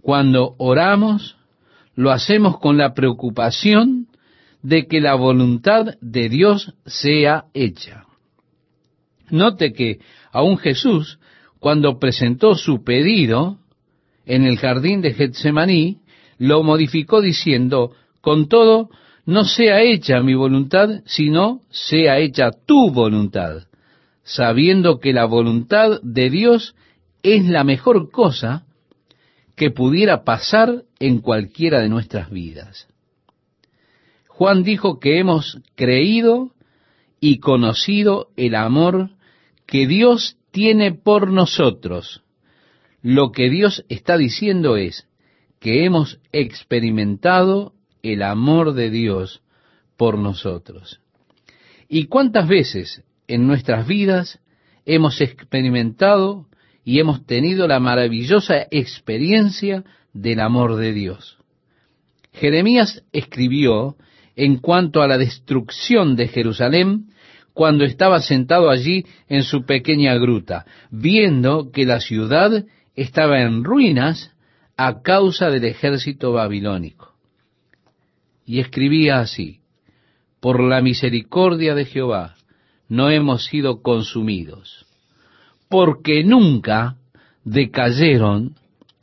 Cuando 0.01 0.55
oramos, 0.57 1.37
lo 1.95 2.11
hacemos 2.11 2.59
con 2.59 2.77
la 2.77 2.93
preocupación 2.93 4.07
de 4.61 4.87
que 4.87 5.01
la 5.01 5.15
voluntad 5.15 5.97
de 6.01 6.29
Dios 6.29 6.73
sea 6.85 7.45
hecha. 7.53 8.05
Note 9.29 9.73
que 9.73 9.99
aún 10.31 10.57
Jesús, 10.57 11.19
cuando 11.59 11.99
presentó 11.99 12.55
su 12.55 12.83
pedido 12.83 13.59
en 14.29 14.45
el 14.45 14.59
jardín 14.59 15.01
de 15.01 15.13
Getsemaní, 15.15 16.01
lo 16.37 16.61
modificó 16.61 17.19
diciendo, 17.19 17.93
con 18.21 18.47
todo, 18.47 18.89
no 19.25 19.43
sea 19.43 19.81
hecha 19.81 20.21
mi 20.21 20.35
voluntad, 20.35 21.01
sino 21.05 21.63
sea 21.71 22.19
hecha 22.19 22.51
tu 22.51 22.91
voluntad, 22.91 23.63
sabiendo 24.21 24.99
que 24.99 25.13
la 25.13 25.25
voluntad 25.25 25.99
de 26.03 26.29
Dios 26.29 26.75
es 27.23 27.49
la 27.49 27.63
mejor 27.63 28.11
cosa 28.11 28.67
que 29.55 29.71
pudiera 29.71 30.23
pasar 30.23 30.83
en 30.99 31.21
cualquiera 31.21 31.79
de 31.79 31.89
nuestras 31.89 32.29
vidas. 32.29 32.87
Juan 34.27 34.61
dijo 34.61 34.99
que 34.99 35.17
hemos 35.17 35.59
creído 35.75 36.51
y 37.19 37.39
conocido 37.39 38.27
el 38.37 38.53
amor 38.53 39.09
que 39.65 39.87
Dios 39.87 40.37
tiene 40.51 40.93
por 40.93 41.31
nosotros. 41.31 42.21
Lo 43.01 43.31
que 43.31 43.49
Dios 43.49 43.85
está 43.89 44.17
diciendo 44.17 44.77
es 44.77 45.07
que 45.59 45.85
hemos 45.85 46.19
experimentado 46.31 47.73
el 48.01 48.23
amor 48.23 48.73
de 48.73 48.89
Dios 48.89 49.41
por 49.97 50.17
nosotros. 50.17 51.01
¿Y 51.87 52.05
cuántas 52.05 52.47
veces 52.47 53.03
en 53.27 53.47
nuestras 53.47 53.87
vidas 53.87 54.39
hemos 54.85 55.21
experimentado 55.21 56.47
y 56.83 56.99
hemos 56.99 57.25
tenido 57.25 57.67
la 57.67 57.79
maravillosa 57.79 58.67
experiencia 58.71 59.83
del 60.13 60.39
amor 60.39 60.75
de 60.75 60.93
Dios? 60.93 61.37
Jeremías 62.33 63.03
escribió 63.11 63.97
en 64.35 64.57
cuanto 64.57 65.01
a 65.01 65.07
la 65.07 65.17
destrucción 65.17 66.15
de 66.15 66.27
Jerusalén 66.27 67.07
cuando 67.53 67.83
estaba 67.83 68.21
sentado 68.21 68.69
allí 68.69 69.05
en 69.27 69.43
su 69.43 69.65
pequeña 69.65 70.15
gruta, 70.15 70.65
viendo 70.91 71.71
que 71.71 71.85
la 71.85 71.99
ciudad 71.99 72.63
estaba 73.01 73.41
en 73.41 73.63
ruinas 73.63 74.31
a 74.77 75.01
causa 75.01 75.49
del 75.49 75.65
ejército 75.65 76.33
babilónico. 76.33 77.13
Y 78.45 78.59
escribía 78.59 79.19
así, 79.19 79.59
por 80.39 80.61
la 80.61 80.81
misericordia 80.81 81.75
de 81.75 81.85
Jehová 81.85 82.35
no 82.87 83.09
hemos 83.09 83.45
sido 83.45 83.81
consumidos, 83.81 84.85
porque 85.69 86.23
nunca 86.23 86.95
decayeron 87.43 88.55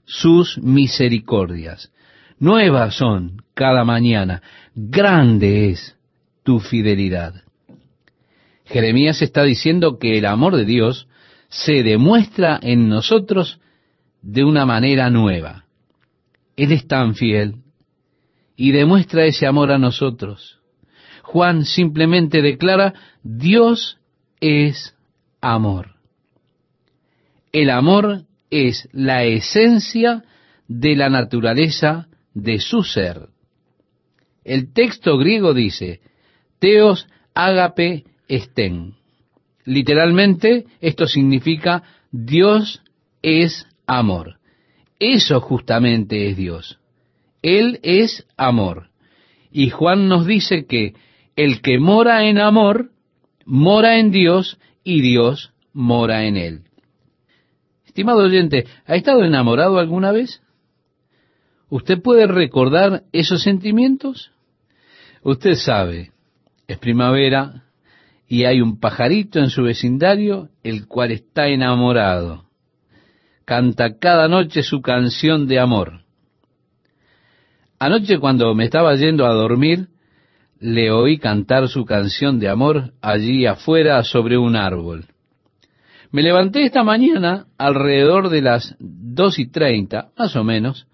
sus 0.05 0.59
misericordias. 0.59 1.93
Nuevas 2.39 2.97
son 2.97 3.43
cada 3.55 3.85
mañana 3.85 4.43
grande 4.75 5.71
es 5.71 5.97
tu 6.43 6.61
fidelidad. 6.61 7.43
Jeremías 8.67 9.23
está 9.23 9.43
diciendo 9.45 9.99
que 9.99 10.19
el 10.19 10.27
amor 10.27 10.57
de 10.57 10.65
Dios 10.65 11.09
se 11.49 11.83
demuestra 11.83 12.59
en 12.61 12.89
nosotros 12.89 13.61
de 14.27 14.43
una 14.43 14.66
manera 14.66 15.09
nueva. 15.09 15.66
Él 16.57 16.72
es 16.72 16.89
tan 16.89 17.14
fiel 17.14 17.62
y 18.57 18.72
demuestra 18.72 19.24
ese 19.24 19.47
amor 19.47 19.70
a 19.70 19.79
nosotros. 19.79 20.59
Juan 21.22 21.64
simplemente 21.64 22.43
declara, 22.43 22.95
Dios 23.22 23.99
es 24.41 24.97
amor. 25.41 25.95
El 27.53 27.70
amor 27.70 28.24
es 28.51 28.89
la 28.93 29.22
esencia 29.22 30.24
de 30.66 30.97
la 30.97 31.09
naturaleza 31.09 32.09
de 32.35 32.59
su 32.59 32.83
ser. 32.83 33.29
El 34.45 34.72
texto 34.72 35.18
griego 35.18 35.55
dice, 35.55 36.01
Teos 36.59 37.07
ágape 37.33 38.05
estén. 38.27 38.95
Literalmente, 39.64 40.66
esto 40.81 41.07
significa 41.07 41.85
Dios 42.11 42.83
es 43.22 43.66
amor. 43.87 44.39
Eso 44.99 45.41
justamente 45.41 46.28
es 46.28 46.37
Dios. 46.37 46.78
Él 47.43 47.80
es 47.82 48.26
amor. 48.37 48.91
Y 49.51 49.70
Juan 49.70 50.09
nos 50.09 50.26
dice 50.26 50.66
que 50.66 50.95
el 51.37 51.61
que 51.61 51.78
mora 51.78 52.24
en 52.24 52.39
amor, 52.39 52.91
mora 53.45 53.99
en 53.99 54.11
Dios 54.11 54.59
y 54.82 55.01
Dios 55.03 55.53
mora 55.72 56.24
en 56.24 56.37
él. 56.37 56.61
Estimado 57.87 58.24
oyente, 58.24 58.66
¿ha 58.87 58.97
estado 58.97 59.24
enamorado 59.24 59.78
alguna 59.78 60.12
vez? 60.12 60.43
¿Usted 61.68 62.01
puede 62.01 62.26
recordar 62.26 63.05
esos 63.12 63.43
sentimientos? 63.43 64.32
Usted 65.22 65.55
sabe, 65.55 66.12
es 66.66 66.78
primavera 66.78 67.64
y 68.28 68.45
hay 68.45 68.61
un 68.61 68.78
pajarito 68.78 69.39
en 69.41 69.51
su 69.51 69.62
vecindario 69.62 70.49
el 70.62 70.87
cual 70.87 71.12
está 71.12 71.49
enamorado. 71.49 72.46
Canta 73.47 73.97
cada 74.01 74.27
noche 74.27 74.65
su 74.65 74.83
canción 74.83 75.47
de 75.47 75.61
amor. 75.61 76.01
Anoche 77.79 78.19
cuando 78.19 78.53
me 78.57 78.65
estaba 78.65 78.97
yendo 78.97 79.25
a 79.25 79.35
dormir, 79.35 79.87
le 80.59 80.91
oí 80.91 81.19
cantar 81.19 81.69
su 81.69 81.85
canción 81.85 82.41
de 82.41 82.49
amor 82.49 82.93
allí 83.01 83.47
afuera 83.47 84.03
sobre 84.03 84.37
un 84.37 84.57
árbol. 84.57 85.05
Me 86.11 86.25
levanté 86.25 86.65
esta 86.65 86.83
mañana 86.83 87.47
alrededor 87.57 88.31
de 88.31 88.43
las 88.43 88.75
dos 88.81 89.39
y 89.39 89.47
treinta, 89.49 90.09
más 90.19 90.35
o 90.35 90.43
menos, 90.43 90.89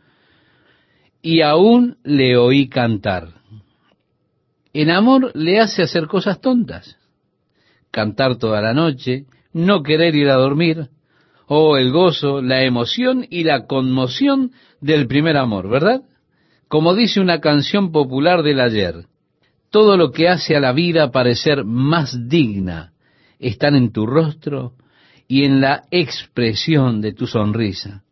y 1.23 1.41
aún 1.41 1.97
le 2.05 2.37
oí 2.37 2.69
cantar. 2.69 3.29
En 4.75 4.91
amor 4.91 5.31
le 5.35 5.59
hace 5.59 5.85
hacer 5.85 6.07
cosas 6.07 6.39
tontas. 6.43 6.99
Cantar 7.91 8.37
toda 8.37 8.61
la 8.61 8.75
noche, 8.75 9.25
no 9.55 9.83
querer 9.83 10.15
ir 10.15 10.29
a 10.29 10.35
dormir, 10.35 10.91
o 11.55 11.77
el 11.77 11.93
gozo, 11.93 12.41
la 12.41 12.63
emoción 12.63 13.27
y 13.29 13.45
la 13.45 13.67
conmoción 13.67 14.53
del 14.81 15.07
primer 15.07 15.37
amor, 15.37 15.69
¿verdad? 15.69 16.01
Como 16.67 16.95
dice 16.95 17.21
una 17.21 17.43
canción 17.43 17.93
popular 17.93 18.43
del 18.43 18.59
ayer, 18.59 19.05
todo 19.69 19.99
lo 19.99 20.13
que 20.13 20.31
hace 20.31 20.57
a 20.57 20.61
la 20.61 20.73
vida 20.73 21.11
parecer 21.11 21.67
más 21.67 22.27
digna 22.27 22.95
está 23.39 23.69
en 23.69 23.93
tu 23.93 24.07
rostro 24.07 24.73
y 25.29 25.45
en 25.45 25.61
la 25.61 25.83
expresión 25.91 27.03
de 27.03 27.13
tu 27.13 27.27
sonrisa. 27.27 28.03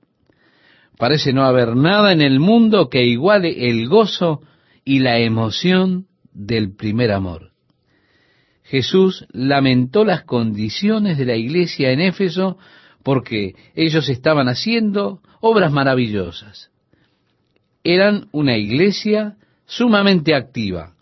Parece 0.98 1.32
no 1.32 1.44
haber 1.44 1.76
nada 1.76 2.12
en 2.12 2.20
el 2.20 2.40
mundo 2.40 2.90
que 2.90 3.06
iguale 3.06 3.70
el 3.70 3.88
gozo 3.88 4.42
y 4.84 4.98
la 4.98 5.18
emoción 5.18 6.08
del 6.34 6.76
primer 6.76 7.10
amor. 7.10 7.52
Jesús 8.64 9.24
lamentó 9.32 10.04
las 10.04 10.24
condiciones 10.24 11.16
de 11.16 11.24
la 11.24 11.36
iglesia 11.36 11.90
en 11.90 12.00
Éfeso 12.00 12.58
porque 13.02 13.54
ellos 13.74 14.08
estaban 14.08 14.48
haciendo 14.48 15.20
obras 15.40 15.72
maravillosas 15.72 16.70
eran 17.84 18.28
una 18.32 18.56
iglesia 18.56 19.36
sumamente 19.66 20.34
activa, 20.34 20.94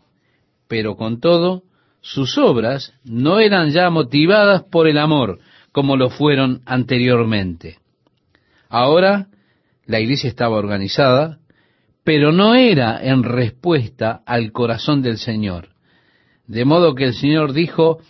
pero 0.68 0.96
con 0.96 1.20
todo, 1.20 1.62
sus 2.00 2.38
obras 2.38 2.94
no 3.04 3.40
eran 3.40 3.70
ya 3.70 3.90
motivadas 3.90 4.62
por 4.62 4.86
el 4.86 4.98
amor 4.98 5.40
como 5.72 5.96
lo 5.96 6.10
fueron 6.10 6.62
anteriormente. 6.64 7.78
Ahora 8.68 9.28
la 9.86 10.00
iglesia 10.00 10.28
estaba 10.28 10.56
organizada, 10.56 11.38
pero 12.04 12.32
no 12.32 12.54
era 12.54 13.02
en 13.02 13.22
respuesta 13.22 14.22
al 14.24 14.52
corazón 14.52 15.02
del 15.02 15.18
Señor. 15.18 15.70
De 16.46 16.64
modo 16.64 16.94
que 16.94 17.04
el 17.04 17.14
Señor 17.14 17.52
dijo, 17.52 18.00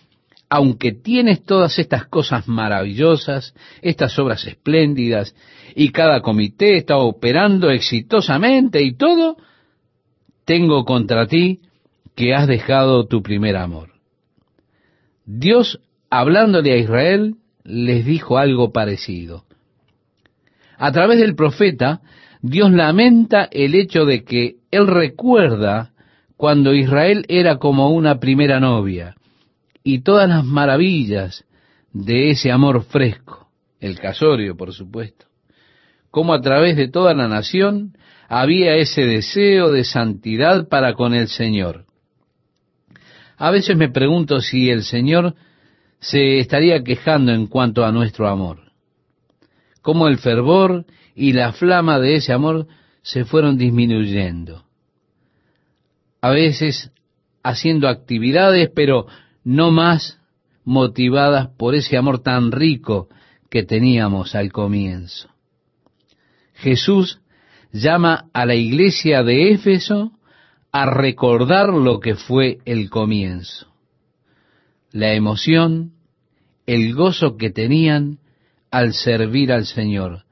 aunque 0.51 0.92
tienes 0.92 1.42
todas 1.44 1.78
estas 1.78 2.07
cosas 2.07 2.49
maravillosas, 2.49 3.55
estas 3.82 4.18
obras 4.18 4.46
espléndidas, 4.46 5.34
y 5.74 5.90
cada 5.90 6.20
comité 6.22 6.76
está 6.76 6.96
operando 6.96 7.70
exitosamente 7.70 8.82
y 8.82 8.94
todo, 8.96 9.36
tengo 10.44 10.84
contra 10.84 11.26
ti 11.26 11.61
que 12.14 12.34
has 12.34 12.46
dejado 12.46 13.07
tu 13.07 13.22
primer 13.22 13.57
amor. 13.57 13.90
Dios, 15.26 15.80
hablándole 16.11 16.72
a 16.72 16.78
Israel, 16.78 17.34
les 17.64 18.07
dijo 18.07 18.38
algo 18.38 18.72
parecido. 18.72 19.44
A 20.78 20.90
través 20.90 21.18
del 21.18 21.34
profeta, 21.34 22.01
Dios 22.40 22.72
lamenta 22.72 23.49
el 23.51 23.74
hecho 23.74 24.07
de 24.07 24.24
que 24.24 24.57
Él 24.70 24.86
recuerda 24.86 25.92
cuando 26.36 26.72
Israel 26.72 27.26
era 27.28 27.59
como 27.59 27.90
una 27.90 28.20
primera 28.20 28.59
novia, 28.59 29.16
y 29.91 30.01
todas 30.01 30.28
las 30.28 30.45
maravillas 30.45 31.47
de 31.95 32.28
ese 32.28 32.53
amor 32.53 32.82
fresco, 32.82 33.49
el 33.80 33.99
casorio, 33.99 34.55
por 34.55 34.74
supuesto. 34.74 35.24
Como 36.11 36.34
a 36.34 36.43
través 36.43 36.76
de 36.76 36.89
toda 36.89 37.14
la 37.14 37.26
nación 37.26 37.97
había 38.28 38.74
ese 38.74 39.07
deseo 39.07 39.72
de 39.72 39.84
santidad 39.84 40.68
para 40.68 40.93
con 40.93 41.14
el 41.14 41.28
Señor. 41.28 41.86
A 43.39 43.51
veces 43.51 43.78
me 43.78 43.89
pregunto 43.89 44.43
si 44.43 44.68
el 44.68 44.82
Señor 44.84 45.34
se 46.01 46.39
estaría 46.39 46.84
quejando 46.84 47.32
en 47.32 47.47
cuanto 47.47 47.86
a 47.86 47.91
nuestro 47.91 48.28
amor. 48.28 48.72
Cómo 49.80 50.07
el 50.09 50.18
fervor 50.18 50.84
y 51.14 51.32
la 51.32 51.55
flama 51.55 51.99
de 51.99 52.16
ese 52.16 52.34
amor 52.34 52.66
se 53.01 53.24
fueron 53.24 53.57
disminuyendo. 53.57 54.66
A 56.20 56.28
veces 56.28 56.93
haciendo 57.43 57.89
actividades, 57.89 58.68
pero 58.74 59.07
no 59.49 59.70
más 59.70 60.20
motivadas 60.62 61.49
por 61.57 61.74
ese 61.74 61.96
amor 61.96 62.18
tan 62.18 62.53
rico 62.53 63.09
que 63.49 63.62
teníamos 63.62 64.34
al 64.34 64.53
comienzo. 64.53 65.30
Jesús 66.53 67.22
llama 67.72 68.26
a 68.34 68.44
la 68.44 68.55
iglesia 68.55 69.22
de 69.22 69.53
Éfeso 69.53 70.12
a 70.70 70.84
recordar 70.84 71.70
lo 71.70 71.99
que 71.99 72.14
fue 72.14 72.59
el 72.66 72.90
comienzo, 72.90 73.68
la 74.92 75.14
emoción, 75.14 75.92
el 76.66 76.94
gozo 76.94 77.38
que 77.38 77.49
tenían 77.49 78.18
al 78.70 78.92
servir 78.92 79.51
al 79.51 79.64
Señor, 79.64 80.24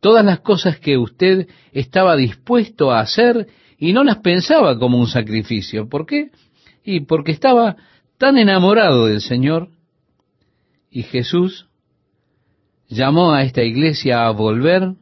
todas 0.00 0.26
las 0.26 0.40
cosas 0.40 0.78
que 0.78 0.98
usted 0.98 1.48
estaba 1.72 2.16
dispuesto 2.16 2.90
a 2.90 3.00
hacer 3.00 3.46
y 3.78 3.94
no 3.94 4.04
las 4.04 4.18
pensaba 4.18 4.78
como 4.78 4.98
un 4.98 5.06
sacrificio. 5.06 5.88
¿Por 5.88 6.04
qué? 6.04 6.32
Y 6.84 7.00
porque 7.00 7.32
estaba 7.32 7.78
tan 8.20 8.36
enamorado 8.36 9.06
del 9.06 9.22
Señor, 9.22 9.70
y 10.90 11.04
Jesús 11.04 11.70
llamó 12.86 13.32
a 13.32 13.44
esta 13.44 13.62
iglesia 13.62 14.26
a 14.26 14.30
volver 14.30 14.92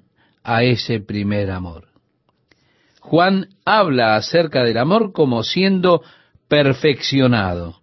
a 0.44 0.62
ese 0.62 1.00
primer 1.00 1.50
amor. 1.50 1.88
Juan 3.00 3.48
habla 3.64 4.14
acerca 4.14 4.62
del 4.62 4.78
amor 4.78 5.10
como 5.10 5.42
siendo 5.42 6.00
perfeccionado. 6.46 7.80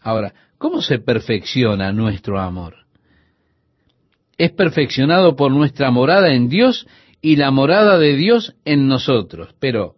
Ahora, 0.00 0.34
¿cómo 0.58 0.82
se 0.82 0.98
perfecciona 0.98 1.92
nuestro 1.92 2.40
amor? 2.40 2.78
Es 4.38 4.50
perfeccionado 4.50 5.36
por 5.36 5.52
nuestra 5.52 5.92
morada 5.92 6.34
en 6.34 6.48
Dios 6.48 6.88
y 7.20 7.36
la 7.36 7.52
morada 7.52 7.96
de 7.96 8.16
Dios 8.16 8.56
en 8.64 8.88
nosotros. 8.88 9.54
Pero, 9.60 9.94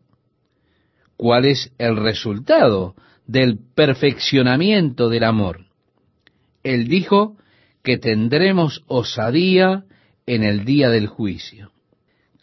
¿cuál 1.17 1.47
es 1.47 1.73
el 1.79 1.97
resultado 1.97 2.95
del 3.27 3.59
perfeccionamiento 3.75 5.09
del 5.09 5.25
amor. 5.25 5.67
Él 6.63 6.89
dijo 6.89 7.37
que 7.83 7.99
tendremos 7.99 8.83
osadía 8.87 9.85
en 10.27 10.43
el 10.43 10.65
día 10.65 10.89
del 10.91 11.07
juicio. 11.07 11.71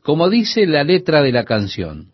Como 0.04 0.30
dice 0.30 0.66
la 0.66 0.84
letra 0.84 1.22
de 1.22 1.32
la 1.32 1.46
canción, 1.46 2.12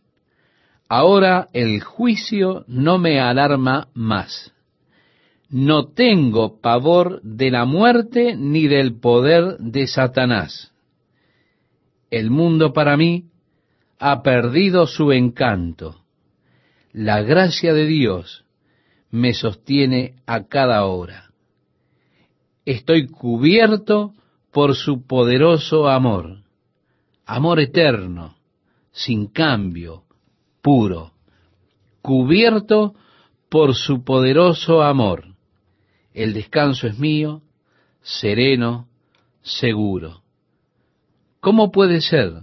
ahora 0.90 1.48
el 1.54 1.82
juicio 1.82 2.66
no 2.68 2.98
me 2.98 3.20
alarma 3.20 3.90
más. 3.94 4.54
No 5.50 5.88
tengo 5.88 6.60
pavor 6.60 7.22
de 7.22 7.52
la 7.52 7.66
muerte 7.66 8.36
ni 8.36 8.68
del 8.68 9.00
poder 9.00 9.58
de 9.60 9.88
Satanás. 9.88 10.74
El 12.12 12.32
mundo 12.32 12.74
para 12.74 12.98
mí 12.98 13.26
ha 14.00 14.22
perdido 14.24 14.88
su 14.88 15.12
encanto. 15.14 16.04
La 16.92 17.22
gracia 17.22 17.74
de 17.74 17.86
Dios 17.86 18.46
me 19.12 19.34
sostiene 19.34 20.16
a 20.26 20.46
cada 20.46 20.86
hora. 20.86 21.32
Estoy 22.66 23.08
cubierto 23.08 24.14
por 24.52 24.76
su 24.76 25.06
poderoso 25.06 25.88
amor, 25.88 26.44
amor 27.26 27.60
eterno, 27.60 28.36
sin 28.92 29.28
cambio, 29.28 30.04
puro, 30.62 31.14
cubierto 32.02 32.96
por 33.50 33.76
su 33.76 34.04
poderoso 34.04 34.82
amor. 34.82 35.36
El 36.14 36.34
descanso 36.34 36.88
es 36.88 36.98
mío, 36.98 37.44
sereno, 38.02 38.88
seguro. 39.42 40.24
¿Cómo 41.40 41.72
puede 41.72 42.02
ser 42.02 42.42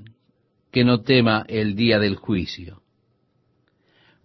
que 0.71 0.85
no 0.85 1.03
tema 1.03 1.45
el 1.49 1.75
día 1.75 1.99
del 1.99 2.17
juicio? 2.17 2.84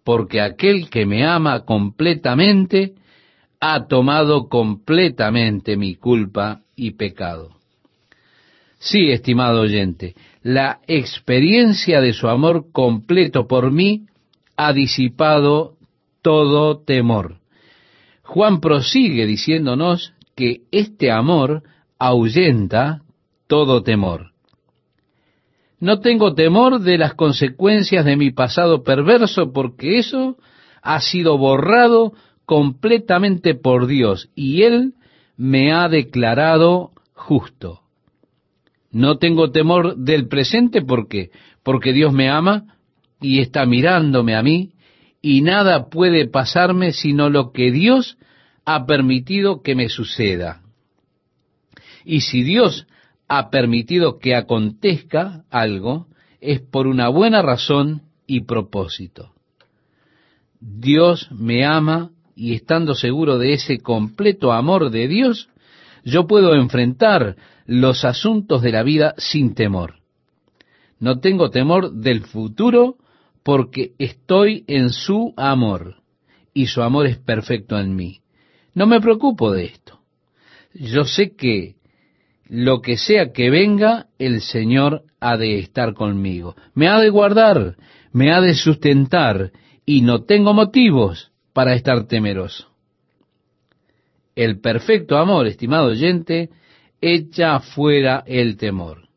Porque 0.09 0.41
aquel 0.41 0.89
que 0.89 1.05
me 1.05 1.23
ama 1.23 1.65
completamente 1.65 2.95
ha 3.59 3.85
tomado 3.85 4.49
completamente 4.49 5.77
mi 5.77 5.93
culpa 5.93 6.61
y 6.75 6.93
pecado. 6.93 7.51
Sí, 8.79 9.11
estimado 9.11 9.61
oyente, 9.61 10.15
la 10.41 10.79
experiencia 10.87 12.01
de 12.01 12.13
su 12.13 12.27
amor 12.27 12.71
completo 12.71 13.47
por 13.47 13.71
mí 13.71 14.07
ha 14.57 14.73
disipado 14.73 15.75
todo 16.23 16.79
temor. 16.79 17.35
Juan 18.23 18.61
prosigue 18.61 19.27
diciéndonos 19.27 20.15
que 20.35 20.61
este 20.71 21.11
amor 21.11 21.61
ahuyenta 21.99 23.03
todo 23.45 23.83
temor. 23.83 24.28
No 25.79 25.99
tengo 25.99 26.33
temor 26.33 26.81
de 26.81 26.97
las 26.97 27.13
consecuencias 27.13 28.03
de 28.03 28.17
mi 28.17 28.31
pasado 28.31 28.83
perverso 28.83 29.53
porque 29.53 29.99
eso 29.99 30.37
ha 30.81 30.99
sido 30.99 31.37
borrado 31.37 32.13
completamente 32.45 33.55
por 33.55 33.87
Dios 33.87 34.29
y 34.35 34.63
Él 34.63 34.93
me 35.37 35.71
ha 35.71 35.87
declarado 35.87 36.91
justo. 37.13 37.81
No 38.91 39.17
tengo 39.17 39.51
temor 39.51 39.95
del 39.95 40.27
presente 40.27 40.81
porque 40.81 41.31
porque 41.63 41.93
Dios 41.93 42.11
me 42.11 42.29
ama 42.29 42.75
y 43.21 43.39
está 43.39 43.65
mirándome 43.65 44.35
a 44.35 44.43
mí 44.43 44.71
y 45.21 45.41
nada 45.41 45.89
puede 45.89 46.27
pasarme 46.27 46.91
sino 46.91 47.29
lo 47.29 47.51
que 47.51 47.71
Dios 47.71 48.17
ha 48.65 48.85
permitido 48.85 49.61
que 49.61 49.75
me 49.75 49.89
suceda. 49.89 50.61
Y 52.05 52.21
si 52.21 52.43
Dios 52.43 52.87
ha 53.29 53.51
permitido 53.51 54.17
que 54.17 54.35
acontezca 54.35 55.45
algo, 55.51 56.07
es 56.41 56.59
por 56.59 56.87
una 56.87 57.09
buena 57.09 57.41
razón 57.41 58.01
y 58.25 58.41
propósito. 58.41 59.33
Dios 60.59 61.29
me 61.31 61.63
ama 61.65 62.11
y 62.35 62.53
estando 62.53 62.95
seguro 62.95 63.37
de 63.37 63.53
ese 63.53 63.79
completo 63.79 64.51
amor 64.51 64.89
de 64.89 65.07
Dios, 65.07 65.49
yo 66.03 66.25
puedo 66.27 66.55
enfrentar 66.55 67.35
los 67.65 68.03
asuntos 68.03 68.61
de 68.61 68.71
la 68.71 68.83
vida 68.83 69.13
sin 69.17 69.53
temor. 69.53 69.95
No 70.99 71.19
tengo 71.19 71.49
temor 71.49 71.91
del 71.93 72.21
futuro 72.21 72.95
porque 73.43 73.93
estoy 73.99 74.63
en 74.67 74.89
su 74.89 75.33
amor 75.37 75.97
y 76.53 76.67
su 76.67 76.81
amor 76.81 77.05
es 77.05 77.17
perfecto 77.17 77.77
en 77.77 77.95
mí. 77.95 78.21
No 78.73 78.87
me 78.87 78.99
preocupo 78.99 79.51
de 79.51 79.65
esto. 79.65 79.99
Yo 80.73 81.03
sé 81.05 81.35
que 81.35 81.75
lo 82.49 82.81
que 82.81 82.97
sea 82.97 83.31
que 83.31 83.51
venga, 83.51 84.07
el 84.17 84.41
Señor 84.41 85.03
ha 85.19 85.37
de 85.37 85.59
estar 85.59 85.93
conmigo. 85.93 86.55
Me 86.73 86.87
ha 86.87 86.99
de 86.99 87.09
guardar, 87.09 87.75
me 88.11 88.33
ha 88.33 88.41
de 88.41 88.55
sustentar 88.55 89.51
y 89.85 90.01
no 90.01 90.23
tengo 90.23 90.53
motivos 90.53 91.31
para 91.53 91.75
estar 91.75 92.07
temeroso. 92.07 92.67
El 94.35 94.59
perfecto 94.61 95.17
amor, 95.17 95.45
estimado 95.45 95.89
oyente, 95.89 96.49
echa 97.01 97.59
fuera 97.59 98.23
el 98.25 98.57
temor. 98.57 99.09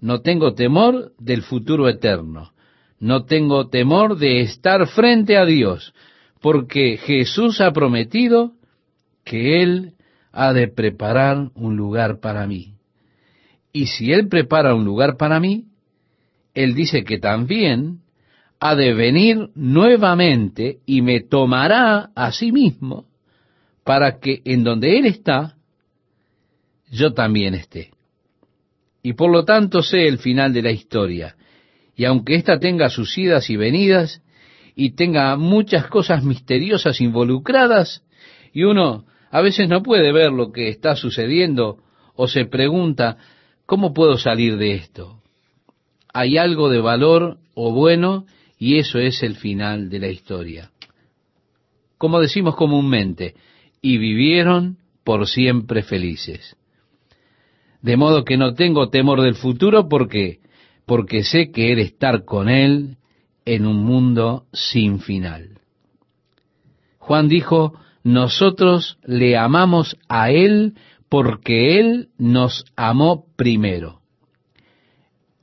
No 0.00 0.20
tengo 0.20 0.54
temor 0.54 1.12
del 1.18 1.42
futuro 1.42 1.88
eterno. 1.88 2.52
No 2.98 3.24
tengo 3.24 3.68
temor 3.68 4.18
de 4.18 4.40
estar 4.40 4.88
frente 4.88 5.36
a 5.36 5.44
Dios, 5.44 5.94
porque 6.40 6.96
Jesús 6.96 7.60
ha 7.60 7.72
prometido 7.72 8.54
que 9.24 9.62
Él 9.62 9.94
ha 10.32 10.52
de 10.52 10.66
preparar 10.66 11.50
un 11.54 11.76
lugar 11.76 12.18
para 12.18 12.46
mí. 12.46 12.71
Y 13.72 13.86
si 13.86 14.12
Él 14.12 14.28
prepara 14.28 14.74
un 14.74 14.84
lugar 14.84 15.16
para 15.16 15.40
mí, 15.40 15.64
Él 16.54 16.74
dice 16.74 17.04
que 17.04 17.18
también 17.18 18.00
ha 18.60 18.74
de 18.76 18.94
venir 18.94 19.48
nuevamente 19.54 20.78
y 20.86 21.02
me 21.02 21.20
tomará 21.20 22.10
a 22.14 22.32
sí 22.32 22.52
mismo 22.52 23.06
para 23.84 24.20
que 24.20 24.40
en 24.44 24.62
donde 24.62 24.98
Él 24.98 25.06
está, 25.06 25.56
yo 26.90 27.12
también 27.12 27.54
esté. 27.54 27.90
Y 29.02 29.14
por 29.14 29.32
lo 29.32 29.44
tanto 29.44 29.82
sé 29.82 30.06
el 30.06 30.18
final 30.18 30.52
de 30.52 30.62
la 30.62 30.70
historia. 30.70 31.36
Y 31.96 32.04
aunque 32.04 32.36
ésta 32.36 32.60
tenga 32.60 32.88
sus 32.88 33.16
idas 33.18 33.50
y 33.50 33.56
venidas, 33.56 34.22
y 34.74 34.92
tenga 34.92 35.36
muchas 35.36 35.86
cosas 35.88 36.24
misteriosas 36.24 37.00
involucradas, 37.00 38.04
y 38.52 38.62
uno 38.62 39.04
a 39.30 39.40
veces 39.40 39.68
no 39.68 39.82
puede 39.82 40.12
ver 40.12 40.30
lo 40.30 40.52
que 40.52 40.68
está 40.68 40.94
sucediendo 40.94 41.78
o 42.14 42.28
se 42.28 42.44
pregunta, 42.44 43.18
¿cómo 43.72 43.94
puedo 43.94 44.18
salir 44.18 44.58
de 44.58 44.74
esto? 44.74 45.22
Hay 46.12 46.36
algo 46.36 46.68
de 46.68 46.82
valor 46.82 47.38
o 47.54 47.72
bueno 47.72 48.26
y 48.58 48.76
eso 48.76 48.98
es 48.98 49.22
el 49.22 49.34
final 49.34 49.88
de 49.88 49.98
la 49.98 50.08
historia. 50.08 50.70
Como 51.96 52.20
decimos 52.20 52.54
comúnmente, 52.54 53.34
y 53.80 53.96
vivieron 53.96 54.76
por 55.04 55.26
siempre 55.26 55.82
felices. 55.82 56.54
De 57.80 57.96
modo 57.96 58.24
que 58.24 58.36
no 58.36 58.52
tengo 58.52 58.90
temor 58.90 59.22
del 59.22 59.36
futuro 59.36 59.88
porque 59.88 60.40
porque 60.84 61.24
sé 61.24 61.50
que 61.50 61.72
he 61.72 61.80
estar 61.80 62.26
con 62.26 62.50
él 62.50 62.98
en 63.46 63.64
un 63.64 63.82
mundo 63.82 64.44
sin 64.52 65.00
final. 65.00 65.60
Juan 66.98 67.26
dijo, 67.26 67.72
nosotros 68.04 68.98
le 69.04 69.38
amamos 69.38 69.96
a 70.08 70.30
Él 70.30 70.74
porque 71.12 71.78
Él 71.78 72.08
nos 72.16 72.64
amó 72.74 73.26
primero. 73.36 74.00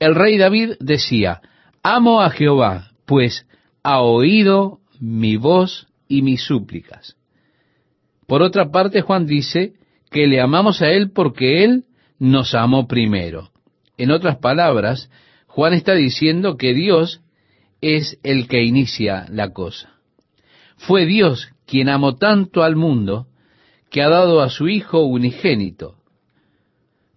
El 0.00 0.16
rey 0.16 0.36
David 0.36 0.72
decía, 0.80 1.42
amo 1.84 2.22
a 2.22 2.30
Jehová, 2.30 2.90
pues 3.06 3.46
ha 3.84 4.00
oído 4.00 4.80
mi 4.98 5.36
voz 5.36 5.86
y 6.08 6.22
mis 6.22 6.42
súplicas. 6.42 7.14
Por 8.26 8.42
otra 8.42 8.72
parte, 8.72 9.00
Juan 9.02 9.26
dice 9.26 9.74
que 10.10 10.26
le 10.26 10.40
amamos 10.40 10.82
a 10.82 10.90
Él 10.90 11.12
porque 11.12 11.62
Él 11.62 11.84
nos 12.18 12.56
amó 12.56 12.88
primero. 12.88 13.52
En 13.96 14.10
otras 14.10 14.38
palabras, 14.38 15.08
Juan 15.46 15.72
está 15.72 15.94
diciendo 15.94 16.56
que 16.56 16.74
Dios 16.74 17.22
es 17.80 18.18
el 18.24 18.48
que 18.48 18.64
inicia 18.64 19.24
la 19.30 19.52
cosa. 19.52 20.00
Fue 20.76 21.06
Dios 21.06 21.52
quien 21.64 21.88
amó 21.88 22.16
tanto 22.16 22.64
al 22.64 22.74
mundo, 22.74 23.28
que 23.90 24.02
ha 24.02 24.08
dado 24.08 24.40
a 24.40 24.48
su 24.48 24.68
Hijo 24.68 25.00
unigénito. 25.00 25.96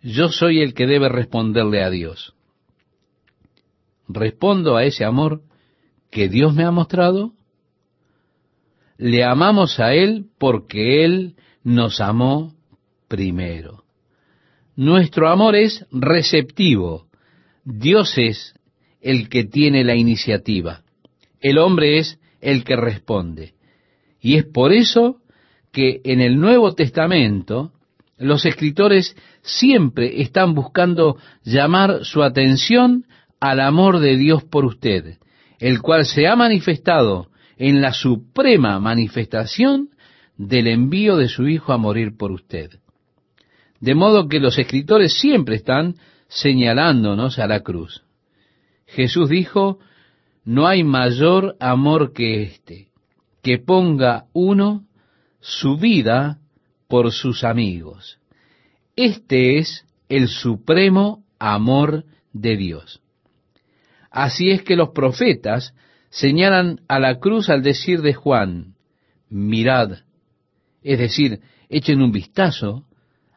Yo 0.01 0.29
soy 0.29 0.61
el 0.61 0.73
que 0.73 0.87
debe 0.87 1.07
responderle 1.07 1.83
a 1.83 1.89
Dios. 1.89 2.33
¿Respondo 4.07 4.75
a 4.75 4.83
ese 4.83 5.05
amor 5.05 5.41
que 6.11 6.27
Dios 6.27 6.53
me 6.53 6.63
ha 6.63 6.71
mostrado? 6.71 7.33
Le 8.97 9.23
amamos 9.23 9.79
a 9.79 9.93
Él 9.93 10.25
porque 10.37 11.05
Él 11.05 11.35
nos 11.63 12.01
amó 12.01 12.53
primero. 13.07 13.83
Nuestro 14.75 15.29
amor 15.29 15.55
es 15.55 15.85
receptivo. 15.91 17.07
Dios 17.63 18.17
es 18.17 18.55
el 18.99 19.29
que 19.29 19.43
tiene 19.43 19.83
la 19.83 19.95
iniciativa. 19.95 20.83
El 21.39 21.59
hombre 21.59 21.99
es 21.99 22.19
el 22.41 22.63
que 22.63 22.75
responde. 22.75 23.53
Y 24.19 24.35
es 24.35 24.45
por 24.45 24.73
eso 24.73 25.21
que 25.73 25.99
en 26.05 26.21
el 26.21 26.39
Nuevo 26.39 26.73
Testamento 26.73 27.71
los 28.17 28.45
escritores 28.45 29.17
siempre 29.41 30.21
están 30.21 30.53
buscando 30.53 31.17
llamar 31.43 32.05
su 32.05 32.23
atención 32.23 33.05
al 33.41 33.59
amor 33.59 33.99
de 33.99 34.15
Dios 34.15 34.43
por 34.43 34.63
usted, 34.63 35.17
el 35.59 35.81
cual 35.81 36.05
se 36.05 36.27
ha 36.27 36.35
manifestado 36.35 37.27
en 37.57 37.81
la 37.81 37.91
suprema 37.91 38.79
manifestación 38.79 39.89
del 40.37 40.67
envío 40.67 41.17
de 41.17 41.27
su 41.27 41.47
Hijo 41.47 41.73
a 41.73 41.77
morir 41.77 42.15
por 42.15 42.31
usted. 42.31 42.69
De 43.81 43.95
modo 43.95 44.29
que 44.29 44.39
los 44.39 44.57
escritores 44.59 45.19
siempre 45.19 45.55
están 45.55 45.95
señalándonos 46.27 47.39
a 47.39 47.47
la 47.47 47.61
cruz. 47.61 48.03
Jesús 48.85 49.27
dijo, 49.27 49.79
no 50.45 50.67
hay 50.67 50.83
mayor 50.83 51.55
amor 51.59 52.13
que 52.13 52.43
este, 52.43 52.89
que 53.41 53.57
ponga 53.57 54.25
uno 54.33 54.85
su 55.43 55.75
vida 55.75 56.39
por 56.87 57.11
sus 57.11 57.43
amigos. 57.43 58.17
Este 58.95 59.57
es 59.57 59.85
el 60.07 60.29
supremo 60.29 61.25
amor 61.37 62.05
de 62.31 62.55
Dios. 62.55 63.01
Así 64.09 64.51
es 64.51 64.63
que 64.63 64.77
los 64.77 64.91
profetas 64.91 65.75
señalan 66.09 66.79
a 66.87 66.97
la 66.97 67.19
cruz 67.19 67.49
al 67.49 67.61
decir 67.61 68.01
de 68.01 68.13
Juan, 68.13 68.75
mirad, 69.27 70.03
es 70.81 70.99
decir, 70.99 71.41
echen 71.67 72.01
un 72.01 72.13
vistazo 72.13 72.85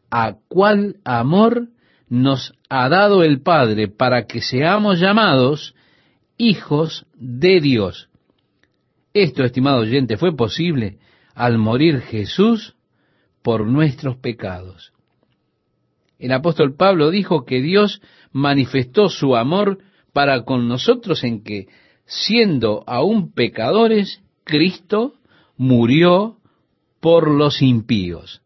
a 0.08 0.36
cuál 0.46 0.98
amor 1.04 1.70
nos 2.08 2.54
ha 2.68 2.88
dado 2.88 3.24
el 3.24 3.42
Padre 3.42 3.88
para 3.88 4.26
que 4.26 4.42
seamos 4.42 5.00
llamados 5.00 5.74
hijos 6.38 7.04
de 7.14 7.60
Dios. 7.60 8.08
Esto, 9.12 9.42
estimado 9.42 9.80
oyente, 9.80 10.16
fue 10.16 10.36
posible 10.36 10.98
al 11.36 11.58
morir 11.58 12.00
Jesús 12.00 12.74
por 13.42 13.66
nuestros 13.66 14.16
pecados. 14.16 14.92
El 16.18 16.32
apóstol 16.32 16.74
Pablo 16.74 17.10
dijo 17.10 17.44
que 17.44 17.60
Dios 17.60 18.00
manifestó 18.32 19.10
su 19.10 19.36
amor 19.36 19.78
para 20.14 20.44
con 20.44 20.66
nosotros 20.66 21.22
en 21.24 21.44
que, 21.44 21.68
siendo 22.06 22.82
aún 22.86 23.32
pecadores, 23.32 24.22
Cristo 24.44 25.14
murió 25.58 26.38
por 27.00 27.30
los 27.30 27.60
impíos. 27.60 28.40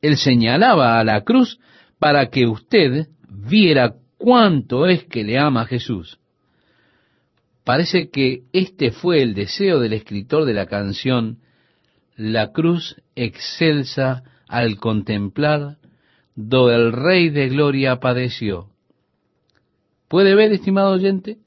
Él 0.00 0.16
señalaba 0.16 0.98
a 0.98 1.04
la 1.04 1.24
cruz 1.24 1.60
para 1.98 2.30
que 2.30 2.46
usted 2.46 3.08
viera 3.28 3.96
cuánto 4.16 4.86
es 4.86 5.04
que 5.04 5.24
le 5.24 5.38
ama 5.38 5.62
a 5.62 5.66
Jesús. 5.66 6.18
Parece 7.64 8.08
que 8.08 8.44
este 8.54 8.92
fue 8.92 9.20
el 9.20 9.34
deseo 9.34 9.78
del 9.78 9.92
escritor 9.92 10.46
de 10.46 10.54
la 10.54 10.64
canción 10.64 11.40
La 12.22 12.52
cruz 12.52 12.96
excelsa 13.16 14.24
al 14.46 14.76
contemplar, 14.76 15.78
do 16.34 16.70
el 16.70 16.92
Rey 16.92 17.30
de 17.30 17.48
Gloria 17.48 17.98
padeció. 17.98 18.68
¿Puede 20.06 20.34
ver, 20.34 20.52
estimado 20.52 20.90
oyente? 20.90 21.38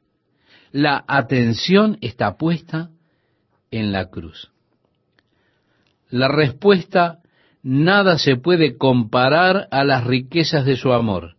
La 0.71 1.05
atención 1.07 1.99
está 2.01 2.37
puesta 2.37 2.89
en 3.69 3.91
la 3.91 4.09
cruz. 4.09 4.49
La 6.09 6.27
respuesta, 6.27 7.19
nada 7.61 8.17
se 8.17 8.35
puede 8.35 8.75
comparar 8.75 9.67
a 9.69 9.83
las 9.83 10.03
riquezas 10.03 10.65
de 10.65 10.75
su 10.75 10.91
amor. 10.91 11.35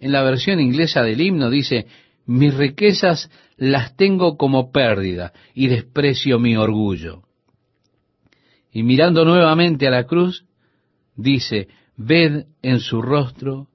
En 0.00 0.12
la 0.12 0.22
versión 0.22 0.60
inglesa 0.60 1.02
del 1.02 1.22
himno 1.22 1.48
dice, 1.48 1.86
mis 2.26 2.54
riquezas 2.54 3.30
las 3.56 3.96
tengo 3.96 4.36
como 4.36 4.70
pérdida 4.70 5.32
y 5.54 5.68
desprecio 5.68 6.38
mi 6.38 6.56
orgullo. 6.56 7.25
Y 8.76 8.82
mirando 8.82 9.24
nuevamente 9.24 9.86
a 9.86 9.90
la 9.90 10.04
cruz, 10.04 10.44
dice, 11.16 11.68
ved 11.96 12.44
en 12.60 12.80
su 12.80 13.00
rostro, 13.00 13.68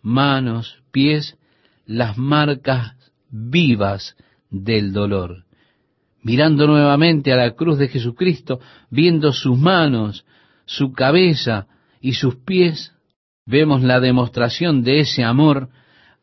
manos, 0.00 0.82
pies, 0.90 1.36
las 1.84 2.16
marcas 2.16 2.94
vivas 3.28 4.16
del 4.48 4.94
dolor. 4.94 5.44
Mirando 6.22 6.66
nuevamente 6.66 7.34
a 7.34 7.36
la 7.36 7.50
cruz 7.50 7.76
de 7.76 7.88
Jesucristo, 7.88 8.58
viendo 8.88 9.34
sus 9.34 9.58
manos, 9.58 10.24
su 10.64 10.94
cabeza 10.94 11.66
y 12.00 12.14
sus 12.14 12.36
pies, 12.36 12.94
vemos 13.44 13.82
la 13.82 14.00
demostración 14.00 14.82
de 14.82 15.00
ese 15.00 15.22
amor 15.22 15.68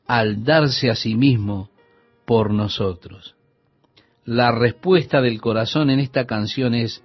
al 0.07 0.43
darse 0.43 0.89
a 0.89 0.95
sí 0.95 1.13
mismo 1.13 1.69
por 2.25 2.51
nosotros. 2.51 3.35
La 4.25 4.51
respuesta 4.51 5.21
del 5.21 5.39
corazón 5.39 5.91
en 5.91 5.99
esta 5.99 6.25
canción 6.25 6.73
es, 6.73 7.03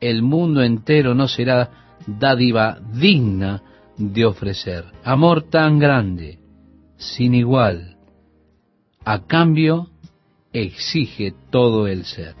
el 0.00 0.22
mundo 0.22 0.62
entero 0.62 1.14
no 1.14 1.28
será 1.28 1.96
dádiva 2.06 2.78
digna 2.94 3.62
de 3.96 4.24
ofrecer. 4.24 4.84
Amor 5.04 5.42
tan 5.42 5.78
grande, 5.78 6.38
sin 6.96 7.34
igual, 7.34 7.96
a 9.04 9.26
cambio 9.26 9.88
exige 10.52 11.34
todo 11.50 11.86
el 11.86 12.04
ser. 12.04 12.34